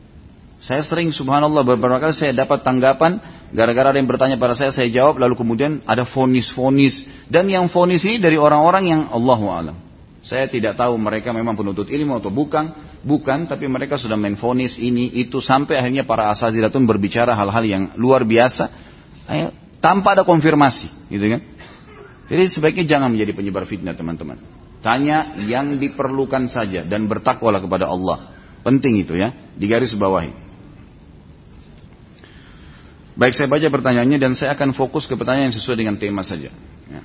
Saya 0.57 0.81
sering 0.81 1.13
subhanallah 1.13 1.61
beberapa 1.61 2.01
kali 2.01 2.17
saya 2.17 2.33
dapat 2.33 2.65
tanggapan 2.65 3.21
gara-gara 3.53 3.93
ada 3.93 3.97
yang 4.01 4.09
bertanya 4.09 4.41
pada 4.41 4.57
saya 4.57 4.73
saya 4.73 4.89
jawab 4.89 5.21
lalu 5.21 5.37
kemudian 5.37 5.85
ada 5.85 6.01
fonis-fonis 6.01 7.05
dan 7.29 7.45
yang 7.45 7.69
fonis 7.69 8.01
ini 8.09 8.17
dari 8.17 8.41
orang-orang 8.41 8.89
yang 8.89 9.01
Allah 9.13 9.39
alam. 9.53 9.77
Saya 10.25 10.49
tidak 10.49 10.75
tahu 10.75 10.97
mereka 10.97 11.29
memang 11.29 11.53
penuntut 11.53 11.87
ilmu 11.87 12.17
atau 12.17 12.33
bukan, 12.33 12.73
bukan 13.05 13.45
tapi 13.45 13.69
mereka 13.69 14.01
sudah 14.01 14.17
main 14.17 14.35
fonis 14.35 14.75
ini 14.81 15.13
itu 15.13 15.39
sampai 15.39 15.77
akhirnya 15.77 16.03
para 16.09 16.33
asatidatun 16.33 16.83
berbicara 16.89 17.37
hal-hal 17.37 17.63
yang 17.63 17.83
luar 17.95 18.25
biasa 18.25 18.65
eh, 19.29 19.53
tanpa 19.77 20.17
ada 20.17 20.25
konfirmasi, 20.25 21.13
gitu 21.13 21.37
kan? 21.37 21.41
Jadi 22.27 22.43
sebaiknya 22.51 22.97
jangan 22.97 23.13
menjadi 23.13 23.31
penyebar 23.31 23.63
fitnah 23.63 23.95
teman-teman. 23.95 24.41
Tanya 24.83 25.39
yang 25.47 25.79
diperlukan 25.79 26.51
saja 26.51 26.83
dan 26.83 27.07
bertakwalah 27.07 27.63
kepada 27.63 27.87
Allah. 27.87 28.35
Penting 28.67 28.99
itu 28.99 29.15
ya, 29.15 29.31
digaris 29.55 29.95
bawahi. 29.95 30.46
Baik 33.17 33.33
saya 33.33 33.49
baca 33.49 33.65
pertanyaannya 33.65 34.21
dan 34.21 34.37
saya 34.37 34.53
akan 34.53 34.77
fokus 34.77 35.09
ke 35.09 35.17
pertanyaan 35.17 35.49
yang 35.49 35.57
sesuai 35.57 35.77
dengan 35.81 35.97
tema 35.97 36.21
saja. 36.21 36.53
Ya. 36.85 37.01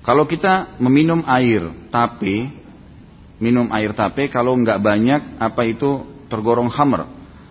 Kalau 0.00 0.24
kita 0.24 0.80
meminum 0.80 1.20
air 1.28 1.68
tape, 1.92 2.48
minum 3.36 3.68
air 3.76 3.92
tape 3.92 4.32
kalau 4.32 4.56
nggak 4.56 4.80
banyak 4.80 5.36
apa 5.36 5.62
itu 5.68 6.08
tergorong 6.32 6.72
hammer. 6.72 7.04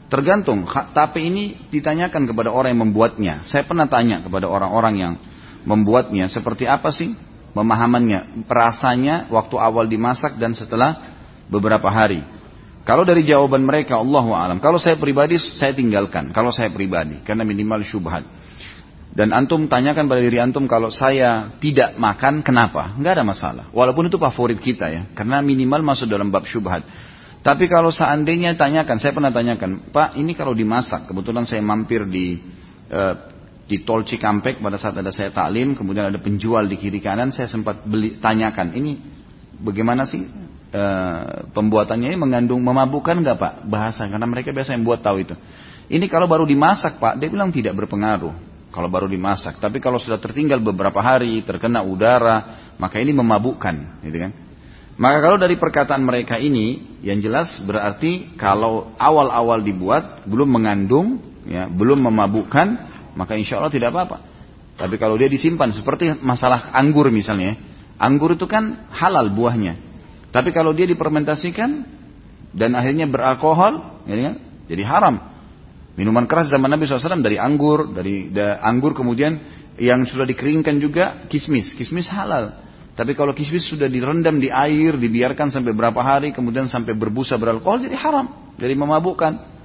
Tergantung 0.09 0.65
tape 0.65 1.21
ini 1.21 1.69
ditanyakan 1.69 2.25
kepada 2.25 2.49
orang 2.49 2.73
yang 2.73 2.89
membuatnya. 2.89 3.45
Saya 3.45 3.61
pernah 3.61 3.85
tanya 3.85 4.25
kepada 4.25 4.49
orang-orang 4.49 4.95
yang 4.97 5.13
membuatnya 5.69 6.25
seperti 6.33 6.65
apa 6.65 6.89
sih 6.89 7.13
pemahamannya, 7.53 8.49
rasanya 8.49 9.29
waktu 9.29 9.53
awal 9.61 9.85
dimasak 9.85 10.41
dan 10.41 10.57
setelah 10.57 11.13
beberapa 11.45 11.85
hari. 11.93 12.25
Kalau 12.89 13.05
dari 13.05 13.21
jawaban 13.21 13.61
mereka 13.61 14.01
Allah 14.01 14.25
alam. 14.49 14.57
Kalau 14.57 14.81
saya 14.81 14.97
pribadi 14.97 15.37
saya 15.37 15.77
tinggalkan. 15.77 16.33
Kalau 16.33 16.49
saya 16.49 16.73
pribadi 16.73 17.21
karena 17.21 17.45
minimal 17.45 17.85
syubhat. 17.85 18.25
Dan 19.13 19.29
antum 19.29 19.69
tanyakan 19.69 20.09
pada 20.09 20.17
diri 20.17 20.41
antum 20.41 20.65
kalau 20.65 20.89
saya 20.89 21.53
tidak 21.61 22.01
makan 22.01 22.41
kenapa? 22.41 22.97
Enggak 22.97 23.21
ada 23.21 23.25
masalah. 23.29 23.65
Walaupun 23.77 24.09
itu 24.09 24.17
favorit 24.17 24.57
kita 24.57 24.89
ya. 24.89 25.01
Karena 25.13 25.37
minimal 25.45 25.85
masuk 25.85 26.09
dalam 26.09 26.33
bab 26.33 26.49
syubhat. 26.49 26.81
Tapi 27.45 27.69
kalau 27.69 27.93
seandainya 27.93 28.57
tanyakan, 28.57 28.97
saya 28.97 29.13
pernah 29.13 29.31
tanyakan, 29.31 29.93
Pak 29.93 30.17
ini 30.19 30.33
kalau 30.35 30.51
dimasak, 30.51 31.07
kebetulan 31.07 31.47
saya 31.47 31.63
mampir 31.63 32.03
di 32.09 32.35
uh, 32.91 33.15
di 33.63 33.85
tol 33.85 34.03
Cikampek 34.03 34.59
pada 34.59 34.75
saat 34.75 34.99
ada 34.99 35.13
saya 35.13 35.31
taklim, 35.31 35.71
kemudian 35.71 36.11
ada 36.11 36.19
penjual 36.19 36.67
di 36.67 36.75
kiri 36.75 36.99
kanan, 36.99 37.31
saya 37.31 37.47
sempat 37.47 37.87
beli 37.87 38.19
tanyakan, 38.19 38.75
ini 38.75 38.99
bagaimana 39.61 40.03
sih 40.03 40.48
e, 40.69 40.83
pembuatannya 41.51 42.13
ini 42.13 42.17
mengandung 42.17 42.61
memabukkan 42.61 43.19
nggak 43.19 43.37
pak? 43.37 43.53
Bahasa 43.67 44.07
karena 44.07 44.25
mereka 44.29 44.53
biasa 44.53 44.73
yang 44.77 44.85
buat 44.85 45.03
tahu 45.03 45.25
itu. 45.25 45.35
Ini 45.89 46.05
kalau 46.05 46.29
baru 46.29 46.45
dimasak 46.45 47.01
pak 47.01 47.17
dia 47.17 47.29
bilang 47.29 47.49
tidak 47.49 47.73
berpengaruh 47.75 48.33
kalau 48.69 48.89
baru 48.89 49.09
dimasak. 49.09 49.57
Tapi 49.57 49.81
kalau 49.81 49.97
sudah 49.97 50.21
tertinggal 50.21 50.61
beberapa 50.61 51.01
hari 51.01 51.41
terkena 51.41 51.81
udara 51.81 52.69
maka 52.79 53.01
ini 53.01 53.11
memabukkan 53.11 54.05
gitu 54.05 54.17
kan? 54.17 54.31
Maka 54.99 55.23
kalau 55.23 55.39
dari 55.39 55.55
perkataan 55.55 56.03
mereka 56.03 56.35
ini, 56.35 56.99
yang 56.99 57.23
jelas 57.23 57.63
berarti 57.63 58.35
kalau 58.35 58.91
awal-awal 58.99 59.63
dibuat 59.63 60.27
belum 60.27 60.59
mengandung, 60.59 61.23
ya, 61.47 61.71
belum 61.71 62.03
memabukkan, 62.03 62.67
maka 63.15 63.39
insya 63.39 63.63
Allah 63.63 63.71
tidak 63.71 63.95
apa-apa. 63.95 64.27
Tapi 64.75 64.99
kalau 64.99 65.15
dia 65.15 65.31
disimpan 65.31 65.71
seperti 65.71 66.19
masalah 66.19 66.75
anggur 66.75 67.07
misalnya, 67.15 67.55
anggur 67.95 68.35
itu 68.35 68.43
kan 68.43 68.91
halal 68.91 69.31
buahnya. 69.31 69.79
Tapi 70.29 70.49
kalau 70.53 70.71
dia 70.77 70.85
dipermentasikan 70.85 71.69
dan 72.53 72.71
akhirnya 72.77 73.09
beralkohol, 73.09 74.05
ya 74.05 74.15
kan? 74.29 74.35
jadi 74.69 74.83
haram. 74.85 75.15
Minuman 75.97 76.29
keras 76.29 76.47
zaman 76.47 76.71
Nabi 76.71 76.87
SAW 76.87 77.19
dari 77.19 77.35
anggur, 77.35 77.91
dari 77.91 78.31
da, 78.31 78.61
anggur 78.63 78.95
kemudian 78.95 79.35
yang 79.75 80.07
sudah 80.07 80.23
dikeringkan 80.23 80.79
juga 80.79 81.27
kismis, 81.27 81.75
kismis 81.75 82.07
halal. 82.07 82.55
Tapi 82.95 83.15
kalau 83.15 83.31
kismis 83.31 83.67
sudah 83.67 83.87
direndam 83.87 84.39
di 84.43 84.51
air, 84.51 84.95
dibiarkan 84.99 85.51
sampai 85.55 85.71
berapa 85.71 85.99
hari, 86.03 86.35
kemudian 86.35 86.67
sampai 86.67 86.95
berbusa 86.95 87.39
beralkohol, 87.39 87.83
jadi 87.87 87.95
haram, 87.95 88.55
jadi 88.59 88.75
memabukkan. 88.75 89.57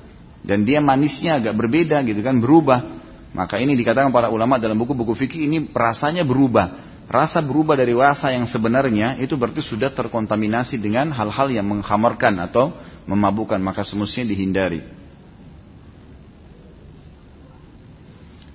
Dan 0.45 0.62
dia 0.62 0.79
manisnya 0.79 1.41
agak 1.41 1.57
berbeda 1.57 2.05
gitu 2.07 2.21
kan, 2.23 2.39
berubah. 2.39 3.03
Maka 3.35 3.59
ini 3.59 3.75
dikatakan 3.75 4.15
para 4.15 4.31
ulama 4.31 4.62
dalam 4.62 4.79
buku-buku 4.79 5.19
fikih 5.19 5.51
ini 5.51 5.67
rasanya 5.75 6.23
berubah. 6.23 6.93
Rasa 7.05 7.44
berubah 7.44 7.76
dari 7.76 7.92
rasa 7.92 8.32
yang 8.32 8.48
sebenarnya 8.48 9.20
itu 9.20 9.36
berarti 9.36 9.61
sudah 9.61 9.92
terkontaminasi 9.92 10.80
dengan 10.80 11.12
hal-hal 11.12 11.52
yang 11.52 11.68
menghamarkan 11.68 12.40
atau 12.48 12.72
memabukkan. 13.05 13.61
Maka 13.61 13.84
semestinya 13.84 14.32
dihindari. 14.32 14.80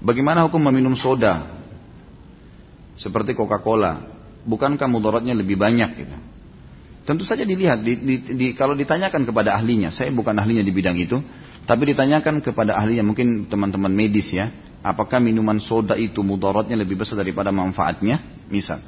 Bagaimana 0.01 0.47
hukum 0.47 0.59
meminum 0.59 0.95
soda? 0.97 1.59
Seperti 2.99 3.37
Coca-Cola 3.37 4.19
bukankah 4.47 4.87
mudaratnya 4.87 5.35
lebih 5.35 5.59
banyak 5.59 5.89
gitu. 5.99 6.15
Tentu 7.07 7.25
saja 7.25 7.41
dilihat, 7.41 7.81
di, 7.81 7.97
di, 7.97 8.15
di, 8.37 8.47
kalau 8.53 8.77
ditanyakan 8.77 9.25
kepada 9.25 9.57
ahlinya, 9.57 9.89
saya 9.89 10.13
bukan 10.13 10.35
ahlinya 10.37 10.61
di 10.61 10.69
bidang 10.69 10.93
itu, 11.01 11.17
tapi 11.65 11.89
ditanyakan 11.89 12.37
kepada 12.37 12.77
ahlinya, 12.77 13.01
mungkin 13.01 13.49
teman-teman 13.49 13.89
medis 13.89 14.29
ya, 14.29 14.53
apakah 14.84 15.19
minuman 15.19 15.59
soda 15.59 15.95
itu 15.99 16.23
mudaratnya 16.23 16.75
lebih 16.80 16.99
besar 16.99 17.19
daripada 17.19 17.51
manfaatnya? 17.51 18.19
Misal, 18.49 18.82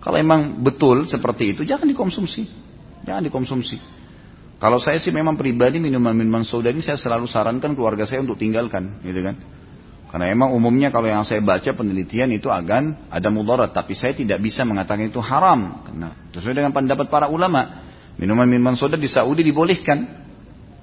kalau 0.00 0.16
emang 0.20 0.60
betul 0.62 1.08
seperti 1.08 1.56
itu, 1.56 1.62
jangan 1.64 1.88
dikonsumsi, 1.88 2.42
jangan 3.04 3.22
dikonsumsi. 3.24 3.76
Kalau 4.62 4.80
saya 4.80 4.96
sih 4.96 5.12
memang 5.12 5.36
pribadi 5.36 5.76
minuman-minuman 5.82 6.46
soda 6.46 6.72
ini 6.72 6.80
saya 6.80 6.96
selalu 6.96 7.28
sarankan 7.28 7.76
keluarga 7.76 8.08
saya 8.08 8.24
untuk 8.24 8.40
tinggalkan, 8.40 9.02
gitu 9.04 9.20
kan. 9.20 9.36
Karena 10.14 10.30
emang 10.30 10.54
umumnya 10.54 10.94
kalau 10.94 11.10
yang 11.10 11.26
saya 11.26 11.42
baca 11.42 11.74
penelitian 11.74 12.30
itu 12.30 12.46
akan 12.46 13.10
ada 13.10 13.28
mudarat, 13.34 13.74
tapi 13.74 13.98
saya 13.98 14.14
tidak 14.14 14.38
bisa 14.38 14.62
mengatakan 14.62 15.10
itu 15.10 15.18
haram. 15.18 15.82
Karena 15.82 16.14
sesuai 16.30 16.54
dengan 16.54 16.70
pendapat 16.70 17.10
para 17.10 17.26
ulama, 17.26 17.82
minuman-minuman 18.14 18.78
soda 18.78 18.94
di 18.94 19.10
Saudi 19.10 19.42
dibolehkan, 19.42 20.06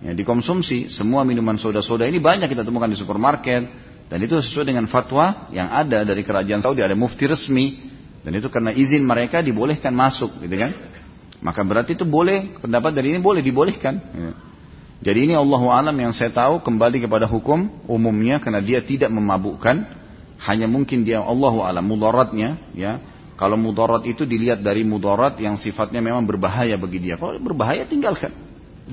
ya, 0.04 0.12
dikonsumsi. 0.12 0.92
Semua 0.92 1.24
minuman 1.24 1.56
soda-soda 1.56 2.04
ini 2.04 2.20
banyak 2.20 2.52
kita 2.52 2.68
temukan 2.68 2.92
di 2.92 3.00
supermarket, 3.00 3.91
dan 4.12 4.20
itu 4.20 4.36
sesuai 4.36 4.68
dengan 4.68 4.92
fatwa 4.92 5.48
yang 5.56 5.72
ada 5.72 6.04
dari 6.04 6.20
kerajaan 6.28 6.60
Saudi, 6.60 6.84
ada 6.84 7.00
mufti 7.00 7.32
resmi, 7.32 7.80
dan 8.28 8.36
itu 8.36 8.52
karena 8.52 8.76
izin 8.76 9.08
mereka 9.08 9.40
dibolehkan 9.40 9.96
masuk, 9.96 10.44
gitu 10.44 10.52
kan? 10.60 10.76
Maka 11.40 11.64
berarti 11.64 11.96
itu 11.96 12.04
boleh, 12.04 12.60
pendapat 12.60 12.92
dari 12.92 13.16
ini 13.16 13.24
boleh 13.24 13.40
dibolehkan. 13.40 13.96
Ya. 14.12 14.32
Jadi 15.02 15.32
ini 15.32 15.34
Allah 15.34 15.62
alam 15.74 15.96
yang 15.96 16.12
saya 16.12 16.30
tahu 16.30 16.62
kembali 16.62 17.08
kepada 17.08 17.26
hukum 17.26 17.72
umumnya 17.88 18.38
karena 18.38 18.60
dia 18.60 18.84
tidak 18.84 19.10
memabukkan. 19.10 20.04
Hanya 20.42 20.70
mungkin 20.70 21.02
dia 21.02 21.22
Allah 21.22 21.54
alam 21.66 21.86
mudaratnya 21.86 22.62
ya. 22.78 23.02
Kalau 23.38 23.58
mudarat 23.58 24.06
itu 24.06 24.22
dilihat 24.22 24.62
dari 24.62 24.86
mudarat 24.86 25.42
yang 25.42 25.58
sifatnya 25.58 25.98
memang 25.98 26.22
berbahaya 26.30 26.78
bagi 26.78 27.02
dia. 27.02 27.18
Kalau 27.18 27.42
berbahaya 27.42 27.90
tinggalkan. 27.90 28.30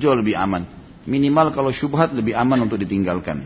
Jauh 0.00 0.16
lebih 0.16 0.32
aman. 0.40 0.64
Minimal 1.04 1.52
kalau 1.52 1.68
syubhat 1.68 2.16
lebih 2.16 2.32
aman 2.32 2.64
untuk 2.64 2.80
ditinggalkan. 2.80 3.44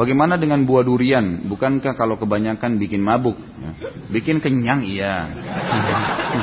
Bagaimana 0.00 0.40
dengan 0.40 0.64
buah 0.64 0.80
durian? 0.80 1.44
Bukankah 1.44 1.92
kalau 1.92 2.16
kebanyakan 2.16 2.80
bikin 2.80 3.04
mabuk? 3.04 3.36
Ya. 3.36 3.70
Bikin 4.08 4.40
kenyang, 4.40 4.80
iya. 4.80 5.28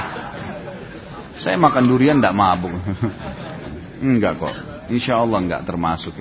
Saya 1.42 1.58
makan 1.58 1.90
durian 1.90 2.22
tidak 2.22 2.38
mabuk. 2.38 2.78
Enggak 4.06 4.38
kok. 4.38 4.54
Insya 4.94 5.18
Allah 5.18 5.42
enggak 5.42 5.66
termasuk. 5.68 6.16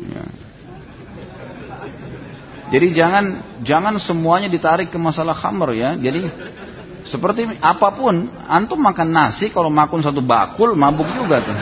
Ya. 0.00 0.24
Jadi 2.72 2.86
jangan 2.96 3.24
jangan 3.60 3.94
semuanya 4.00 4.48
ditarik 4.48 4.88
ke 4.88 4.98
masalah 4.98 5.36
khamr 5.36 5.76
ya. 5.76 5.92
Jadi 5.94 6.24
seperti 7.04 7.46
apa 7.60 7.94
pun, 7.94 8.32
antum 8.48 8.80
makan 8.80 9.12
nasi 9.12 9.52
kalau 9.52 9.68
makan 9.68 10.02
satu 10.02 10.24
bakul 10.24 10.72
mabuk 10.72 11.06
juga 11.14 11.44
tuh. 11.44 11.56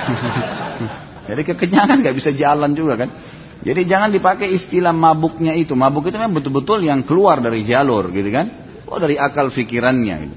Jadi 1.34 1.42
kekenyangan 1.44 1.98
nggak 2.00 2.16
bisa 2.16 2.30
jalan 2.32 2.72
juga 2.72 2.94
kan. 3.04 3.10
Jadi 3.58 3.90
jangan 3.90 4.14
dipakai 4.14 4.54
istilah 4.54 4.94
mabuknya 4.94 5.54
itu. 5.58 5.74
Mabuk 5.74 6.06
itu 6.06 6.16
memang 6.16 6.38
betul-betul 6.38 6.86
yang 6.86 7.02
keluar 7.02 7.42
dari 7.42 7.66
jalur 7.66 8.10
gitu 8.14 8.30
kan. 8.30 8.46
Oh 8.86 8.96
dari 9.02 9.18
akal 9.18 9.50
pikirannya 9.50 10.16
gitu. 10.24 10.36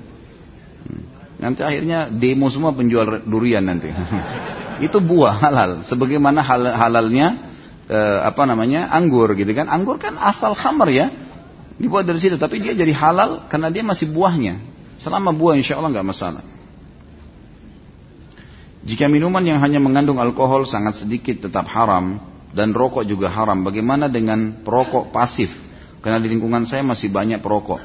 Hmm. 0.89 1.03
Nanti 1.37 1.61
akhirnya 1.61 2.09
demo 2.09 2.49
semua 2.49 2.73
penjual 2.73 3.21
durian 3.23 3.61
nanti. 3.61 3.93
itu 4.81 4.97
buah 4.97 5.37
halal 5.37 5.71
sebagaimana 5.85 6.41
hal 6.41 6.65
halalnya 6.73 7.27
e, 7.85 7.99
apa 8.25 8.43
namanya 8.49 8.89
anggur 8.89 9.29
gitu 9.37 9.53
kan 9.53 9.69
anggur 9.69 10.01
kan 10.01 10.17
asal 10.17 10.57
khamar 10.57 10.89
ya 10.89 11.13
dibuat 11.77 12.09
dari 12.09 12.17
situ 12.17 12.35
tapi 12.41 12.57
dia 12.57 12.73
jadi 12.73 12.91
halal 12.97 13.45
karena 13.45 13.69
dia 13.69 13.85
masih 13.85 14.09
buahnya 14.09 14.57
selama 14.97 15.29
buah 15.31 15.55
insya 15.61 15.77
Allah 15.77 15.93
nggak 15.93 16.09
masalah 16.09 16.43
jika 18.81 19.05
minuman 19.05 19.45
yang 19.45 19.61
hanya 19.61 19.77
mengandung 19.77 20.17
alkohol 20.17 20.65
sangat 20.65 21.05
sedikit 21.05 21.45
tetap 21.45 21.69
haram 21.69 22.17
dan 22.51 22.75
rokok 22.75 23.07
juga 23.07 23.31
haram 23.31 23.63
bagaimana 23.63 24.11
dengan 24.11 24.63
perokok 24.63 25.09
pasif 25.09 25.51
karena 26.03 26.19
di 26.19 26.27
lingkungan 26.31 26.67
saya 26.67 26.83
masih 26.83 27.07
banyak 27.11 27.39
perokok 27.39 27.79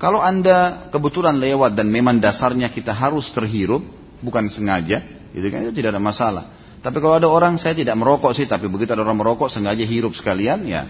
kalau 0.00 0.18
anda 0.24 0.88
kebetulan 0.90 1.36
lewat 1.36 1.76
dan 1.76 1.92
memang 1.92 2.18
dasarnya 2.18 2.72
kita 2.72 2.90
harus 2.90 3.28
terhirup 3.30 3.84
bukan 4.24 4.48
sengaja 4.48 5.20
itu 5.30 5.46
kan 5.46 5.62
itu 5.62 5.72
tidak 5.78 5.94
ada 5.96 6.02
masalah. 6.02 6.44
Tapi 6.80 6.96
kalau 6.98 7.20
ada 7.20 7.28
orang 7.28 7.60
saya 7.60 7.76
tidak 7.76 7.94
merokok 7.94 8.32
sih, 8.32 8.48
tapi 8.48 8.66
begitu 8.66 8.96
ada 8.96 9.04
orang 9.04 9.20
merokok 9.20 9.52
sengaja 9.52 9.84
hirup 9.84 10.16
sekalian, 10.16 10.64
ya. 10.64 10.88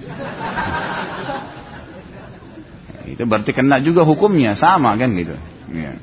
itu 3.12 3.22
berarti 3.26 3.50
kena 3.50 3.82
juga 3.82 4.06
hukumnya, 4.06 4.54
sama 4.54 4.94
kan 4.94 5.10
gitu. 5.18 5.34
Ya. 5.74 5.98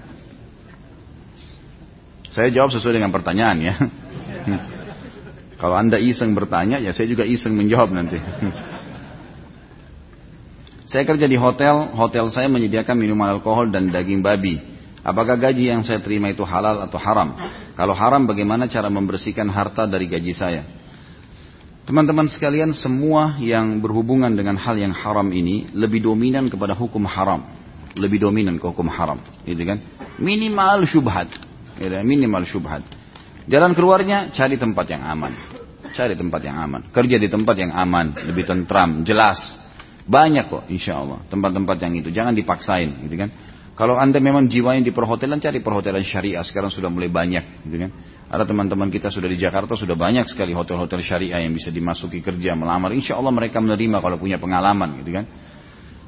Saya 2.27 2.51
jawab 2.51 2.69
sesuai 2.75 2.99
dengan 2.99 3.15
pertanyaan 3.15 3.57
ya. 3.63 3.75
Kalau 5.57 5.73
anda 5.73 5.97
iseng 5.97 6.37
bertanya, 6.37 6.77
ya 6.77 6.93
saya 6.93 7.09
juga 7.09 7.25
iseng 7.25 7.57
menjawab 7.57 7.89
nanti. 7.89 8.17
saya 10.91 11.01
kerja 11.01 11.25
di 11.25 11.33
hotel, 11.33 11.97
hotel 11.97 12.29
saya 12.29 12.45
menyediakan 12.45 12.93
minuman 12.93 13.33
alkohol 13.33 13.73
dan 13.73 13.89
daging 13.89 14.21
babi. 14.21 14.61
Apakah 15.01 15.39
gaji 15.39 15.73
yang 15.73 15.81
saya 15.81 15.97
terima 16.03 16.29
itu 16.29 16.45
halal 16.45 16.83
atau 16.83 16.99
haram? 17.01 17.33
Kalau 17.73 17.95
haram 17.97 18.29
bagaimana 18.29 18.69
cara 18.69 18.91
membersihkan 18.91 19.49
harta 19.49 19.89
dari 19.89 20.05
gaji 20.05 20.33
saya? 20.35 20.61
Teman-teman 21.87 22.27
sekalian 22.27 22.75
semua 22.75 23.39
yang 23.39 23.79
berhubungan 23.79 24.35
dengan 24.35 24.59
hal 24.59 24.75
yang 24.75 24.91
haram 24.91 25.31
ini 25.31 25.71
lebih 25.71 26.03
dominan 26.03 26.51
kepada 26.51 26.75
hukum 26.75 27.07
haram. 27.07 27.47
Lebih 27.95 28.27
dominan 28.27 28.59
ke 28.59 28.65
hukum 28.67 28.91
haram. 28.91 29.23
Gitu 29.47 29.63
kan? 29.63 29.79
Minimal 30.19 30.83
syubhat. 30.83 31.31
Gitu, 31.79 31.95
minimal 32.03 32.43
syubhat. 32.43 32.83
Jalan 33.47 33.71
keluarnya 33.71 34.35
cari 34.35 34.59
tempat 34.59 34.85
yang 34.91 35.07
aman. 35.07 35.31
Cari 35.95 36.19
tempat 36.19 36.41
yang 36.43 36.59
aman. 36.59 36.91
Kerja 36.91 37.15
di 37.15 37.31
tempat 37.31 37.55
yang 37.55 37.71
aman. 37.71 38.11
Lebih 38.27 38.43
tentram. 38.43 39.07
Jelas. 39.07 39.39
Banyak 40.03 40.51
kok 40.51 40.63
insya 40.67 40.99
Allah. 40.99 41.23
Tempat-tempat 41.31 41.79
yang 41.79 41.93
itu. 41.95 42.11
Jangan 42.11 42.35
dipaksain. 42.35 43.07
Gitu 43.07 43.15
kan? 43.15 43.31
Kalau 43.77 43.93
anda 43.93 44.17
memang 44.17 44.49
jiwanya 44.49 44.81
di 44.81 44.89
perhotelan, 44.89 45.37
cari 45.37 45.61
perhotelan 45.61 46.01
syariah. 46.01 46.41
Sekarang 46.41 46.73
sudah 46.73 46.89
mulai 46.89 47.13
banyak, 47.13 47.69
gitu 47.69 47.77
kan? 47.85 47.91
Ada 48.27 48.49
teman-teman 48.49 48.89
kita 48.89 49.13
sudah 49.13 49.29
di 49.29 49.37
Jakarta 49.37 49.77
sudah 49.77 49.93
banyak 49.93 50.25
sekali 50.25 50.51
hotel-hotel 50.51 50.97
syariah 51.05 51.45
yang 51.45 51.53
bisa 51.53 51.69
dimasuki 51.69 52.25
kerja 52.25 52.57
melamar. 52.57 52.89
Insya 52.97 53.21
Allah 53.21 53.29
mereka 53.29 53.61
menerima 53.61 54.01
kalau 54.01 54.17
punya 54.17 54.41
pengalaman, 54.41 55.05
gitu 55.05 55.21
kan? 55.21 55.29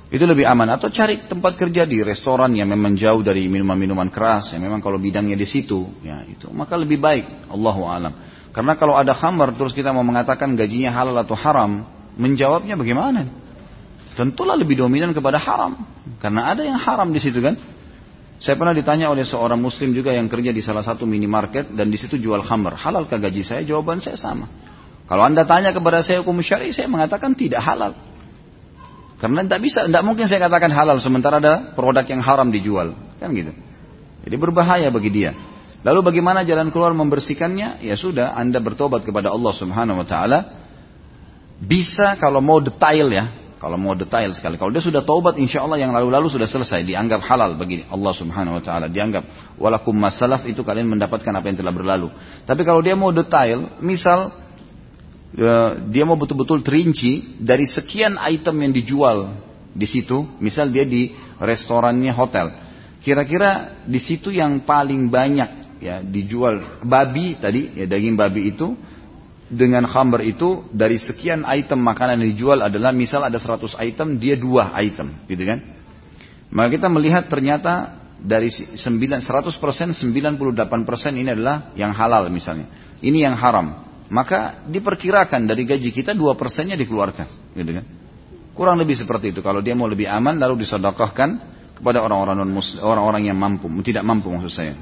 Itu 0.10 0.26
lebih 0.26 0.46
aman. 0.50 0.74
Atau 0.74 0.90
cari 0.90 1.22
tempat 1.30 1.54
kerja 1.54 1.86
di 1.86 2.02
restoran 2.02 2.50
yang 2.58 2.66
memang 2.74 2.98
jauh 2.98 3.22
dari 3.22 3.46
minuman-minuman 3.46 4.10
keras, 4.10 4.50
yang 4.58 4.66
memang 4.66 4.82
kalau 4.82 4.98
bidangnya 4.98 5.38
di 5.38 5.46
situ, 5.46 5.86
ya 6.02 6.26
itu 6.26 6.50
maka 6.50 6.74
lebih 6.74 6.98
baik. 6.98 7.50
Allahu 7.50 7.86
alam. 7.86 8.14
Karena 8.50 8.74
kalau 8.74 8.98
ada 8.98 9.14
khamar 9.14 9.54
terus 9.54 9.70
kita 9.70 9.94
mau 9.94 10.02
mengatakan 10.02 10.58
gajinya 10.58 10.90
halal 10.90 11.14
atau 11.22 11.38
haram, 11.38 11.86
menjawabnya 12.18 12.74
bagaimana? 12.74 13.30
Tentulah 14.18 14.58
lebih 14.58 14.82
dominan 14.82 15.14
kepada 15.14 15.38
haram. 15.38 15.78
Karena 16.18 16.50
ada 16.50 16.66
yang 16.66 16.82
haram 16.82 17.14
di 17.14 17.22
situ 17.22 17.38
kan. 17.40 17.56
Saya 18.40 18.56
pernah 18.56 18.72
ditanya 18.72 19.12
oleh 19.12 19.28
seorang 19.28 19.60
muslim 19.60 19.92
juga 19.92 20.16
yang 20.16 20.32
kerja 20.32 20.50
di 20.56 20.64
salah 20.64 20.82
satu 20.82 21.04
minimarket 21.04 21.76
dan 21.76 21.92
di 21.92 22.00
situ 22.00 22.18
jual 22.18 22.42
khamr. 22.42 22.74
Halalkah 22.82 23.20
gaji 23.20 23.44
saya? 23.46 23.62
Jawaban 23.62 24.02
saya 24.02 24.18
sama. 24.18 24.48
Kalau 25.06 25.28
anda 25.28 25.44
tanya 25.44 25.76
kepada 25.76 26.02
saya 26.02 26.24
hukum 26.24 26.40
syari, 26.40 26.72
saya 26.72 26.88
mengatakan 26.88 27.36
tidak 27.36 27.62
halal. 27.62 28.09
Karena 29.20 29.44
tidak 29.44 29.60
bisa, 29.62 29.80
tidak 29.84 30.04
mungkin 30.08 30.26
saya 30.32 30.48
katakan 30.48 30.72
halal 30.72 30.98
sementara 31.04 31.44
ada 31.44 31.76
produk 31.76 32.08
yang 32.08 32.24
haram 32.24 32.48
dijual, 32.50 32.96
kan 33.20 33.30
gitu. 33.36 33.52
Jadi 34.24 34.36
berbahaya 34.40 34.88
bagi 34.88 35.12
dia. 35.12 35.36
Lalu 35.84 36.00
bagaimana 36.04 36.44
jalan 36.48 36.72
keluar 36.72 36.92
membersihkannya? 36.96 37.84
Ya 37.84 37.96
sudah, 38.00 38.36
Anda 38.36 38.64
bertobat 38.64 39.04
kepada 39.04 39.32
Allah 39.32 39.52
Subhanahu 39.56 40.04
wa 40.04 40.08
taala. 40.08 40.40
Bisa 41.60 42.16
kalau 42.16 42.40
mau 42.40 42.64
detail 42.64 43.12
ya, 43.12 43.28
kalau 43.60 43.76
mau 43.76 43.92
detail 43.92 44.32
sekali. 44.32 44.56
Kalau 44.56 44.72
dia 44.72 44.80
sudah 44.80 45.04
taubat 45.04 45.36
insya 45.36 45.68
Allah 45.68 45.84
yang 45.84 45.92
lalu-lalu 45.92 46.32
sudah 46.32 46.48
selesai. 46.48 46.88
Dianggap 46.88 47.20
halal 47.28 47.60
bagi 47.60 47.84
Allah 47.92 48.16
subhanahu 48.16 48.56
wa 48.56 48.64
ta'ala. 48.64 48.88
Dianggap 48.88 49.60
walakum 49.60 49.92
masalaf 49.92 50.48
itu 50.48 50.64
kalian 50.64 50.88
mendapatkan 50.88 51.28
apa 51.28 51.44
yang 51.52 51.60
telah 51.60 51.76
berlalu. 51.76 52.08
Tapi 52.48 52.62
kalau 52.64 52.80
dia 52.80 52.96
mau 52.96 53.12
detail, 53.12 53.68
misal 53.84 54.32
dia 55.94 56.04
mau 56.10 56.18
betul-betul 56.18 56.66
terinci 56.66 57.38
dari 57.38 57.70
sekian 57.70 58.18
item 58.18 58.66
yang 58.66 58.74
dijual 58.74 59.18
di 59.74 59.86
situ. 59.86 60.26
Misal 60.42 60.74
dia 60.74 60.86
di 60.86 61.14
restorannya 61.38 62.10
hotel. 62.14 62.50
Kira-kira 63.00 63.80
di 63.86 64.02
situ 64.02 64.34
yang 64.34 64.66
paling 64.66 65.08
banyak 65.08 65.60
ya 65.80 66.04
dijual 66.04 66.84
babi 66.84 67.40
tadi 67.40 67.72
ya 67.80 67.88
daging 67.88 68.20
babi 68.20 68.52
itu 68.52 68.76
dengan 69.50 69.88
khamr 69.88 70.22
itu 70.28 70.68
dari 70.70 71.00
sekian 71.00 71.48
item 71.48 71.82
makanan 71.82 72.22
yang 72.22 72.36
dijual 72.36 72.60
adalah 72.62 72.92
misal 72.92 73.24
ada 73.26 73.40
100 73.40 73.80
item 73.82 74.20
dia 74.20 74.36
dua 74.36 74.76
item 74.78 75.16
gitu 75.26 75.42
kan 75.48 75.64
maka 76.52 76.76
kita 76.78 76.92
melihat 76.92 77.32
ternyata 77.32 77.98
dari 78.20 78.52
9, 78.52 78.76
100% 78.76 79.24
98% 79.96 79.96
ini 81.16 81.30
adalah 81.32 81.72
yang 81.80 81.96
halal 81.96 82.28
misalnya 82.28 82.68
ini 83.00 83.24
yang 83.24 83.40
haram 83.40 83.89
maka 84.10 84.66
diperkirakan 84.66 85.46
dari 85.46 85.64
gaji 85.70 85.94
kita 85.94 86.18
2 86.18 86.34
persennya 86.34 86.74
dikeluarkan 86.74 87.54
gitu 87.54 87.72
kan 87.78 87.86
kurang 88.58 88.82
lebih 88.82 88.98
seperti 88.98 89.32
itu 89.32 89.40
kalau 89.46 89.62
dia 89.62 89.78
mau 89.78 89.86
lebih 89.86 90.10
aman 90.10 90.36
lalu 90.36 90.66
disedekahkan 90.66 91.30
kepada 91.78 92.02
orang-orang 92.04 92.44
non 92.44 92.52
orang-orang 92.82 93.30
yang 93.30 93.38
mampu 93.38 93.70
tidak 93.86 94.04
mampu 94.04 94.28
maksud 94.34 94.52
saya 94.52 94.76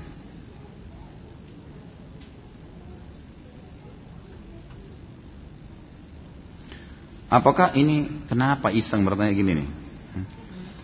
Apakah 7.27 7.75
ini 7.75 8.23
kenapa 8.31 8.71
iseng 8.71 9.03
bertanya 9.03 9.35
gini 9.35 9.51
nih? 9.59 9.67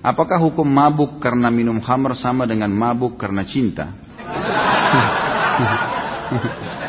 Apakah 0.03 0.35
hukum 0.43 0.67
mabuk 0.67 1.23
karena 1.23 1.47
minum 1.47 1.79
khamr 1.79 2.19
sama 2.19 2.43
dengan 2.43 2.67
mabuk 2.67 3.15
karena 3.15 3.47
cinta? 3.47 3.95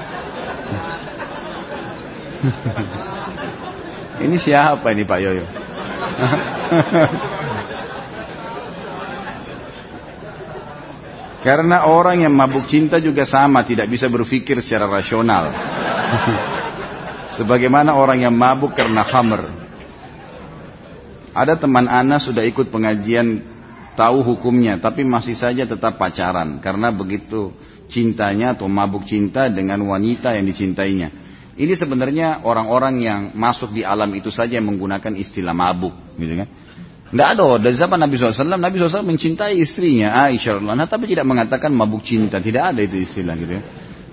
ini 4.24 4.36
siapa 4.36 4.92
ini 4.92 5.04
Pak 5.04 5.18
Yoyo? 5.20 5.44
Karena 11.44 11.84
orang 11.84 12.24
yang 12.24 12.32
mabuk 12.32 12.64
cinta 12.72 12.96
juga 12.96 13.28
sama, 13.28 13.68
tidak 13.68 13.92
bisa 13.92 14.08
berpikir 14.08 14.64
secara 14.64 14.88
rasional. 14.88 15.52
Sebagaimana 17.36 17.92
orang 17.92 18.24
yang 18.24 18.32
mabuk 18.32 18.72
karena 18.72 19.04
khamr. 19.04 19.52
Ada 21.36 21.60
teman 21.60 21.84
Ana 21.84 22.16
sudah 22.16 22.48
ikut 22.48 22.72
pengajian 22.72 23.44
tahu 23.92 24.24
hukumnya, 24.24 24.80
tapi 24.80 25.04
masih 25.04 25.36
saja 25.36 25.68
tetap 25.68 26.00
pacaran 26.00 26.64
karena 26.64 26.88
begitu 26.88 27.52
cintanya 27.92 28.56
atau 28.56 28.64
mabuk 28.64 29.04
cinta 29.04 29.44
dengan 29.52 29.84
wanita 29.84 30.32
yang 30.32 30.48
dicintainya. 30.48 31.23
Ini 31.54 31.74
sebenarnya 31.78 32.42
orang-orang 32.42 32.94
yang 32.98 33.20
masuk 33.38 33.70
di 33.70 33.86
alam 33.86 34.10
itu 34.10 34.34
saja 34.34 34.58
yang 34.58 34.66
menggunakan 34.66 35.14
istilah 35.14 35.54
mabuk, 35.54 35.94
gitu 36.18 36.34
kan? 36.42 36.48
Tidak 37.14 37.28
ada 37.30 37.46
dari 37.62 37.76
zaman 37.78 37.98
Nabi 38.02 38.18
SAW, 38.18 38.58
Nabi 38.58 38.74
SAW 38.74 39.06
mencintai 39.06 39.54
istrinya 39.62 40.18
Aisyah, 40.26 40.58
nah, 40.58 40.90
tapi 40.90 41.06
tidak 41.06 41.22
mengatakan 41.22 41.70
mabuk 41.70 42.02
cinta, 42.02 42.42
tidak 42.42 42.74
ada 42.74 42.82
itu 42.82 43.06
istilah 43.06 43.38
gitu 43.38 43.54
ya. 43.54 43.62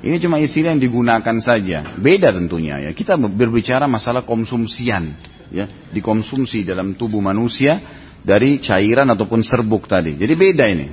Ini 0.01 0.17
cuma 0.21 0.41
istilah 0.41 0.73
yang 0.73 0.81
digunakan 0.81 1.37
saja. 1.41 1.93
Beda 1.97 2.33
tentunya 2.33 2.89
ya. 2.89 2.91
Kita 2.93 3.21
berbicara 3.21 3.85
masalah 3.85 4.25
konsumsian 4.25 5.13
ya, 5.53 5.69
dikonsumsi 5.93 6.65
dalam 6.65 6.97
tubuh 6.97 7.21
manusia 7.21 7.77
dari 8.25 8.57
cairan 8.61 9.09
ataupun 9.13 9.45
serbuk 9.45 9.85
tadi. 9.85 10.17
Jadi 10.17 10.33
beda 10.33 10.65
ini. 10.69 10.87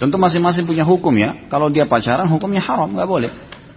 Tentu 0.00 0.16
masing-masing 0.16 0.64
punya 0.64 0.80
hukum 0.80 1.12
ya. 1.12 1.44
Kalau 1.52 1.68
dia 1.68 1.84
pacaran 1.84 2.24
hukumnya 2.24 2.64
haram, 2.64 2.88
nggak 2.88 3.04
boleh. 3.04 3.28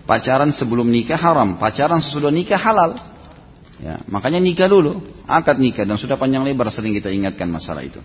Pacaran 0.08 0.56
sebelum 0.56 0.88
nikah 0.88 1.20
haram, 1.20 1.60
pacaran 1.60 2.00
sesudah 2.00 2.32
nikah 2.32 2.56
halal. 2.56 2.96
Ya, 3.84 4.00
makanya 4.08 4.40
nikah 4.40 4.72
dulu, 4.72 5.04
akad 5.28 5.60
nikah 5.60 5.84
dan 5.84 6.00
sudah 6.00 6.16
panjang 6.16 6.48
lebar 6.48 6.72
sering 6.72 6.96
kita 6.96 7.12
ingatkan 7.12 7.52
masalah 7.52 7.84
itu. 7.84 8.00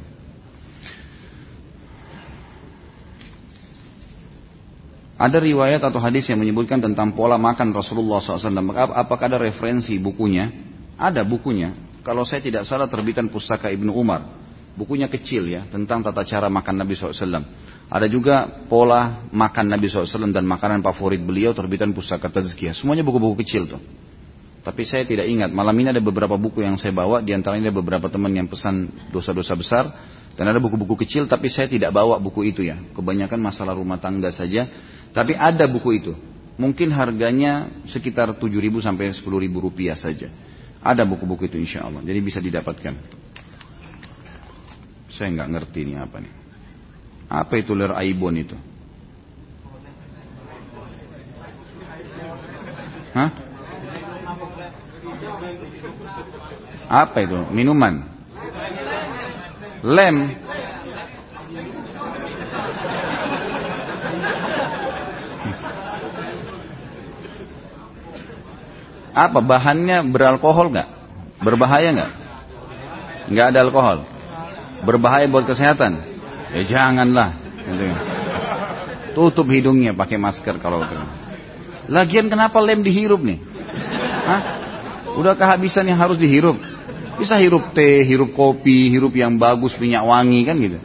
Ada 5.19 5.39
riwayat 5.39 5.83
atau 5.83 5.99
hadis 6.03 6.27
yang 6.31 6.43
menyebutkan 6.43 6.79
tentang 6.79 7.15
pola 7.15 7.39
makan 7.39 7.75
Rasulullah 7.75 8.23
SAW. 8.23 8.55
Apakah 8.99 9.27
ada 9.31 9.39
referensi 9.39 9.99
bukunya? 9.99 10.51
Ada 10.95 11.23
bukunya. 11.27 11.75
Kalau 12.07 12.23
saya 12.23 12.43
tidak 12.43 12.63
salah 12.67 12.87
terbitan 12.87 13.27
pustaka 13.31 13.71
Ibnu 13.71 13.95
Umar. 13.95 14.27
Bukunya 14.79 15.11
kecil 15.11 15.51
ya, 15.51 15.67
tentang 15.67 16.07
tata 16.07 16.23
cara 16.23 16.47
makan 16.47 16.75
Nabi 16.87 16.95
SAW. 16.95 17.43
Ada 17.89 18.05
juga 18.05 18.45
pola 18.69 19.25
makan 19.33 19.73
Nabi 19.73 19.89
SAW 19.89 20.29
dan 20.29 20.45
makanan 20.45 20.85
favorit 20.85 21.25
beliau 21.25 21.57
terbitan 21.57 21.97
pustaka 21.97 22.29
Tazkiyah. 22.29 22.77
Semuanya 22.77 23.01
buku-buku 23.01 23.41
kecil 23.41 23.65
tuh. 23.65 23.81
Tapi 24.61 24.85
saya 24.85 25.09
tidak 25.09 25.25
ingat. 25.25 25.49
Malam 25.49 25.73
ini 25.81 25.97
ada 25.97 26.03
beberapa 26.05 26.37
buku 26.37 26.61
yang 26.61 26.77
saya 26.77 26.93
bawa. 26.93 27.25
Di 27.25 27.33
antaranya 27.33 27.73
ada 27.73 27.77
beberapa 27.81 28.13
teman 28.13 28.29
yang 28.37 28.45
pesan 28.45 28.93
dosa-dosa 29.09 29.57
besar. 29.57 29.85
Dan 30.37 30.53
ada 30.53 30.61
buku-buku 30.61 31.01
kecil 31.01 31.25
tapi 31.25 31.49
saya 31.49 31.65
tidak 31.65 31.89
bawa 31.97 32.21
buku 32.21 32.53
itu 32.53 32.61
ya. 32.61 32.77
Kebanyakan 32.93 33.41
masalah 33.41 33.73
rumah 33.73 33.97
tangga 33.97 34.29
saja. 34.29 34.69
Tapi 35.17 35.33
ada 35.33 35.65
buku 35.65 35.97
itu. 35.97 36.13
Mungkin 36.61 36.93
harganya 36.93 37.73
sekitar 37.89 38.37
7.000 38.37 38.85
sampai 38.85 39.17
10.000 39.17 39.25
rupiah 39.57 39.97
saja. 39.97 40.29
Ada 40.85 41.09
buku-buku 41.09 41.49
itu 41.49 41.57
insya 41.57 41.89
Allah. 41.89 42.05
Jadi 42.05 42.21
bisa 42.21 42.37
didapatkan. 42.45 42.95
Saya 45.09 45.29
nggak 45.33 45.49
ngerti 45.57 45.79
ini 45.89 45.97
apa 45.97 46.21
nih. 46.21 46.48
Apa 47.29 47.61
itu 47.61 47.77
ler 47.77 47.93
aibon 47.93 48.33
itu? 48.41 48.57
Hah? 53.13 53.31
Apa 56.89 57.21
itu? 57.21 57.37
Minuman? 57.53 58.09
Lem? 59.85 60.17
Apa 69.13 69.43
bahannya 69.45 70.01
beralkohol 70.09 70.73
nggak? 70.73 70.89
Berbahaya 71.45 71.93
nggak? 71.93 72.13
Nggak 73.29 73.47
ada 73.53 73.59
alkohol. 73.69 73.99
Berbahaya 74.89 75.29
buat 75.29 75.45
kesehatan? 75.45 76.08
Ya 76.55 76.63
janganlah. 76.65 77.37
Gitu. 77.67 77.85
Tutup 79.13 79.47
hidungnya 79.51 79.93
pakai 79.93 80.17
masker 80.17 80.57
kalau 80.63 80.85
itu. 80.85 80.97
Lagian 81.89 82.29
kenapa 82.29 82.61
lem 82.61 82.85
dihirup 82.85 83.21
nih? 83.21 83.41
Hah? 84.29 84.43
Udah 85.17 85.35
kehabisan 85.35 85.89
yang 85.89 85.99
harus 85.99 86.21
dihirup. 86.21 86.57
Bisa 87.19 87.35
hirup 87.43 87.75
teh, 87.75 88.07
hirup 88.07 88.31
kopi, 88.37 88.95
hirup 88.95 89.11
yang 89.17 89.35
bagus, 89.41 89.75
minyak 89.83 90.07
wangi 90.07 90.47
kan 90.47 90.55
gitu. 90.63 90.79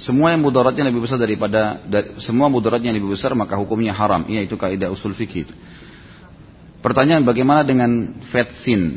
Semua 0.00 0.32
yang 0.32 0.40
mudaratnya 0.40 0.88
lebih 0.88 1.04
besar 1.04 1.20
daripada 1.20 1.84
semua 2.24 2.48
mudaratnya 2.48 2.88
lebih 2.88 3.12
besar 3.12 3.36
maka 3.36 3.60
hukumnya 3.60 3.92
haram. 3.92 4.24
Iya 4.24 4.48
itu 4.48 4.56
kaidah 4.56 4.88
usul 4.88 5.12
fikih. 5.12 5.44
Pertanyaan 6.80 7.28
bagaimana 7.28 7.60
dengan 7.60 8.16
vetsin, 8.32 8.96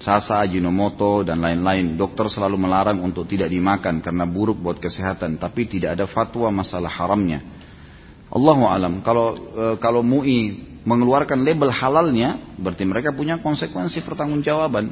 sasa, 0.00 0.42
ajinomoto 0.42 1.22
dan 1.22 1.44
lain-lain. 1.44 1.94
Dokter 1.94 2.26
selalu 2.32 2.56
melarang 2.56 2.98
untuk 3.04 3.28
tidak 3.28 3.52
dimakan 3.52 4.00
karena 4.00 4.24
buruk 4.24 4.58
buat 4.58 4.80
kesehatan, 4.80 5.36
tapi 5.36 5.68
tidak 5.68 6.00
ada 6.00 6.08
fatwa 6.08 6.48
masalah 6.50 6.88
haramnya. 6.88 7.44
Allahu 8.32 8.64
alam. 8.64 9.04
Kalau 9.04 9.36
e, 9.36 9.64
kalau 9.78 10.00
MUI 10.00 10.70
mengeluarkan 10.82 11.44
label 11.44 11.68
halalnya, 11.68 12.56
berarti 12.56 12.88
mereka 12.88 13.12
punya 13.12 13.36
konsekuensi 13.38 14.00
pertanggungjawaban. 14.00 14.86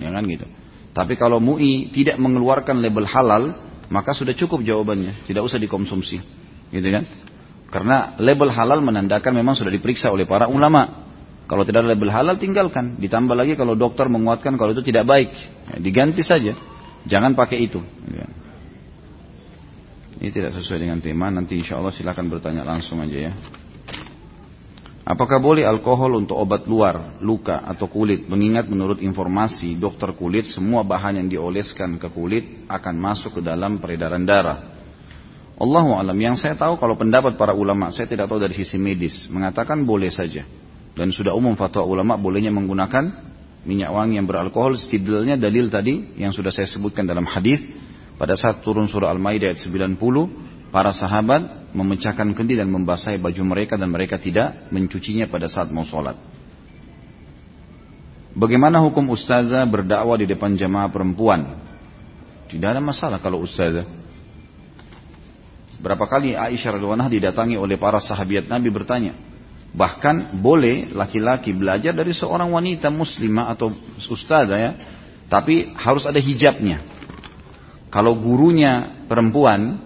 Ya 0.00 0.08
kan 0.08 0.24
gitu. 0.24 0.48
Tapi 0.92 1.20
kalau 1.20 1.36
MUI 1.40 1.92
tidak 1.92 2.16
mengeluarkan 2.16 2.80
label 2.80 3.04
halal, 3.04 3.52
maka 3.92 4.16
sudah 4.16 4.32
cukup 4.32 4.64
jawabannya, 4.64 5.28
tidak 5.28 5.44
usah 5.44 5.60
dikonsumsi. 5.60 6.16
Gitu 6.72 6.88
kan? 6.88 7.04
Karena 7.72 8.16
label 8.20 8.52
halal 8.52 8.84
menandakan 8.84 9.32
memang 9.32 9.56
sudah 9.56 9.72
diperiksa 9.72 10.12
oleh 10.12 10.28
para 10.28 10.48
ulama. 10.48 11.01
Kalau 11.52 11.68
tidak 11.68 11.84
ada 11.84 11.92
label 11.92 12.08
halal 12.08 12.40
tinggalkan. 12.40 12.96
Ditambah 12.96 13.36
lagi 13.36 13.60
kalau 13.60 13.76
dokter 13.76 14.08
menguatkan 14.08 14.56
kalau 14.56 14.72
itu 14.72 14.80
tidak 14.80 15.04
baik, 15.04 15.28
ya, 15.68 15.76
diganti 15.84 16.24
saja. 16.24 16.56
Jangan 17.04 17.36
pakai 17.36 17.60
itu. 17.60 17.76
Ya. 18.08 18.24
Ini 20.16 20.32
tidak 20.32 20.56
sesuai 20.56 20.80
dengan 20.80 20.96
tema. 21.04 21.28
Nanti 21.28 21.60
insya 21.60 21.76
Allah 21.76 21.92
silahkan 21.92 22.24
bertanya 22.24 22.64
langsung 22.64 23.04
aja 23.04 23.28
ya. 23.28 23.32
Apakah 25.04 25.44
boleh 25.44 25.68
alkohol 25.68 26.24
untuk 26.24 26.40
obat 26.40 26.64
luar, 26.64 27.20
luka 27.20 27.60
atau 27.68 27.84
kulit? 27.84 28.24
Mengingat 28.32 28.72
menurut 28.72 29.04
informasi 29.04 29.76
dokter 29.76 30.08
kulit, 30.16 30.48
semua 30.48 30.80
bahan 30.88 31.20
yang 31.20 31.28
dioleskan 31.28 32.00
ke 32.00 32.08
kulit 32.08 32.64
akan 32.64 32.96
masuk 32.96 33.36
ke 33.36 33.40
dalam 33.44 33.76
peredaran 33.76 34.24
darah. 34.24 34.72
Allahu 35.60 36.00
alam. 36.00 36.16
Yang 36.16 36.48
saya 36.48 36.56
tahu 36.56 36.80
kalau 36.80 36.96
pendapat 36.96 37.36
para 37.36 37.52
ulama, 37.52 37.92
saya 37.92 38.08
tidak 38.08 38.32
tahu 38.32 38.40
dari 38.40 38.56
sisi 38.56 38.80
medis, 38.80 39.28
mengatakan 39.28 39.84
boleh 39.84 40.08
saja. 40.08 40.48
Dan 40.92 41.08
sudah 41.08 41.32
umum 41.32 41.56
fatwa 41.56 41.88
ulama 41.88 42.20
bolehnya 42.20 42.52
menggunakan 42.52 43.32
minyak 43.64 43.90
wangi 43.92 44.20
yang 44.20 44.28
beralkohol. 44.28 44.76
Stidilnya 44.76 45.40
dalil 45.40 45.72
tadi 45.72 46.18
yang 46.20 46.36
sudah 46.36 46.52
saya 46.52 46.68
sebutkan 46.68 47.08
dalam 47.08 47.24
hadis 47.24 47.64
pada 48.20 48.36
saat 48.36 48.60
turun 48.60 48.86
surah 48.86 49.08
Al-Maidah 49.08 49.50
ayat 49.52 49.60
90 49.64 49.96
para 50.68 50.92
sahabat 50.92 51.72
memecahkan 51.72 52.36
kendi 52.36 52.60
dan 52.60 52.68
membasahi 52.68 53.16
baju 53.16 53.42
mereka 53.44 53.80
dan 53.80 53.88
mereka 53.88 54.20
tidak 54.20 54.68
mencucinya 54.68 55.24
pada 55.28 55.48
saat 55.48 55.72
mau 55.72 55.84
sholat. 55.84 56.16
Bagaimana 58.32 58.80
hukum 58.80 59.12
ustazah 59.12 59.64
berdakwah 59.68 60.16
di 60.16 60.24
depan 60.24 60.56
jamaah 60.56 60.88
perempuan? 60.88 61.60
Tidak 62.48 62.64
ada 62.64 62.80
masalah 62.80 63.20
kalau 63.20 63.44
ustazah. 63.44 63.84
Berapa 65.80 66.04
kali 66.08 66.32
Aisyah 66.32 66.78
radhiallahu 66.78 67.12
didatangi 67.12 67.56
oleh 67.60 67.76
para 67.76 68.00
sahabat 68.00 68.48
Nabi 68.48 68.68
bertanya, 68.72 69.31
bahkan 69.72 70.36
boleh 70.36 70.92
laki-laki 70.92 71.56
belajar 71.56 71.96
dari 71.96 72.12
seorang 72.12 72.52
wanita 72.52 72.92
muslimah 72.92 73.52
atau 73.56 73.72
ustazah 74.08 74.58
ya, 74.60 74.72
tapi 75.32 75.72
harus 75.76 76.04
ada 76.04 76.20
hijabnya. 76.20 76.84
Kalau 77.88 78.16
gurunya 78.16 79.04
perempuan, 79.08 79.80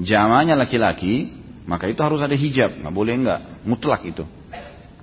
jamaahnya 0.00 0.56
laki-laki, 0.56 1.32
maka 1.68 1.88
itu 1.88 2.00
harus 2.00 2.20
ada 2.20 2.36
hijab, 2.36 2.80
nggak 2.80 2.94
boleh 2.94 3.14
nggak, 3.20 3.40
mutlak 3.64 4.04
itu. 4.08 4.24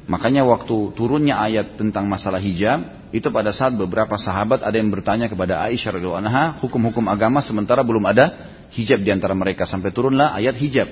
Makanya 0.03 0.43
waktu 0.43 0.91
turunnya 0.97 1.39
ayat 1.39 1.79
tentang 1.79 2.09
masalah 2.09 2.41
hijab, 2.41 3.09
itu 3.13 3.29
pada 3.29 3.53
saat 3.53 3.77
beberapa 3.77 4.17
sahabat 4.17 4.65
ada 4.65 4.73
yang 4.73 4.89
bertanya 4.89 5.29
kepada 5.29 5.61
Aisyah 5.69 6.01
radhiyallahu 6.01 6.21
anha 6.25 6.57
hukum-hukum 6.57 7.05
agama 7.05 7.45
sementara 7.45 7.85
belum 7.85 8.01
ada 8.09 8.49
hijab 8.73 9.05
di 9.05 9.13
antara 9.13 9.37
mereka 9.37 9.69
sampai 9.69 9.93
turunlah 9.93 10.33
ayat 10.33 10.57
hijab. 10.57 10.89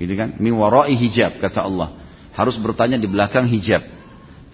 Gitu 0.00 0.14
kan? 0.16 0.40
Min 0.40 0.56
warai 0.56 0.96
hijab 0.96 1.36
kata 1.36 1.68
Allah. 1.68 2.07
Harus 2.38 2.54
bertanya 2.62 2.94
di 2.94 3.10
belakang 3.10 3.50
hijab. 3.50 3.82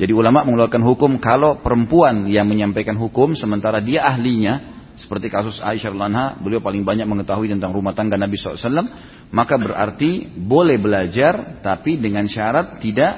Jadi 0.01 0.11
ulama 0.17 0.41
mengeluarkan 0.49 0.81
hukum 0.81 1.21
kalau 1.21 1.61
perempuan 1.61 2.25
yang 2.27 2.49
menyampaikan 2.49 2.97
hukum 2.97 3.37
sementara 3.37 3.79
dia 3.85 4.03
ahlinya 4.09 4.75
seperti 4.95 5.27
kasus 5.27 5.59
Aisyah 5.59 5.91
Lanha, 5.91 6.27
beliau 6.39 6.63
paling 6.63 6.87
banyak 6.87 7.07
mengetahui 7.07 7.51
tentang 7.51 7.75
rumah 7.75 7.93
tangga 7.99 8.15
Nabi 8.15 8.39
SAW, 8.39 8.87
maka 9.35 9.59
berarti 9.59 10.31
boleh 10.39 10.79
belajar, 10.79 11.59
tapi 11.67 11.99
dengan 11.99 12.31
syarat 12.31 12.79
tidak 12.79 13.13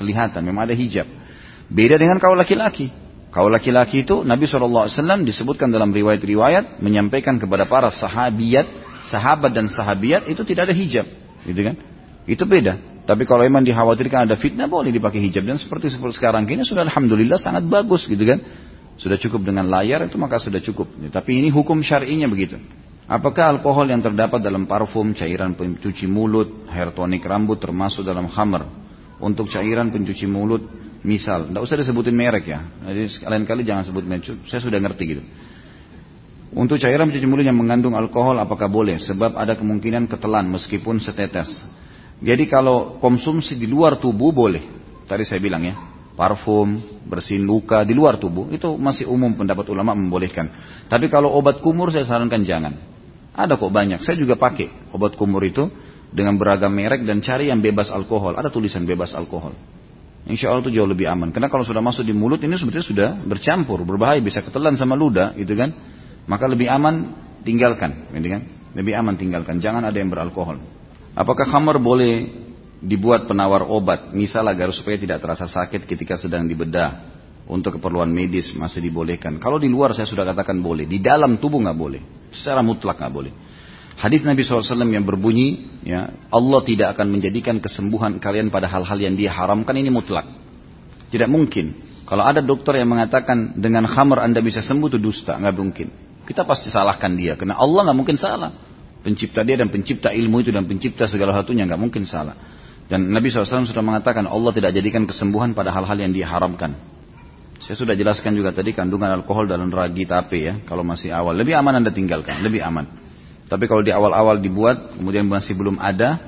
kelihatan, 0.00 0.40
memang 0.40 0.64
ada 0.68 0.74
hijab. 0.76 1.04
Beda 1.68 2.00
dengan 2.00 2.16
kalau 2.16 2.32
laki-laki. 2.32 2.88
Kalau 3.28 3.52
laki-laki 3.52 4.08
itu 4.08 4.24
Nabi 4.24 4.48
SAW 4.48 4.88
disebutkan 5.20 5.68
dalam 5.68 5.92
riwayat-riwayat 5.92 6.80
menyampaikan 6.80 7.36
kepada 7.36 7.68
para 7.68 7.92
sahabiat, 7.92 8.64
sahabat 9.04 9.52
dan 9.52 9.68
sahabiat 9.68 10.32
itu 10.32 10.40
tidak 10.48 10.72
ada 10.72 10.74
hijab, 10.74 11.04
gitu 11.44 11.60
kan? 11.60 11.76
Itu 12.24 12.48
beda. 12.48 12.80
Tapi 13.08 13.24
kalau 13.24 13.40
memang 13.40 13.64
dikhawatirkan 13.64 14.28
ada 14.28 14.36
fitnah 14.36 14.68
boleh 14.68 14.92
dipakai 14.92 15.16
hijab 15.16 15.48
dan 15.48 15.56
seperti 15.56 15.88
seperti 15.88 16.20
sekarang 16.20 16.44
ini 16.44 16.60
sudah 16.60 16.84
alhamdulillah 16.84 17.40
sangat 17.40 17.64
bagus 17.64 18.04
gitu 18.04 18.20
kan 18.20 18.36
sudah 19.00 19.16
cukup 19.16 19.48
dengan 19.48 19.64
layar 19.64 20.04
itu 20.04 20.20
maka 20.20 20.36
sudah 20.36 20.60
cukup. 20.60 20.92
Tapi 21.08 21.40
ini 21.40 21.48
hukum 21.48 21.80
syar'inya 21.80 22.28
begitu. 22.28 22.60
Apakah 23.08 23.56
alkohol 23.56 23.88
yang 23.88 24.04
terdapat 24.04 24.44
dalam 24.44 24.68
parfum, 24.68 25.16
cairan 25.16 25.56
pencuci 25.56 26.04
mulut, 26.04 26.68
hair 26.68 26.92
tonic 26.92 27.24
rambut 27.24 27.56
termasuk 27.56 28.04
dalam 28.04 28.28
khamr? 28.28 28.68
Untuk 29.24 29.48
cairan 29.48 29.88
pencuci 29.88 30.28
mulut, 30.28 30.60
misal, 31.00 31.48
tidak 31.48 31.64
usah 31.64 31.80
disebutin 31.80 32.12
merek 32.12 32.44
ya. 32.44 32.60
Jadi 32.84 33.08
sekalian 33.08 33.48
kali 33.48 33.64
jangan 33.64 33.88
sebut 33.88 34.04
merek, 34.04 34.44
saya 34.44 34.60
sudah 34.60 34.76
ngerti 34.76 35.04
gitu. 35.08 35.22
Untuk 36.52 36.76
cairan 36.76 37.08
pencuci 37.08 37.24
mulut 37.24 37.48
yang 37.48 37.56
mengandung 37.56 37.96
alkohol 37.96 38.36
apakah 38.36 38.68
boleh? 38.68 39.00
Sebab 39.00 39.40
ada 39.40 39.56
kemungkinan 39.56 40.04
ketelan 40.12 40.44
meskipun 40.52 41.00
setetes. 41.00 41.48
Jadi 42.18 42.50
kalau 42.50 42.98
konsumsi 42.98 43.54
di 43.54 43.70
luar 43.70 44.02
tubuh 44.02 44.34
boleh. 44.34 44.62
Tadi 45.06 45.24
saya 45.24 45.38
bilang 45.38 45.62
ya 45.64 45.74
parfum, 46.18 46.82
bersihin 47.06 47.46
luka 47.46 47.86
di 47.86 47.94
luar 47.94 48.18
tubuh, 48.18 48.50
itu 48.50 48.74
masih 48.74 49.06
umum 49.06 49.38
pendapat 49.38 49.70
ulama 49.70 49.94
membolehkan. 49.94 50.50
Tapi 50.90 51.06
kalau 51.06 51.30
obat 51.30 51.62
kumur 51.62 51.94
saya 51.94 52.02
sarankan 52.02 52.42
jangan. 52.42 52.74
Ada 53.38 53.54
kok 53.54 53.70
banyak, 53.70 54.02
saya 54.02 54.18
juga 54.18 54.34
pakai 54.34 54.90
obat 54.90 55.14
kumur 55.14 55.46
itu 55.46 55.70
dengan 56.10 56.34
beragam 56.34 56.74
merek 56.74 57.06
dan 57.06 57.22
cari 57.22 57.54
yang 57.54 57.62
bebas 57.62 57.86
alkohol. 57.94 58.34
Ada 58.34 58.50
tulisan 58.50 58.82
bebas 58.82 59.14
alkohol. 59.14 59.54
Insya 60.26 60.50
Allah 60.50 60.66
itu 60.66 60.74
jauh 60.74 60.90
lebih 60.90 61.06
aman. 61.06 61.30
Karena 61.30 61.46
kalau 61.46 61.62
sudah 61.62 61.78
masuk 61.78 62.02
di 62.02 62.10
mulut 62.10 62.42
ini 62.42 62.58
sebetulnya 62.58 62.84
sudah 62.84 63.08
bercampur, 63.22 63.86
berbahaya, 63.86 64.18
bisa 64.18 64.42
ketelan 64.42 64.74
sama 64.74 64.98
ludah, 64.98 65.32
gitu 65.38 65.54
kan? 65.54 65.70
Maka 66.26 66.50
lebih 66.50 66.66
aman 66.66 67.14
tinggalkan, 67.46 68.10
gitu 68.12 68.28
kan? 68.28 68.42
Lebih 68.74 68.92
aman 68.98 69.14
tinggalkan. 69.14 69.62
Jangan 69.62 69.86
ada 69.86 69.96
yang 69.96 70.10
beralkohol. 70.10 70.58
Apakah 71.18 71.50
khamar 71.50 71.82
boleh 71.82 72.30
dibuat 72.78 73.26
penawar 73.26 73.66
obat, 73.66 74.14
misal 74.14 74.46
agar 74.46 74.70
supaya 74.70 74.94
tidak 74.94 75.18
terasa 75.18 75.50
sakit 75.50 75.82
ketika 75.82 76.14
sedang 76.14 76.46
dibedah 76.46 77.18
untuk 77.50 77.80
keperluan 77.80 78.06
medis 78.06 78.54
masih 78.54 78.78
dibolehkan. 78.78 79.42
Kalau 79.42 79.58
di 79.58 79.66
luar 79.66 79.90
saya 79.98 80.06
sudah 80.06 80.22
katakan 80.22 80.62
boleh, 80.62 80.86
di 80.86 81.02
dalam 81.02 81.42
tubuh 81.42 81.58
nggak 81.58 81.74
boleh, 81.74 82.30
secara 82.30 82.62
mutlak 82.62 83.02
nggak 83.02 83.10
boleh. 83.10 83.32
Hadis 83.98 84.22
Nabi 84.22 84.46
SAW 84.46 84.62
yang 84.86 85.02
berbunyi, 85.02 85.82
ya 85.82 86.06
Allah 86.30 86.60
tidak 86.62 86.94
akan 86.94 87.18
menjadikan 87.18 87.58
kesembuhan 87.58 88.22
kalian 88.22 88.46
pada 88.54 88.70
hal-hal 88.70 88.94
yang 88.94 89.18
dia 89.18 89.34
haramkan 89.34 89.74
ini 89.74 89.90
mutlak. 89.90 90.22
Tidak 91.10 91.26
mungkin. 91.26 91.74
Kalau 92.06 92.22
ada 92.22 92.38
dokter 92.38 92.78
yang 92.78 92.94
mengatakan 92.94 93.58
dengan 93.58 93.90
khamar 93.90 94.22
anda 94.22 94.38
bisa 94.38 94.62
sembuh 94.62 94.86
itu 94.86 95.02
dusta, 95.02 95.34
nggak 95.34 95.54
mungkin. 95.58 95.90
Kita 96.22 96.46
pasti 96.46 96.70
salahkan 96.70 97.10
dia, 97.18 97.34
karena 97.34 97.58
Allah 97.58 97.90
nggak 97.90 97.98
mungkin 97.98 98.14
salah. 98.14 98.67
Pencipta 99.08 99.40
dia 99.40 99.56
dan 99.56 99.72
pencipta 99.72 100.12
ilmu 100.12 100.44
itu 100.44 100.52
dan 100.52 100.68
pencipta 100.68 101.08
segala 101.08 101.32
satunya 101.32 101.64
nggak 101.64 101.80
mungkin 101.80 102.04
salah. 102.04 102.36
Dan 102.88 103.08
Nabi 103.08 103.32
SAW 103.32 103.64
sudah 103.64 103.80
mengatakan 103.80 104.28
Allah 104.28 104.52
tidak 104.52 104.76
jadikan 104.76 105.08
kesembuhan 105.08 105.56
pada 105.56 105.72
hal-hal 105.72 105.96
yang 105.96 106.12
diharamkan. 106.12 106.76
Saya 107.64 107.76
sudah 107.80 107.96
jelaskan 107.96 108.36
juga 108.36 108.52
tadi 108.52 108.76
kandungan 108.76 109.08
alkohol 109.08 109.48
dalam 109.48 109.72
ragi 109.72 110.04
tape 110.04 110.38
ya. 110.44 110.60
Kalau 110.68 110.84
masih 110.84 111.08
awal, 111.08 111.36
lebih 111.40 111.56
aman 111.56 111.80
anda 111.80 111.88
tinggalkan, 111.88 112.44
lebih 112.44 112.60
aman. 112.60 112.84
Tapi 113.48 113.64
kalau 113.64 113.80
di 113.80 113.92
awal-awal 113.96 114.44
dibuat, 114.44 115.00
kemudian 115.00 115.24
masih 115.24 115.56
belum 115.56 115.80
ada 115.80 116.20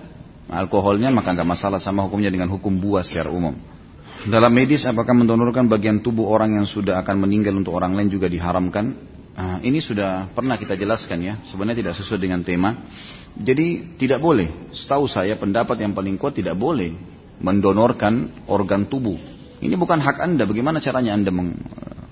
alkoholnya, 0.49 1.13
maka 1.13 1.37
nggak 1.37 1.49
masalah 1.49 1.77
sama 1.77 2.09
hukumnya 2.09 2.33
dengan 2.33 2.49
hukum 2.49 2.81
buah 2.81 3.05
secara 3.05 3.29
umum. 3.29 3.57
Dalam 4.25 4.53
medis, 4.53 4.85
apakah 4.85 5.17
mendonorkan 5.17 5.69
bagian 5.69 6.05
tubuh 6.05 6.29
orang 6.29 6.61
yang 6.61 6.67
sudah 6.69 7.01
akan 7.01 7.25
meninggal 7.25 7.57
untuk 7.57 7.77
orang 7.77 7.97
lain 7.97 8.13
juga 8.13 8.29
diharamkan? 8.29 8.97
Nah, 9.41 9.57
ini 9.65 9.81
sudah 9.81 10.29
pernah 10.37 10.61
kita 10.61 10.77
jelaskan 10.77 11.19
ya. 11.25 11.35
Sebenarnya 11.49 11.81
tidak 11.81 11.95
sesuai 11.97 12.21
dengan 12.21 12.45
tema. 12.45 12.77
Jadi 13.41 13.97
tidak 13.97 14.21
boleh. 14.21 14.69
Setahu 14.77 15.09
saya 15.09 15.33
pendapat 15.41 15.81
yang 15.81 15.97
paling 15.97 16.21
kuat 16.21 16.37
tidak 16.37 16.61
boleh 16.61 16.93
mendonorkan 17.41 18.45
organ 18.53 18.85
tubuh. 18.85 19.17
Ini 19.65 19.73
bukan 19.81 19.97
hak 19.97 20.21
anda. 20.21 20.45
Bagaimana 20.45 20.85
caranya 20.85 21.17
anda 21.17 21.33
meng, 21.33 21.57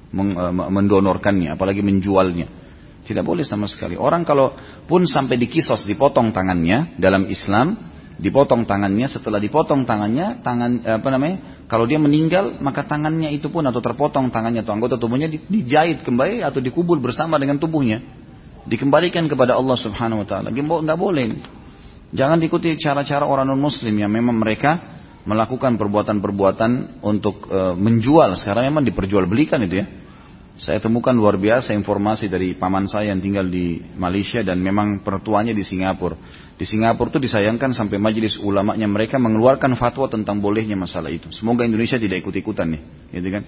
meng, 0.08 0.30
eh, 0.40 0.54
mendonorkannya, 0.72 1.52
apalagi 1.52 1.84
menjualnya? 1.84 2.48
Tidak 3.04 3.20
boleh 3.20 3.44
sama 3.44 3.68
sekali. 3.68 4.00
Orang 4.00 4.24
kalau 4.24 4.56
pun 4.88 5.04
sampai 5.04 5.36
dikisos, 5.36 5.84
dipotong 5.84 6.32
tangannya 6.32 6.96
dalam 6.96 7.28
Islam, 7.28 7.76
dipotong 8.18 8.66
tangannya. 8.66 9.06
Setelah 9.06 9.38
dipotong 9.38 9.86
tangannya, 9.86 10.42
tangan 10.42 10.70
eh, 10.82 10.94
apa 10.98 11.08
namanya? 11.08 11.36
Kalau 11.70 11.86
dia 11.86 12.02
meninggal, 12.02 12.58
maka 12.60 12.84
tangannya 12.84 13.30
itu 13.32 13.48
pun 13.48 13.62
atau 13.64 13.78
terpotong 13.78 14.28
tangannya 14.28 14.66
atau 14.66 14.74
anggota 14.74 14.98
tubuhnya 14.98 15.30
dijahit 15.30 16.02
kembali 16.02 16.42
atau 16.42 16.58
dikubur 16.58 16.98
bersama 16.98 17.38
dengan 17.38 17.56
tubuhnya 17.56 18.02
dikembalikan 18.68 19.24
kepada 19.26 19.56
Allah 19.56 19.76
Subhanahu 19.80 20.22
wa 20.22 20.26
taala. 20.28 20.52
Enggak 20.52 21.00
boleh. 21.00 21.40
Jangan 22.12 22.40
diikuti 22.40 22.76
cara-cara 22.80 23.24
orang 23.24 23.48
non 23.48 23.60
muslim 23.60 23.92
yang 23.96 24.12
memang 24.12 24.36
mereka 24.36 25.00
melakukan 25.28 25.76
perbuatan-perbuatan 25.76 27.04
untuk 27.04 27.48
e, 27.52 27.76
menjual. 27.76 28.32
Sekarang 28.40 28.64
memang 28.72 28.84
diperjualbelikan 28.88 29.60
itu 29.68 29.84
ya. 29.84 29.86
Saya 30.58 30.82
temukan 30.82 31.14
luar 31.14 31.38
biasa 31.38 31.70
informasi 31.70 32.26
dari 32.26 32.50
paman 32.58 32.90
saya 32.90 33.14
yang 33.14 33.22
tinggal 33.22 33.46
di 33.46 33.78
Malaysia 33.94 34.42
dan 34.42 34.58
memang 34.58 35.06
pertuanya 35.06 35.54
di 35.54 35.62
Singapura. 35.62 36.18
Di 36.58 36.66
Singapura 36.66 37.14
itu 37.14 37.22
disayangkan 37.22 37.70
sampai 37.70 38.02
majelis 38.02 38.34
ulamanya 38.42 38.90
mereka 38.90 39.22
mengeluarkan 39.22 39.78
fatwa 39.78 40.10
tentang 40.10 40.42
bolehnya 40.42 40.74
masalah 40.74 41.14
itu. 41.14 41.30
Semoga 41.30 41.62
Indonesia 41.62 41.94
tidak 41.94 42.26
ikut-ikutan 42.26 42.74
nih, 42.74 42.82
gitu 43.14 43.38
kan? 43.38 43.46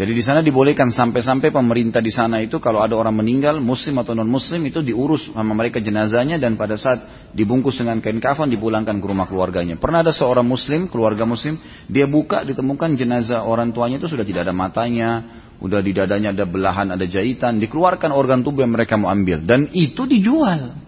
Jadi 0.00 0.16
di 0.16 0.24
sana 0.24 0.40
dibolehkan 0.40 0.88
sampai-sampai 0.88 1.52
pemerintah 1.52 2.00
di 2.00 2.08
sana 2.08 2.40
itu 2.40 2.56
kalau 2.56 2.80
ada 2.80 2.96
orang 2.96 3.20
meninggal 3.20 3.60
muslim 3.60 4.00
atau 4.00 4.16
non 4.16 4.32
muslim 4.32 4.64
itu 4.64 4.80
diurus 4.80 5.28
sama 5.28 5.52
mereka 5.52 5.76
jenazahnya 5.76 6.40
dan 6.40 6.56
pada 6.56 6.80
saat 6.80 7.28
dibungkus 7.36 7.76
dengan 7.76 8.00
kain 8.00 8.16
kafan 8.16 8.48
dipulangkan 8.48 8.96
ke 8.96 9.04
rumah 9.04 9.28
keluarganya. 9.28 9.76
Pernah 9.76 10.00
ada 10.00 10.08
seorang 10.08 10.48
muslim, 10.48 10.88
keluarga 10.88 11.28
muslim, 11.28 11.60
dia 11.84 12.08
buka 12.08 12.48
ditemukan 12.48 12.96
jenazah 12.96 13.44
orang 13.44 13.76
tuanya 13.76 14.00
itu 14.00 14.08
sudah 14.08 14.24
tidak 14.24 14.48
ada 14.48 14.56
matanya, 14.56 15.20
udah 15.60 15.84
di 15.84 15.92
dadanya 15.92 16.32
ada 16.32 16.48
belahan, 16.48 16.96
ada 16.96 17.04
jahitan, 17.04 17.60
dikeluarkan 17.60 18.08
organ 18.08 18.40
tubuh 18.40 18.64
yang 18.64 18.72
mereka 18.72 18.96
mau 18.96 19.12
ambil 19.12 19.44
dan 19.44 19.68
itu 19.76 20.08
dijual. 20.08 20.80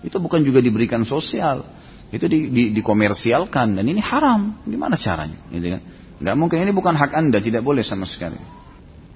Itu 0.00 0.16
bukan 0.16 0.40
juga 0.40 0.64
diberikan 0.64 1.04
sosial, 1.04 1.60
itu 2.08 2.24
di, 2.24 2.48
di, 2.48 2.62
dikomersialkan 2.72 3.76
dan 3.76 3.84
ini 3.84 4.00
haram. 4.00 4.64
Gimana 4.64 4.96
caranya? 4.96 5.36
Gitu 5.52 5.76
kan? 5.76 5.82
Nggak 6.16 6.36
mungkin 6.36 6.58
ini 6.64 6.72
bukan 6.72 6.96
hak 6.96 7.12
anda, 7.12 7.38
tidak 7.40 7.60
boleh 7.60 7.84
sama 7.84 8.08
sekali. 8.08 8.40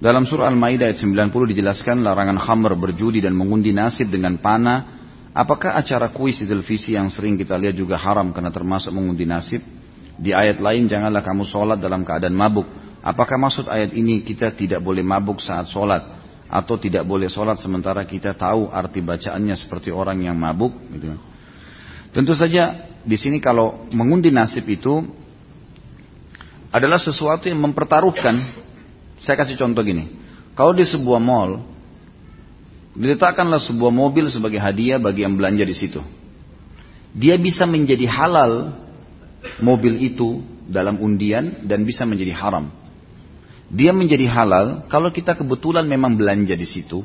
Dalam 0.00 0.24
surah 0.24 0.48
Al-Maidah 0.48 0.88
ayat 0.88 1.00
90 1.04 1.52
dijelaskan 1.52 2.00
larangan 2.00 2.40
khamr 2.40 2.72
berjudi 2.72 3.20
dan 3.20 3.36
mengundi 3.36 3.72
nasib 3.76 4.08
dengan 4.08 4.40
panah. 4.40 4.96
Apakah 5.36 5.76
acara 5.76 6.08
kuis 6.10 6.40
di 6.40 6.48
televisi 6.48 6.96
yang 6.96 7.12
sering 7.12 7.36
kita 7.36 7.54
lihat 7.54 7.76
juga 7.76 8.00
haram 8.00 8.32
karena 8.32 8.48
termasuk 8.48 8.90
mengundi 8.96 9.28
nasib? 9.28 9.60
Di 10.16 10.32
ayat 10.32 10.60
lain 10.60 10.88
janganlah 10.88 11.20
kamu 11.20 11.44
sholat 11.44 11.78
dalam 11.80 12.04
keadaan 12.04 12.32
mabuk. 12.32 12.64
Apakah 13.04 13.36
maksud 13.36 13.68
ayat 13.68 13.92
ini 13.92 14.24
kita 14.24 14.52
tidak 14.56 14.80
boleh 14.80 15.04
mabuk 15.04 15.40
saat 15.44 15.68
sholat? 15.68 16.00
Atau 16.48 16.80
tidak 16.80 17.04
boleh 17.04 17.28
sholat 17.28 17.60
sementara 17.60 18.02
kita 18.08 18.32
tahu 18.32 18.72
arti 18.72 19.04
bacaannya 19.04 19.54
seperti 19.54 19.92
orang 19.92 20.24
yang 20.24 20.34
mabuk? 20.34 20.72
Gitu. 20.96 21.12
Tentu 22.10 22.32
saja 22.32 22.88
di 23.04 23.16
sini 23.20 23.38
kalau 23.38 23.84
mengundi 23.92 24.32
nasib 24.32 24.64
itu 24.66 25.19
adalah 26.70 26.98
sesuatu 26.98 27.50
yang 27.50 27.58
mempertaruhkan. 27.58 28.38
Saya 29.20 29.36
kasih 29.36 29.58
contoh 29.58 29.82
gini. 29.82 30.08
Kalau 30.54 30.72
di 30.74 30.86
sebuah 30.86 31.20
mall, 31.20 31.62
diletakkanlah 32.94 33.60
sebuah 33.62 33.92
mobil 33.92 34.30
sebagai 34.30 34.58
hadiah 34.58 34.98
bagi 34.98 35.26
yang 35.26 35.34
belanja 35.34 35.66
di 35.66 35.76
situ. 35.76 36.00
Dia 37.10 37.34
bisa 37.36 37.66
menjadi 37.66 38.06
halal 38.06 38.70
mobil 39.58 39.98
itu 39.98 40.42
dalam 40.70 41.02
undian 41.02 41.66
dan 41.66 41.82
bisa 41.82 42.06
menjadi 42.06 42.32
haram. 42.38 42.70
Dia 43.70 43.94
menjadi 43.94 44.26
halal 44.30 44.86
kalau 44.90 45.10
kita 45.10 45.34
kebetulan 45.34 45.86
memang 45.86 46.14
belanja 46.14 46.54
di 46.54 46.66
situ. 46.66 47.02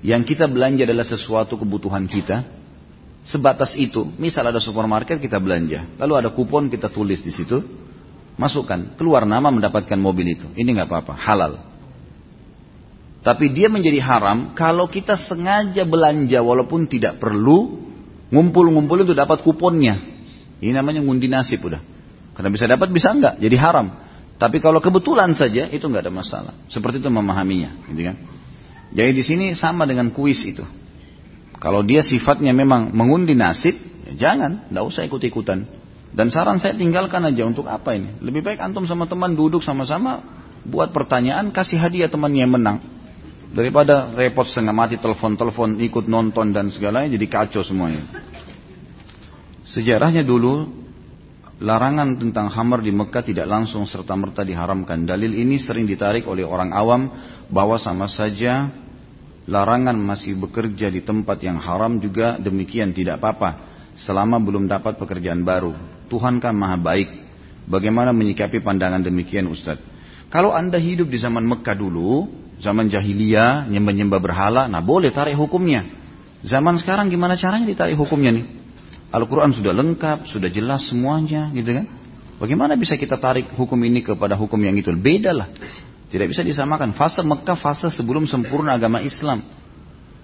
Yang 0.00 0.36
kita 0.36 0.46
belanja 0.46 0.86
adalah 0.86 1.04
sesuatu 1.04 1.58
kebutuhan 1.58 2.06
kita. 2.06 2.44
Sebatas 3.26 3.76
itu, 3.76 4.08
misal 4.16 4.46
ada 4.48 4.62
supermarket 4.62 5.20
kita 5.20 5.36
belanja, 5.36 5.84
lalu 6.00 6.12
ada 6.16 6.30
kupon 6.32 6.70
kita 6.72 6.88
tulis 6.88 7.20
di 7.20 7.28
situ, 7.28 7.60
masukkan, 8.38 8.94
keluar 8.94 9.26
nama 9.26 9.50
mendapatkan 9.50 9.98
mobil 9.98 10.38
itu. 10.38 10.46
Ini 10.54 10.78
nggak 10.78 10.88
apa-apa, 10.88 11.12
halal. 11.18 11.52
Tapi 13.20 13.50
dia 13.50 13.66
menjadi 13.66 13.98
haram 13.98 14.54
kalau 14.54 14.86
kita 14.86 15.18
sengaja 15.18 15.82
belanja 15.82 16.38
walaupun 16.38 16.86
tidak 16.86 17.18
perlu 17.18 17.82
ngumpul-ngumpul 18.30 19.04
untuk 19.04 19.18
dapat 19.18 19.42
kuponnya. 19.42 19.98
Ini 20.62 20.70
namanya 20.70 21.02
ngundi 21.02 21.26
nasib 21.26 21.60
udah. 21.66 21.82
Karena 22.38 22.48
bisa 22.54 22.70
dapat 22.70 22.88
bisa 22.94 23.10
enggak, 23.10 23.42
jadi 23.42 23.56
haram. 23.58 23.90
Tapi 24.38 24.62
kalau 24.62 24.78
kebetulan 24.78 25.34
saja 25.34 25.66
itu 25.66 25.82
nggak 25.82 26.06
ada 26.06 26.14
masalah. 26.14 26.54
Seperti 26.70 27.02
itu 27.02 27.10
memahaminya, 27.10 27.90
gitu 27.90 28.06
kan? 28.06 28.16
Jadi 28.94 29.10
di 29.10 29.22
sini 29.26 29.46
sama 29.58 29.82
dengan 29.84 30.14
kuis 30.14 30.38
itu. 30.46 30.62
Kalau 31.58 31.82
dia 31.82 32.06
sifatnya 32.06 32.54
memang 32.54 32.94
mengundi 32.94 33.34
nasib, 33.34 33.74
ya 34.06 34.30
jangan, 34.30 34.70
tidak 34.70 34.84
usah 34.86 35.02
ikut-ikutan. 35.10 35.66
Dan 36.08 36.32
saran 36.32 36.56
saya 36.56 36.74
tinggalkan 36.74 37.20
aja 37.24 37.44
untuk 37.44 37.68
apa 37.68 37.94
ini? 37.94 38.16
Lebih 38.24 38.40
baik 38.40 38.58
antum 38.64 38.88
sama 38.88 39.04
teman 39.04 39.36
duduk 39.36 39.60
sama-sama 39.60 40.24
buat 40.64 40.90
pertanyaan 40.90 41.52
kasih 41.52 41.78
hadiah 41.78 42.10
teman 42.10 42.32
yang 42.34 42.50
menang 42.50 42.98
daripada 43.48 44.12
repot 44.12 44.44
setengah 44.44 44.76
mati 44.76 44.96
telepon-telepon 45.00 45.80
ikut 45.80 46.04
nonton 46.04 46.52
dan 46.52 46.68
segalanya 46.68 47.16
jadi 47.16 47.26
kacau 47.28 47.62
semuanya. 47.64 48.04
Sejarahnya 49.64 50.24
dulu 50.24 50.68
larangan 51.60 52.16
tentang 52.16 52.48
hammer 52.52 52.80
di 52.80 52.92
Mekah 52.92 53.24
tidak 53.24 53.46
langsung 53.48 53.84
serta 53.84 54.16
merta 54.16 54.44
diharamkan. 54.44 55.04
Dalil 55.04 55.36
ini 55.36 55.60
sering 55.60 55.84
ditarik 55.84 56.24
oleh 56.24 56.44
orang 56.44 56.72
awam 56.72 57.12
bahwa 57.52 57.76
sama 57.80 58.08
saja 58.08 58.68
larangan 59.48 59.96
masih 59.96 60.36
bekerja 60.36 60.92
di 60.92 61.00
tempat 61.00 61.40
yang 61.40 61.56
haram 61.56 61.96
juga 62.00 62.36
demikian 62.36 62.92
tidak 62.92 63.20
apa-apa 63.20 63.64
selama 63.96 64.36
belum 64.40 64.68
dapat 64.68 65.00
pekerjaan 65.00 65.42
baru. 65.42 65.97
Tuhan 66.08 66.40
kan 66.40 66.56
maha 66.56 66.80
baik. 66.80 67.08
Bagaimana 67.68 68.16
menyikapi 68.16 68.64
pandangan 68.64 69.04
demikian 69.04 69.44
Ustaz? 69.52 69.76
Kalau 70.32 70.56
anda 70.56 70.80
hidup 70.80 71.08
di 71.08 71.20
zaman 71.20 71.44
Mekah 71.44 71.76
dulu, 71.76 72.28
zaman 72.60 72.88
jahiliyah, 72.88 73.68
nyembah-nyembah 73.68 74.20
berhala, 74.20 74.62
nah 74.68 74.80
boleh 74.80 75.12
tarik 75.12 75.36
hukumnya. 75.36 75.84
Zaman 76.44 76.80
sekarang 76.80 77.12
gimana 77.12 77.36
caranya 77.36 77.68
ditarik 77.68 77.96
hukumnya 77.96 78.40
nih? 78.40 78.46
Al-Quran 79.08 79.56
sudah 79.56 79.72
lengkap, 79.72 80.28
sudah 80.28 80.48
jelas 80.52 80.84
semuanya 80.88 81.48
gitu 81.56 81.72
kan. 81.72 81.86
Bagaimana 82.38 82.76
bisa 82.78 82.94
kita 82.94 83.16
tarik 83.18 83.50
hukum 83.56 83.80
ini 83.82 84.04
kepada 84.04 84.36
hukum 84.36 84.60
yang 84.60 84.76
itu? 84.76 84.92
Beda 84.94 85.32
lah. 85.34 85.48
Tidak 86.08 86.28
bisa 86.28 86.44
disamakan. 86.44 86.94
Fase 86.94 87.24
Mekah, 87.24 87.56
fase 87.58 87.88
sebelum 87.90 88.28
sempurna 88.30 88.76
agama 88.76 89.02
Islam. 89.02 89.42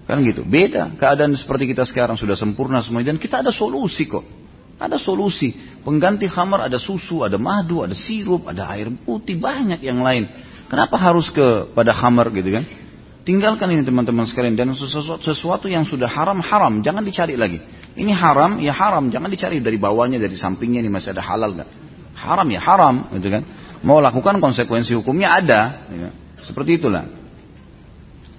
Kan 0.05 0.21
gitu. 0.21 0.45
Beda 0.45 0.93
keadaan 0.95 1.33
seperti 1.33 1.73
kita 1.73 1.81
sekarang 1.83 2.15
sudah 2.15 2.37
sempurna 2.37 2.79
semuanya 2.85 3.13
dan 3.13 3.19
kita 3.19 3.41
ada 3.41 3.49
solusi 3.49 4.05
kok. 4.05 4.44
Ada 4.75 4.99
solusi. 4.99 5.55
Pengganti 5.85 6.27
khamar 6.27 6.67
ada 6.67 6.81
susu, 6.81 7.21
ada 7.21 7.37
madu, 7.37 7.85
ada 7.85 7.93
sirup, 7.93 8.49
ada 8.49 8.67
air 8.73 8.91
putih, 8.91 9.37
banyak 9.39 9.79
yang 9.85 10.01
lain. 10.01 10.27
Kenapa 10.65 10.97
harus 10.97 11.29
ke 11.29 11.71
pada 11.71 11.93
khamar 11.93 12.33
gitu 12.33 12.49
kan? 12.59 12.65
Tinggalkan 13.25 13.73
ini 13.73 13.81
teman-teman 13.81 14.29
sekalian 14.29 14.53
dan 14.53 14.77
sesuatu, 14.77 15.65
yang 15.65 15.81
sudah 15.81 16.05
haram 16.05 16.37
haram, 16.45 16.85
jangan 16.85 17.01
dicari 17.01 17.33
lagi. 17.33 17.57
Ini 17.97 18.13
haram 18.13 18.61
ya 18.61 18.69
haram, 18.69 19.09
jangan 19.09 19.33
dicari 19.33 19.57
dari 19.63 19.81
bawahnya, 19.81 20.21
dari 20.21 20.37
sampingnya 20.37 20.85
ini 20.85 20.93
masih 20.93 21.17
ada 21.17 21.25
halal 21.25 21.57
nggak? 21.57 21.69
Haram 22.13 22.47
ya 22.53 22.61
haram, 22.61 23.09
gitu 23.17 23.33
kan? 23.33 23.41
Mau 23.81 23.97
lakukan 23.97 24.37
konsekuensi 24.37 24.93
hukumnya 24.93 25.41
ada, 25.41 25.89
gitu. 25.89 26.09
seperti 26.45 26.77
itulah. 26.77 27.09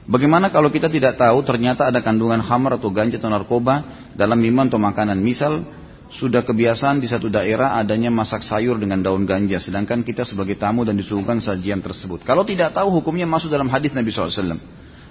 Bagaimana 0.07 0.55
kalau 0.55 0.70
kita 0.70 0.87
tidak 0.87 1.18
tahu 1.18 1.43
ternyata 1.43 1.91
ada 1.91 1.99
kandungan 1.99 2.39
khamar 2.39 2.78
atau 2.78 2.95
ganja 2.95 3.18
atau 3.18 3.26
narkoba 3.26 4.07
dalam 4.14 4.39
minuman 4.39 4.70
atau 4.70 4.78
makanan. 4.78 5.18
Misal 5.18 5.66
sudah 6.07 6.46
kebiasaan 6.46 7.02
di 7.02 7.11
satu 7.11 7.26
daerah 7.26 7.74
adanya 7.76 8.14
masak 8.14 8.46
sayur 8.46 8.78
dengan 8.78 9.02
daun 9.02 9.26
ganja. 9.26 9.59
Sedangkan 9.59 10.07
kita 10.07 10.22
sebagai 10.22 10.54
tamu 10.54 10.86
dan 10.86 10.94
disuguhkan 10.94 11.42
sajian 11.42 11.82
tersebut. 11.82 12.22
Kalau 12.22 12.46
tidak 12.46 12.72
tahu 12.72 12.94
hukumnya 12.94 13.26
masuk 13.26 13.50
dalam 13.50 13.66
hadis 13.66 13.90
Nabi 13.90 14.14
SAW. 14.14 14.59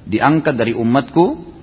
Diangkat 0.08 0.56
dari 0.56 0.72
umatku 0.72 1.56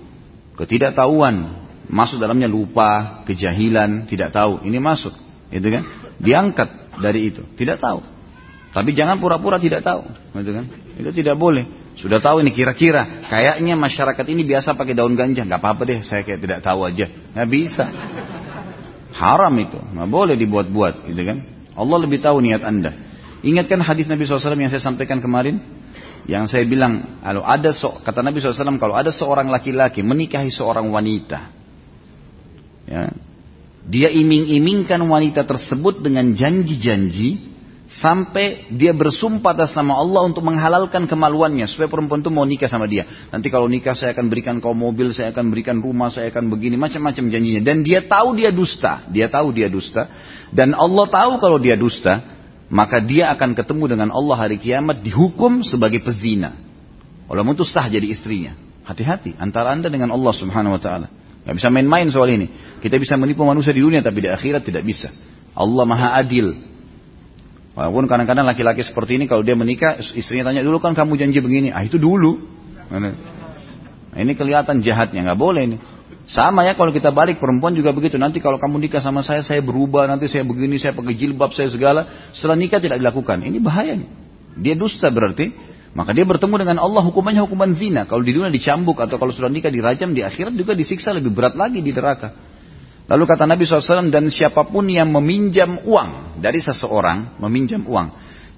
ketidaktahuan. 0.61 1.65
Masuk 1.93 2.23
dalamnya 2.23 2.49
lupa, 2.49 3.21
kejahilan, 3.29 4.09
tidak 4.09 4.33
tahu. 4.33 4.65
Ini 4.65 4.79
masuk. 4.81 5.13
Itu 5.53 5.69
kan? 5.69 5.83
Diangkat 6.17 6.97
dari 7.03 7.29
itu. 7.29 7.45
Tidak 7.57 7.77
tahu. 7.77 8.01
Tapi 8.73 8.97
jangan 8.97 9.21
pura-pura 9.21 9.61
tidak 9.61 9.85
tahu. 9.85 10.09
Itu 10.33 10.51
kan? 10.57 10.65
Itu 10.97 11.11
tidak 11.13 11.37
boleh. 11.37 11.83
Sudah 11.93 12.25
tahu 12.25 12.41
ini 12.41 12.57
kira-kira. 12.57 13.29
Kayaknya 13.29 13.77
masyarakat 13.77 14.25
ini 14.33 14.49
biasa 14.49 14.73
pakai 14.73 14.97
daun 14.97 15.13
ganja. 15.13 15.45
Gak 15.45 15.61
apa-apa 15.61 15.83
deh, 15.85 16.01
saya 16.01 16.25
kayak 16.25 16.41
tidak 16.41 16.61
tahu 16.65 16.89
aja. 16.89 17.07
Gak 17.37 17.49
bisa. 17.53 17.85
Haram 19.13 19.55
itu. 19.61 19.79
Gak 19.79 20.09
boleh 20.09 20.35
dibuat-buat. 20.35 21.09
Gitu 21.09 21.23
kan. 21.23 21.39
Allah 21.77 21.99
lebih 22.01 22.21
tahu 22.21 22.41
niat 22.41 22.65
anda. 22.65 22.93
Ingatkan 23.43 23.83
hadis 23.83 24.07
Nabi 24.07 24.25
SAW 24.25 24.55
yang 24.55 24.71
saya 24.73 24.83
sampaikan 24.83 25.19
kemarin? 25.19 25.59
Yang 26.31 26.55
saya 26.55 26.65
bilang, 26.65 27.19
kalau 27.19 27.43
ada 27.43 27.75
so, 27.75 27.91
kata 27.99 28.23
Nabi 28.23 28.39
SAW, 28.39 28.79
kalau 28.79 28.95
ada 28.95 29.11
seorang 29.11 29.51
laki-laki 29.51 30.07
menikahi 30.07 30.55
seorang 30.55 30.87
wanita, 30.87 31.51
ya, 32.87 33.11
dia 33.83 34.09
iming-imingkan 34.15 35.03
wanita 35.03 35.43
tersebut 35.43 35.99
dengan 35.99 36.31
janji-janji, 36.31 37.52
sampai 37.93 38.73
dia 38.73 38.97
bersumpah 38.97 39.53
atas 39.53 39.77
nama 39.77 40.01
Allah 40.01 40.25
untuk 40.25 40.41
menghalalkan 40.41 41.05
kemaluannya 41.05 41.69
supaya 41.69 41.93
perempuan 41.93 42.25
itu 42.25 42.33
mau 42.33 42.49
nikah 42.49 42.71
sama 42.71 42.89
dia. 42.89 43.05
Nanti 43.29 43.53
kalau 43.53 43.69
nikah 43.69 43.93
saya 43.93 44.17
akan 44.17 44.33
berikan 44.33 44.59
kau 44.65 44.73
mobil, 44.73 45.13
saya 45.13 45.29
akan 45.31 45.53
berikan 45.53 45.85
rumah, 45.85 46.09
saya 46.09 46.33
akan 46.33 46.49
begini 46.49 46.81
macam-macam 46.81 47.29
janjinya. 47.29 47.61
Dan 47.61 47.85
dia 47.85 48.01
tahu 48.01 48.33
dia 48.33 48.49
dusta, 48.49 49.05
dia 49.13 49.29
tahu 49.29 49.53
dia 49.53 49.69
dusta 49.69 50.09
dan 50.53 50.77
Allah 50.77 51.09
tahu 51.09 51.41
kalau 51.41 51.57
dia 51.57 51.81
dusta, 51.81 52.21
maka 52.69 53.01
dia 53.01 53.33
akan 53.33 53.57
ketemu 53.57 53.97
dengan 53.97 54.09
Allah 54.13 54.37
hari 54.37 54.61
kiamat 54.61 55.01
dihukum 55.01 55.65
sebagai 55.65 56.05
pezina. 56.05 56.53
Allah 57.25 57.49
itu 57.49 57.65
sah 57.65 57.89
jadi 57.89 58.05
istrinya. 58.13 58.53
Hati-hati 58.85 59.41
antara 59.41 59.73
anda 59.73 59.89
dengan 59.89 60.13
Allah 60.13 60.37
subhanahu 60.37 60.77
wa 60.77 60.81
ta'ala. 60.81 61.09
Gak 61.49 61.57
bisa 61.57 61.73
main-main 61.73 62.05
soal 62.13 62.29
ini. 62.37 62.53
Kita 62.85 63.01
bisa 63.01 63.17
menipu 63.17 63.43
manusia 63.49 63.73
di 63.73 63.81
dunia 63.81 64.05
tapi 64.05 64.21
di 64.21 64.29
akhirat 64.29 64.69
tidak 64.69 64.85
bisa. 64.85 65.09
Allah 65.57 65.85
maha 65.89 66.13
adil. 66.21 66.53
Walaupun 67.73 68.05
kadang-kadang 68.05 68.45
laki-laki 68.45 68.85
seperti 68.85 69.17
ini 69.17 69.25
kalau 69.25 69.41
dia 69.41 69.57
menikah 69.57 69.97
istrinya 70.13 70.53
tanya 70.53 70.61
dulu 70.61 70.77
kan 70.77 70.93
kamu 70.93 71.17
janji 71.17 71.41
begini, 71.41 71.73
ah 71.73 71.81
itu 71.81 71.97
dulu. 71.97 72.37
Nah, 72.93 74.21
ini 74.21 74.37
kelihatan 74.37 74.85
jahatnya 74.85 75.25
nggak 75.25 75.41
boleh 75.41 75.63
ini. 75.65 75.77
Sama 76.29 76.63
ya 76.63 76.79
kalau 76.79 76.95
kita 76.95 77.11
balik 77.11 77.43
perempuan 77.43 77.75
juga 77.75 77.91
begitu. 77.91 78.15
Nanti 78.21 78.39
kalau 78.39 78.61
kamu 78.61 78.87
nikah 78.87 79.03
sama 79.03 79.27
saya, 79.27 79.43
saya 79.43 79.59
berubah. 79.59 80.07
Nanti 80.07 80.31
saya 80.31 80.47
begini, 80.47 80.79
saya 80.79 80.95
pakai 80.95 81.19
jilbab, 81.19 81.51
saya 81.51 81.67
segala. 81.73 82.31
Setelah 82.31 82.55
nikah 82.61 82.79
tidak 82.79 83.03
dilakukan. 83.03 83.43
Ini 83.43 83.59
bahayanya. 83.59 84.07
Dia 84.61 84.79
dusta 84.79 85.11
berarti. 85.11 85.51
Maka 85.93 86.17
dia 86.17 86.25
bertemu 86.25 86.55
dengan 86.57 86.79
Allah 86.81 87.03
hukumannya 87.05 87.43
hukuman 87.45 87.75
zina. 87.75 88.07
Kalau 88.07 88.23
di 88.23 88.33
dunia 88.33 88.49
dicambuk 88.49 88.97
atau 89.03 89.19
kalau 89.19 89.35
sudah 89.35 89.51
nikah 89.51 89.69
dirajam 89.69 90.15
di 90.15 90.25
akhirat 90.25 90.55
juga 90.57 90.73
disiksa 90.73 91.13
lebih 91.13 91.35
berat 91.35 91.59
lagi 91.59 91.83
di 91.85 91.91
neraka. 91.91 92.33
Lalu 93.13 93.29
kata 93.29 93.45
Nabi 93.45 93.69
SAW, 93.69 94.09
dan 94.09 94.33
siapa 94.33 94.65
pun 94.65 94.89
yang 94.89 95.13
meminjam 95.13 95.85
uang 95.85 96.41
dari 96.41 96.65
seseorang, 96.65 97.37
meminjam 97.45 97.85
uang. 97.85 98.09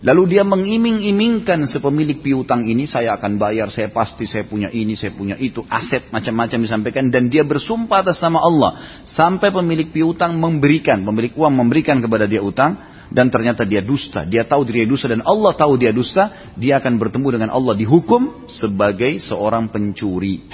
Lalu 0.06 0.36
dia 0.38 0.46
mengiming-imingkan 0.46 1.66
sepemilik 1.66 2.22
piutang 2.22 2.62
ini, 2.62 2.86
saya 2.86 3.18
akan 3.18 3.34
bayar, 3.34 3.74
saya 3.74 3.90
pasti 3.90 4.30
saya 4.30 4.46
punya 4.46 4.70
ini, 4.70 4.94
saya 4.94 5.10
punya 5.10 5.34
itu, 5.42 5.66
aset 5.66 6.06
macam-macam 6.14 6.60
disampaikan. 6.62 7.10
Dan 7.10 7.26
dia 7.26 7.42
bersumpah 7.42 8.06
atas 8.06 8.22
nama 8.22 8.46
Allah. 8.46 9.02
Sampai 9.02 9.50
pemilik 9.50 9.90
piutang 9.90 10.38
memberikan, 10.38 11.02
pemilik 11.02 11.34
uang 11.34 11.58
memberikan 11.58 11.98
kepada 11.98 12.30
dia 12.30 12.38
utang, 12.38 12.78
dan 13.10 13.34
ternyata 13.34 13.66
dia 13.66 13.82
dusta, 13.82 14.22
dia 14.22 14.46
tahu 14.46 14.62
dia 14.70 14.86
dusta 14.86 15.10
dan 15.10 15.26
Allah 15.26 15.50
tahu 15.54 15.76
dia 15.76 15.90
dusta, 15.90 16.52
dia 16.54 16.78
akan 16.78 16.94
bertemu 16.98 17.28
dengan 17.40 17.50
Allah 17.52 17.74
dihukum 17.74 18.46
sebagai 18.46 19.18
seorang 19.18 19.66
pencuri. 19.66 20.46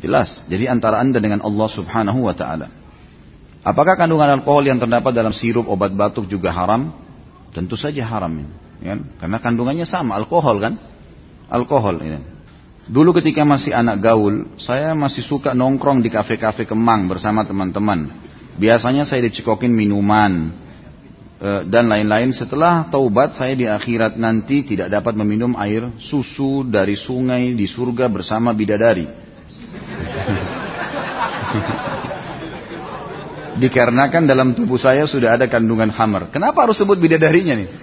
Jelas. 0.00 0.44
Jadi 0.48 0.64
antara 0.68 1.00
anda 1.00 1.20
dengan 1.20 1.40
Allah 1.44 1.68
subhanahu 1.70 2.28
wa 2.28 2.34
ta'ala. 2.36 2.85
Apakah 3.66 3.98
kandungan 3.98 4.30
alkohol 4.30 4.62
yang 4.62 4.78
terdapat 4.78 5.10
dalam 5.10 5.34
sirup 5.34 5.66
obat 5.66 5.90
batuk 5.90 6.30
juga 6.30 6.54
haram? 6.54 6.94
Tentu 7.50 7.74
saja 7.74 8.06
haram. 8.06 8.30
Ya. 8.78 8.94
Karena 9.18 9.42
kandungannya 9.42 9.82
sama, 9.82 10.14
alkohol 10.14 10.62
kan? 10.62 10.78
Alkohol. 11.50 11.98
Ya. 12.06 12.22
Dulu 12.86 13.10
ketika 13.18 13.42
masih 13.42 13.74
anak 13.74 13.98
gaul, 13.98 14.54
saya 14.62 14.94
masih 14.94 15.26
suka 15.26 15.50
nongkrong 15.50 15.98
di 15.98 16.14
kafe-kafe 16.14 16.62
Kemang 16.62 17.10
bersama 17.10 17.42
teman-teman. 17.42 18.06
Biasanya 18.54 19.02
saya 19.02 19.26
dicekokin 19.26 19.74
minuman, 19.74 20.54
Eh, 21.36 21.68
dan 21.68 21.84
lain-lain 21.84 22.32
setelah 22.32 22.88
taubat 22.88 23.36
saya 23.36 23.52
di 23.52 23.68
akhirat 23.68 24.16
nanti 24.16 24.64
tidak 24.64 24.88
dapat 24.88 25.20
meminum 25.20 25.52
air 25.60 25.92
susu 26.00 26.64
dari 26.64 26.96
sungai 26.96 27.52
di 27.52 27.68
surga 27.68 28.08
bersama 28.08 28.56
bidadari. 28.56 29.04
Dikarenakan 33.56 34.28
dalam 34.28 34.52
tubuh 34.52 34.76
saya 34.76 35.08
sudah 35.08 35.40
ada 35.40 35.48
kandungan 35.48 35.88
hammer. 35.88 36.28
Kenapa 36.28 36.68
harus 36.68 36.76
sebut 36.76 37.00
bidadarinya 37.00 37.56
nih? 37.56 37.68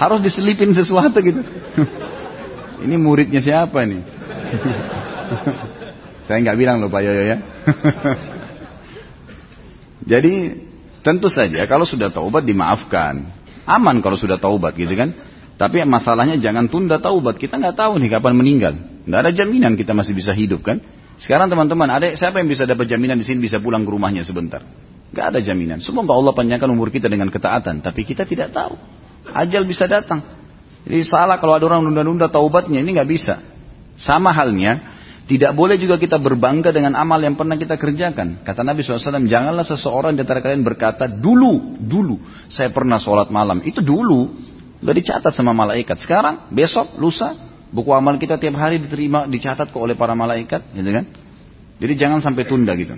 harus 0.00 0.20
diselipin 0.20 0.76
sesuatu 0.76 1.24
gitu. 1.24 1.40
Ini 2.84 3.00
muridnya 3.00 3.40
siapa 3.40 3.88
nih? 3.88 4.02
saya 6.28 6.38
nggak 6.44 6.58
bilang 6.58 6.84
loh 6.84 6.92
Pak 6.92 7.00
Yoyo 7.00 7.24
ya. 7.24 7.38
Jadi 10.04 10.32
tentu 11.00 11.32
saja 11.32 11.64
kalau 11.64 11.88
sudah 11.88 12.12
taubat 12.12 12.44
dimaafkan. 12.44 13.24
Aman 13.64 14.04
kalau 14.04 14.20
sudah 14.20 14.36
taubat 14.36 14.76
gitu 14.76 14.92
kan. 14.92 15.16
Tapi 15.54 15.86
masalahnya 15.86 16.36
jangan 16.36 16.68
tunda 16.68 17.00
taubat. 17.00 17.40
Kita 17.40 17.56
nggak 17.56 17.78
tahu 17.78 17.96
nih 18.02 18.10
kapan 18.12 18.34
meninggal. 18.36 18.74
Nggak 19.08 19.20
ada 19.24 19.32
jaminan 19.32 19.80
kita 19.80 19.96
masih 19.96 20.12
bisa 20.12 20.36
hidup 20.36 20.60
kan. 20.60 20.84
Sekarang 21.18 21.46
teman-teman, 21.46 21.86
ada 21.86 22.10
siapa 22.18 22.42
yang 22.42 22.50
bisa 22.50 22.66
dapat 22.66 22.90
jaminan 22.90 23.18
di 23.18 23.26
sini 23.26 23.38
bisa 23.44 23.62
pulang 23.62 23.86
ke 23.86 23.90
rumahnya 23.90 24.26
sebentar? 24.26 24.64
Nggak 25.14 25.26
ada 25.30 25.38
jaminan. 25.38 25.78
Semoga 25.78 26.10
Allah 26.10 26.34
panjangkan 26.34 26.66
umur 26.74 26.90
kita 26.90 27.06
dengan 27.06 27.30
ketaatan. 27.30 27.78
Tapi 27.86 28.02
kita 28.02 28.26
tidak 28.26 28.50
tahu. 28.50 28.74
Ajal 29.30 29.62
bisa 29.62 29.86
datang. 29.86 30.26
Jadi 30.84 31.06
salah 31.06 31.38
kalau 31.38 31.54
ada 31.54 31.64
orang 31.70 31.86
nunda-nunda 31.86 32.26
taubatnya 32.26 32.82
ini 32.82 32.98
nggak 32.98 33.08
bisa. 33.08 33.38
Sama 33.94 34.34
halnya 34.34 34.94
tidak 35.24 35.56
boleh 35.56 35.80
juga 35.80 35.96
kita 35.96 36.20
berbangga 36.20 36.68
dengan 36.68 36.92
amal 37.00 37.16
yang 37.22 37.32
pernah 37.38 37.56
kita 37.56 37.80
kerjakan. 37.80 38.44
Kata 38.44 38.60
Nabi 38.60 38.84
SAW, 38.84 39.24
janganlah 39.24 39.64
seseorang 39.64 40.12
di 40.12 40.20
antara 40.20 40.44
kalian 40.44 40.60
berkata, 40.60 41.08
dulu, 41.08 41.80
dulu, 41.80 42.20
saya 42.52 42.68
pernah 42.68 43.00
sholat 43.00 43.32
malam. 43.32 43.64
Itu 43.64 43.80
dulu, 43.80 44.36
gak 44.84 44.92
dicatat 45.00 45.32
sama 45.32 45.56
malaikat. 45.56 45.96
Sekarang, 45.96 46.52
besok, 46.52 47.00
lusa, 47.00 47.32
buku 47.74 47.90
amal 47.90 48.14
kita 48.22 48.38
tiap 48.38 48.54
hari 48.54 48.78
diterima, 48.78 49.26
dicatat 49.26 49.74
kok 49.74 49.82
oleh 49.82 49.98
para 49.98 50.14
malaikat. 50.14 50.70
Gitu 50.70 50.90
kan? 50.94 51.04
Jadi 51.82 51.92
jangan 51.98 52.22
sampai 52.22 52.46
tunda 52.46 52.70
gitu. 52.78 52.94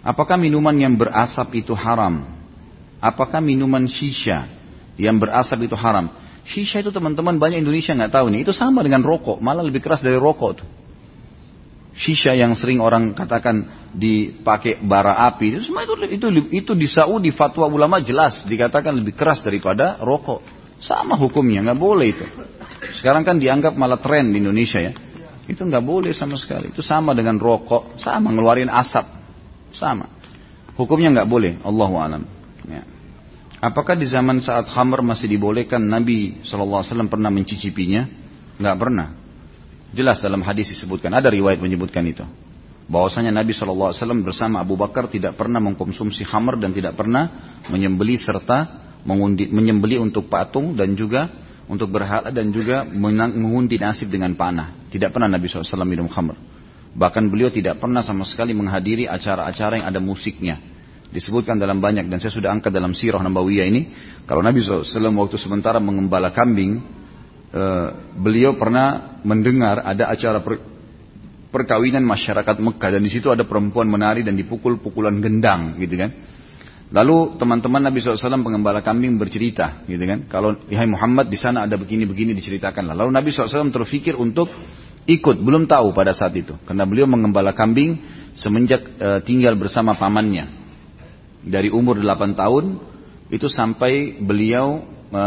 Apakah 0.00 0.40
minuman 0.40 0.72
yang 0.72 0.96
berasap 0.96 1.52
itu 1.52 1.76
haram? 1.76 2.24
Apakah 3.04 3.44
minuman 3.44 3.84
shisha 3.84 4.48
yang 4.96 5.20
berasap 5.20 5.60
itu 5.60 5.76
haram? 5.76 6.08
Shisha 6.48 6.80
itu 6.80 6.88
teman-teman 6.88 7.36
banyak 7.36 7.60
Indonesia 7.60 7.92
nggak 7.92 8.12
tahu 8.12 8.32
nih. 8.32 8.48
Itu 8.48 8.56
sama 8.56 8.80
dengan 8.80 9.04
rokok, 9.04 9.44
malah 9.44 9.60
lebih 9.60 9.84
keras 9.84 10.00
dari 10.00 10.16
rokok 10.16 10.50
tuh 10.64 10.68
shisha 11.94 12.34
yang 12.34 12.58
sering 12.58 12.82
orang 12.82 13.14
katakan 13.14 13.86
dipakai 13.94 14.82
bara 14.82 15.14
api 15.30 15.54
itu 15.54 15.70
semua 15.70 15.86
itu 15.86 15.94
itu 16.10 16.26
itu 16.50 16.72
di 16.74 16.90
Saudi 16.90 17.30
fatwa 17.30 17.70
ulama 17.70 18.02
jelas 18.02 18.42
dikatakan 18.50 18.90
lebih 18.90 19.14
keras 19.14 19.46
daripada 19.46 20.02
rokok 20.02 20.42
sama 20.80 21.18
hukumnya 21.18 21.62
nggak 21.64 21.80
boleh 21.80 22.06
itu. 22.10 22.26
Sekarang 22.98 23.24
kan 23.24 23.40
dianggap 23.40 23.74
malah 23.74 23.98
tren 23.98 24.30
di 24.34 24.42
Indonesia 24.42 24.80
ya. 24.82 24.92
Itu 25.44 25.64
nggak 25.68 25.84
boleh 25.84 26.12
sama 26.16 26.40
sekali. 26.40 26.72
Itu 26.72 26.80
sama 26.80 27.12
dengan 27.12 27.36
rokok 27.36 28.00
sama 28.00 28.32
ngeluarin 28.32 28.72
asap. 28.72 29.04
Sama. 29.74 30.08
Hukumnya 30.74 31.20
nggak 31.20 31.28
boleh 31.28 31.52
Allah 31.62 31.90
alam. 32.00 32.22
Ya. 32.64 32.82
apakah 33.60 33.92
di 33.92 34.08
zaman 34.08 34.40
saat 34.40 34.64
hammer 34.72 35.04
masih 35.04 35.28
dibolehkan 35.28 35.84
Nabi 35.84 36.40
saw 36.48 36.64
pernah 37.08 37.28
mencicipinya? 37.28 38.08
Nggak 38.56 38.76
pernah. 38.80 39.08
Jelas 39.94 40.18
dalam 40.18 40.42
hadis 40.42 40.74
disebutkan, 40.74 41.14
ada 41.14 41.30
riwayat 41.30 41.62
menyebutkan 41.62 42.02
itu. 42.02 42.26
Bahwasanya 42.84 43.32
Nabi 43.32 43.54
SAW 43.54 43.94
bersama 44.20 44.60
Abu 44.60 44.76
Bakar 44.76 45.08
tidak 45.08 45.38
pernah 45.38 45.62
mengkonsumsi 45.62 46.26
hammer 46.28 46.60
dan 46.60 46.74
tidak 46.74 46.98
pernah 46.98 47.56
menyembeli 47.72 48.18
serta 48.20 48.83
mengundi, 49.04 49.48
menyembeli 49.48 50.00
untuk 50.00 50.26
patung 50.32 50.74
dan 50.74 50.96
juga 50.98 51.30
untuk 51.64 51.88
berhala 51.92 52.28
dan 52.28 52.52
juga 52.52 52.84
mengundi 52.84 53.80
nasib 53.80 54.12
dengan 54.12 54.36
panah. 54.36 54.88
Tidak 54.92 55.08
pernah 55.08 55.30
Nabi 55.30 55.48
SAW 55.48 55.84
minum 55.88 56.08
hammer. 56.12 56.36
Bahkan 56.94 57.24
beliau 57.32 57.50
tidak 57.50 57.80
pernah 57.80 58.04
sama 58.04 58.28
sekali 58.28 58.52
menghadiri 58.52 59.08
acara-acara 59.08 59.80
yang 59.82 59.86
ada 59.88 59.98
musiknya. 59.98 60.60
Disebutkan 61.10 61.58
dalam 61.58 61.78
banyak 61.78 62.10
dan 62.10 62.18
saya 62.18 62.34
sudah 62.34 62.50
angkat 62.50 62.74
dalam 62.74 62.90
sirah 62.90 63.22
Nabawiyah 63.22 63.66
ini. 63.70 63.82
Kalau 64.26 64.42
Nabi 64.42 64.62
SAW 64.62 65.14
waktu 65.14 65.36
sementara 65.38 65.78
mengembala 65.78 66.34
kambing, 66.34 66.82
Eh, 67.54 67.88
beliau 68.18 68.58
pernah 68.58 69.22
mendengar 69.22 69.78
ada 69.86 70.10
acara 70.10 70.42
per, 70.42 70.58
perkawinan 71.54 72.02
masyarakat 72.02 72.58
Mekah 72.58 72.98
dan 72.98 73.02
di 73.06 73.10
situ 73.14 73.30
ada 73.30 73.46
perempuan 73.46 73.86
menari 73.86 74.26
dan 74.26 74.34
dipukul 74.34 74.82
pukulan 74.82 75.14
gendang 75.22 75.78
gitu 75.78 75.94
kan. 75.94 76.10
Lalu 76.92 77.40
teman-teman 77.40 77.80
Nabi 77.80 78.04
SAW 78.04 78.44
pengembala 78.44 78.84
kambing 78.84 79.16
bercerita 79.16 79.82
gitu 79.88 80.04
kan. 80.04 80.28
Kalau 80.28 80.52
ya 80.68 80.84
Muhammad 80.84 81.32
di 81.32 81.38
sana 81.40 81.64
ada 81.64 81.80
begini-begini 81.80 82.36
diceritakan 82.36 82.92
lah. 82.92 82.94
Lalu 83.04 83.10
Nabi 83.14 83.28
SAW 83.32 83.72
terfikir 83.72 84.14
untuk 84.20 84.52
ikut, 85.08 85.36
belum 85.40 85.64
tahu 85.64 85.96
pada 85.96 86.12
saat 86.12 86.36
itu. 86.36 86.52
Karena 86.68 86.84
beliau 86.84 87.08
mengembala 87.08 87.56
kambing 87.56 87.96
semenjak 88.36 88.84
e, 89.00 89.08
tinggal 89.24 89.56
bersama 89.56 89.96
pamannya. 89.96 90.48
Dari 91.44 91.72
umur 91.72 92.00
8 92.00 92.36
tahun 92.36 92.64
itu 93.32 93.48
sampai 93.48 94.20
beliau 94.20 94.84
e, 95.08 95.22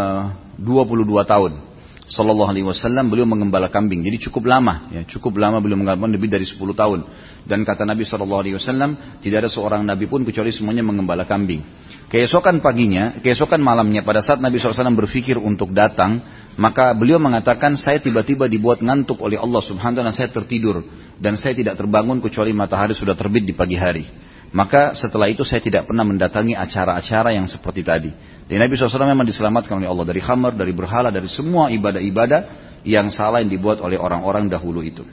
22 0.62 1.04
tahun. 1.26 1.67
Sallallahu 2.08 2.48
Alaihi 2.56 2.64
Wasallam 2.64 3.12
beliau 3.12 3.28
mengembala 3.28 3.68
kambing. 3.68 4.00
Jadi 4.00 4.32
cukup 4.32 4.48
lama, 4.48 4.88
ya 4.96 5.04
cukup 5.04 5.36
lama 5.36 5.60
beliau 5.60 5.76
mengembala 5.76 6.08
lebih 6.16 6.32
dari 6.32 6.48
10 6.48 6.56
tahun. 6.72 7.04
Dan 7.44 7.68
kata 7.68 7.84
Nabi 7.84 8.08
Sallallahu 8.08 8.42
Alaihi 8.48 8.56
Wasallam 8.56 9.20
tidak 9.20 9.44
ada 9.44 9.50
seorang 9.52 9.84
nabi 9.84 10.08
pun 10.08 10.24
kecuali 10.24 10.56
semuanya 10.56 10.88
mengembala 10.88 11.28
kambing. 11.28 11.60
Keesokan 12.08 12.64
paginya, 12.64 13.20
keesokan 13.20 13.60
malamnya 13.60 14.00
pada 14.00 14.24
saat 14.24 14.40
Nabi 14.40 14.64
SAW 14.64 14.96
berfikir 14.96 15.36
untuk 15.36 15.76
datang, 15.76 16.24
maka 16.56 16.96
beliau 16.96 17.20
mengatakan 17.20 17.76
saya 17.76 18.00
tiba-tiba 18.00 18.48
dibuat 18.48 18.80
ngantuk 18.80 19.20
oleh 19.20 19.36
Allah 19.36 19.60
Subhanahu 19.60 20.00
Wa 20.00 20.08
Taala 20.08 20.16
saya 20.16 20.32
tertidur 20.32 20.88
dan 21.20 21.36
saya 21.36 21.52
tidak 21.52 21.76
terbangun 21.76 22.24
kecuali 22.24 22.56
matahari 22.56 22.96
sudah 22.96 23.12
terbit 23.12 23.44
di 23.44 23.52
pagi 23.52 23.76
hari. 23.76 24.08
Maka 24.56 24.96
setelah 24.96 25.28
itu 25.28 25.44
saya 25.44 25.60
tidak 25.60 25.92
pernah 25.92 26.08
mendatangi 26.08 26.56
acara-acara 26.56 27.36
yang 27.36 27.52
seperti 27.52 27.84
tadi. 27.84 28.12
Dan 28.48 28.64
Nabi 28.64 28.80
SAW 28.80 29.04
memang 29.04 29.28
diselamatkan 29.28 29.76
oleh 29.76 29.92
Allah 29.92 30.08
dari 30.08 30.24
khamar, 30.24 30.56
dari 30.56 30.72
berhala, 30.72 31.12
dari 31.12 31.28
semua 31.28 31.68
ibadah-ibadah 31.68 32.42
yang 32.88 33.12
salah 33.12 33.44
yang 33.44 33.52
dibuat 33.52 33.84
oleh 33.84 34.00
orang-orang 34.00 34.48
dahulu 34.48 34.80
itu. 34.80 35.04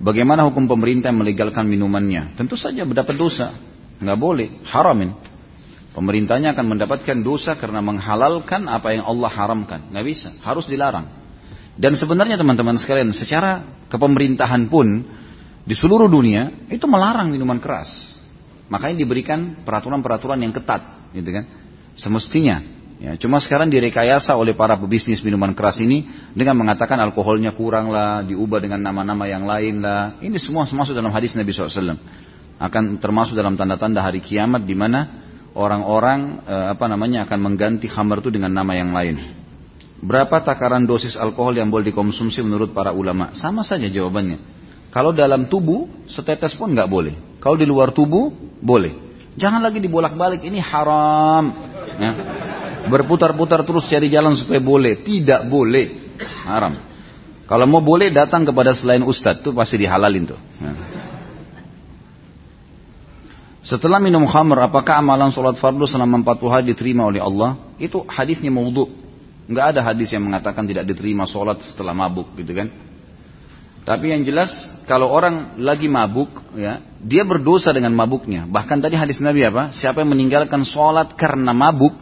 Bagaimana 0.00 0.48
hukum 0.48 0.64
pemerintah 0.64 1.12
yang 1.12 1.20
melegalkan 1.20 1.68
minumannya? 1.68 2.38
Tentu 2.40 2.56
saja 2.56 2.88
mendapat 2.88 3.12
dosa. 3.20 3.52
Nggak 4.00 4.18
boleh, 4.18 4.48
haramin. 4.64 5.12
Pemerintahnya 5.92 6.54
akan 6.54 6.66
mendapatkan 6.78 7.18
dosa 7.20 7.58
karena 7.58 7.82
menghalalkan 7.84 8.64
apa 8.70 8.96
yang 8.96 9.04
Allah 9.04 9.28
haramkan. 9.28 9.92
Nggak 9.92 10.06
bisa, 10.06 10.30
harus 10.40 10.64
dilarang. 10.70 11.10
Dan 11.74 11.98
sebenarnya 11.98 12.38
teman-teman 12.38 12.78
sekalian, 12.78 13.10
secara 13.12 13.66
kepemerintahan 13.92 14.70
pun 14.70 15.04
di 15.68 15.74
seluruh 15.76 16.08
dunia 16.08 16.70
itu 16.72 16.86
melarang 16.88 17.28
minuman 17.28 17.60
keras. 17.60 17.90
Makanya 18.70 19.04
diberikan 19.04 19.66
peraturan-peraturan 19.66 20.38
yang 20.40 20.54
ketat, 20.54 21.10
gitu 21.12 21.28
kan? 21.28 21.44
Semestinya. 21.98 22.62
Ya, 22.98 23.14
cuma 23.14 23.38
sekarang 23.38 23.70
direkayasa 23.70 24.34
oleh 24.34 24.58
para 24.58 24.74
pebisnis 24.74 25.22
minuman 25.22 25.54
keras 25.54 25.78
ini 25.78 26.02
dengan 26.34 26.58
mengatakan 26.58 26.98
alkoholnya 26.98 27.54
kurang 27.54 27.94
lah, 27.94 28.26
diubah 28.26 28.58
dengan 28.58 28.82
nama-nama 28.82 29.22
yang 29.30 29.46
lain 29.46 29.78
lah. 29.78 30.18
Ini 30.18 30.34
semua 30.42 30.66
masuk 30.66 30.98
dalam 30.98 31.14
hadis 31.14 31.38
Nabi 31.38 31.54
SAW. 31.54 31.94
Akan 32.58 32.98
termasuk 32.98 33.38
dalam 33.38 33.54
tanda-tanda 33.54 34.02
hari 34.02 34.18
kiamat 34.18 34.66
di 34.66 34.74
mana 34.74 35.06
orang-orang 35.54 36.42
eh, 36.42 36.66
apa 36.74 36.90
namanya 36.90 37.22
akan 37.22 37.38
mengganti 37.38 37.86
khamar 37.86 38.18
itu 38.18 38.34
dengan 38.34 38.50
nama 38.50 38.74
yang 38.74 38.90
lain. 38.90 39.38
Berapa 39.98 40.42
takaran 40.42 40.86
dosis 40.86 41.14
alkohol 41.18 41.58
yang 41.58 41.70
boleh 41.70 41.90
dikonsumsi 41.90 42.42
menurut 42.42 42.74
para 42.74 42.90
ulama? 42.90 43.34
Sama 43.34 43.62
saja 43.62 43.86
jawabannya. 43.86 44.38
Kalau 44.90 45.14
dalam 45.14 45.46
tubuh 45.46 45.86
setetes 46.10 46.54
pun 46.54 46.74
nggak 46.74 46.90
boleh. 46.90 47.14
Kalau 47.38 47.54
di 47.54 47.66
luar 47.66 47.94
tubuh 47.94 48.30
boleh. 48.58 48.94
Jangan 49.38 49.62
lagi 49.62 49.78
dibolak-balik 49.78 50.42
ini 50.42 50.58
haram. 50.58 51.67
Ya. 51.98 52.12
Berputar-putar 52.88 53.66
terus 53.66 53.90
cari 53.90 54.08
jalan 54.08 54.38
supaya 54.38 54.62
boleh. 54.62 55.02
Tidak 55.02 55.50
boleh. 55.50 56.16
Haram. 56.46 56.78
Kalau 57.44 57.66
mau 57.66 57.82
boleh 57.82 58.14
datang 58.14 58.46
kepada 58.46 58.72
selain 58.72 59.02
ustadz. 59.02 59.42
Itu 59.42 59.50
pasti 59.52 59.76
dihalalin 59.76 60.24
tuh. 60.24 60.40
Ya. 60.62 60.72
Setelah 63.68 64.00
minum 64.00 64.24
khamr, 64.24 64.64
apakah 64.64 64.96
amalan 64.96 65.28
sholat 65.28 65.60
fardu 65.60 65.84
selama 65.84 66.24
40 66.24 66.48
hari 66.48 66.64
diterima 66.72 67.04
oleh 67.04 67.20
Allah? 67.20 67.58
Itu 67.76 68.06
hadisnya 68.08 68.48
maudhu. 68.48 68.88
Enggak 69.44 69.76
ada 69.76 69.80
hadis 69.84 70.08
yang 70.08 70.24
mengatakan 70.24 70.64
tidak 70.64 70.88
diterima 70.88 71.28
sholat 71.28 71.60
setelah 71.60 71.92
mabuk 71.92 72.32
gitu 72.40 72.56
kan. 72.56 72.72
Tapi 73.88 74.12
yang 74.12 74.20
jelas 74.20 74.52
kalau 74.84 75.08
orang 75.08 75.56
lagi 75.56 75.88
mabuk 75.88 76.28
ya, 76.52 76.84
dia 77.00 77.24
berdosa 77.24 77.72
dengan 77.72 77.96
mabuknya. 77.96 78.44
Bahkan 78.44 78.84
tadi 78.84 79.00
hadis 79.00 79.16
Nabi 79.24 79.48
apa? 79.48 79.72
Siapa 79.72 80.04
yang 80.04 80.12
meninggalkan 80.12 80.60
sholat 80.68 81.16
karena 81.16 81.56
mabuk, 81.56 81.96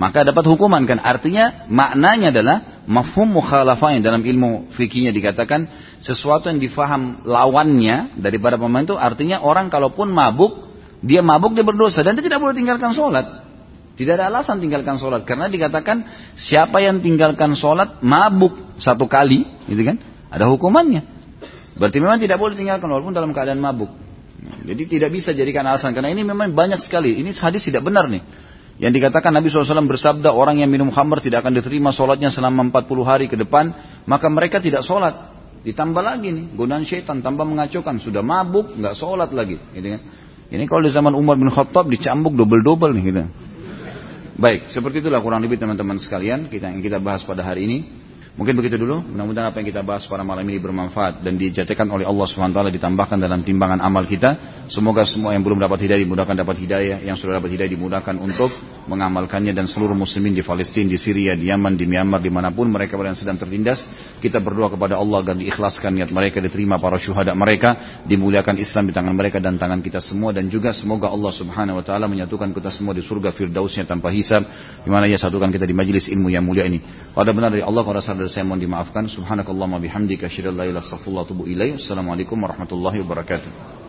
maka 0.00 0.24
dapat 0.24 0.40
hukuman 0.48 0.80
kan. 0.88 0.96
Artinya 1.04 1.68
maknanya 1.68 2.32
adalah 2.32 2.56
mafhum 2.88 3.28
mukhalafah 3.28 3.92
yang 3.92 4.00
dalam 4.00 4.24
ilmu 4.24 4.72
fikihnya 4.72 5.12
dikatakan 5.12 5.68
sesuatu 6.00 6.48
yang 6.48 6.64
difaham 6.64 7.20
lawannya 7.28 8.16
daripada 8.16 8.56
pemain 8.56 8.88
itu 8.88 8.96
artinya 8.96 9.44
orang 9.44 9.68
kalaupun 9.68 10.08
mabuk, 10.08 10.72
dia 11.04 11.20
mabuk 11.20 11.52
dia 11.52 11.68
berdosa 11.68 12.00
dan 12.00 12.16
dia 12.16 12.24
tidak 12.24 12.40
boleh 12.40 12.56
tinggalkan 12.56 12.96
sholat. 12.96 13.44
Tidak 14.00 14.16
ada 14.16 14.32
alasan 14.32 14.64
tinggalkan 14.64 14.96
sholat 14.96 15.28
karena 15.28 15.52
dikatakan 15.52 16.08
siapa 16.40 16.80
yang 16.80 17.04
tinggalkan 17.04 17.52
sholat 17.52 18.00
mabuk 18.00 18.80
satu 18.80 19.04
kali, 19.04 19.44
gitu 19.68 19.84
kan? 19.92 20.00
Ada 20.32 20.48
hukumannya. 20.48 21.04
Berarti 21.76 21.98
memang 22.00 22.16
tidak 22.16 22.40
boleh 22.40 22.56
tinggalkan 22.56 22.88
walaupun 22.88 23.12
dalam 23.12 23.36
keadaan 23.36 23.60
mabuk. 23.60 23.92
Jadi 24.64 24.82
tidak 24.88 25.10
bisa 25.12 25.30
jadikan 25.36 25.62
alasan 25.68 25.92
karena 25.92 26.10
ini 26.10 26.24
memang 26.24 26.56
banyak 26.56 26.80
sekali. 26.80 27.20
Ini 27.20 27.36
hadis 27.36 27.68
tidak 27.68 27.84
benar 27.84 28.08
nih. 28.08 28.24
Yang 28.80 28.98
dikatakan 28.98 29.30
Nabi 29.30 29.52
SAW 29.52 29.84
bersabda 29.84 30.32
orang 30.32 30.58
yang 30.58 30.72
minum 30.72 30.88
khamr 30.88 31.20
tidak 31.20 31.44
akan 31.44 31.60
diterima 31.60 31.92
sholatnya 31.92 32.32
selama 32.32 32.72
40 32.72 33.04
hari 33.04 33.26
ke 33.28 33.36
depan. 33.36 33.70
Maka 34.08 34.26
mereka 34.32 34.58
tidak 34.58 34.82
sholat. 34.82 35.30
Ditambah 35.62 36.02
lagi 36.02 36.34
nih 36.34 36.58
godaan 36.58 36.82
syaitan 36.82 37.22
tambah 37.22 37.46
mengacaukan. 37.46 38.02
Sudah 38.02 38.24
mabuk 38.24 38.74
nggak 38.74 38.94
sholat 38.96 39.30
lagi. 39.30 39.60
Gitu 39.76 39.86
kan. 39.94 40.00
Ini 40.52 40.64
kalau 40.68 40.82
di 40.84 40.92
zaman 40.92 41.14
Umar 41.14 41.38
bin 41.38 41.48
Khattab 41.48 41.88
dicambuk 41.88 42.34
double-double 42.34 42.92
nih 42.98 43.04
gitu. 43.08 43.22
Baik, 44.32 44.72
seperti 44.72 45.04
itulah 45.04 45.20
kurang 45.20 45.44
lebih 45.44 45.60
teman-teman 45.60 46.00
sekalian 46.00 46.48
kita 46.48 46.72
yang 46.72 46.82
kita 46.82 46.98
bahas 46.98 47.22
pada 47.22 47.44
hari 47.44 47.68
ini. 47.68 47.78
Mungkin 48.32 48.56
begitu 48.56 48.80
dulu. 48.80 49.04
Mudah-mudahan 49.12 49.52
apa 49.52 49.60
yang 49.60 49.68
kita 49.68 49.84
bahas 49.84 50.08
pada 50.08 50.24
malam 50.24 50.40
ini 50.48 50.56
bermanfaat 50.56 51.20
dan 51.20 51.36
dijadikan 51.36 51.84
oleh 51.92 52.08
Allah 52.08 52.24
SWT 52.24 52.80
ditambahkan 52.80 53.20
dalam 53.20 53.44
timbangan 53.44 53.84
amal 53.84 54.08
kita. 54.08 54.64
Semoga 54.72 55.04
semua 55.04 55.36
yang 55.36 55.44
belum 55.44 55.60
dapat 55.60 55.84
hidayah 55.84 56.00
dimudahkan 56.00 56.40
dapat 56.40 56.56
hidayah, 56.64 57.04
yang 57.04 57.20
sudah 57.20 57.36
dapat 57.36 57.52
hidayah 57.52 57.76
dimudahkan 57.76 58.16
untuk 58.16 58.48
mengamalkannya 58.88 59.52
dan 59.52 59.68
seluruh 59.68 59.92
muslimin 59.92 60.32
di 60.32 60.40
Palestina, 60.40 60.88
di 60.88 60.96
Syria, 60.96 61.36
di 61.36 61.52
Yaman, 61.52 61.76
di 61.76 61.84
Myanmar, 61.84 62.24
di 62.24 62.32
mana 62.32 62.48
pun 62.48 62.72
mereka 62.72 62.96
yang 62.96 63.12
sedang 63.12 63.36
tertindas. 63.36 63.84
Kita 64.24 64.40
berdoa 64.40 64.72
kepada 64.72 64.96
Allah 64.96 65.20
agar 65.20 65.36
diikhlaskan 65.36 65.92
niat 66.00 66.08
mereka, 66.08 66.40
diterima 66.40 66.80
para 66.80 66.96
syuhada 66.96 67.36
mereka, 67.36 68.00
dimuliakan 68.08 68.56
Islam 68.56 68.88
di 68.88 68.96
tangan 68.96 69.12
mereka 69.12 69.44
dan 69.44 69.60
tangan 69.60 69.84
kita 69.84 70.00
semua 70.00 70.32
dan 70.32 70.48
juga 70.48 70.72
semoga 70.72 71.12
Allah 71.12 71.36
Subhanahu 71.36 71.84
Wa 71.84 71.84
Taala 71.84 72.08
menyatukan 72.08 72.48
kita 72.56 72.72
semua 72.72 72.96
di 72.96 73.04
surga 73.04 73.28
firdausnya 73.36 73.84
tanpa 73.84 74.08
hisab, 74.08 74.40
di 74.80 74.88
mana 74.88 75.04
ia 75.04 75.20
satukan 75.20 75.52
kita 75.52 75.68
di 75.68 75.76
majelis 75.76 76.08
ilmu 76.08 76.32
yang 76.32 76.48
mulia 76.48 76.64
ini. 76.64 76.80
Pada 77.12 77.28
benar 77.36 77.52
dari 77.52 77.60
Allah, 77.60 77.84
pada 77.84 78.00
dari 78.22 78.30
saya 78.30 78.46
mohon 78.46 78.62
dimaafkan. 78.62 79.10
Subhanakallahumma 79.10 79.82
bihamdika 79.82 80.30
asyhadu 80.30 80.54
an 80.54 80.56
la 80.62 80.64
ilaha 80.70 80.86
illa 81.02 81.26
anta. 81.26 81.82
Assalamualaikum 81.82 82.38
warahmatullahi 82.38 83.02
wabarakatuh. 83.02 83.81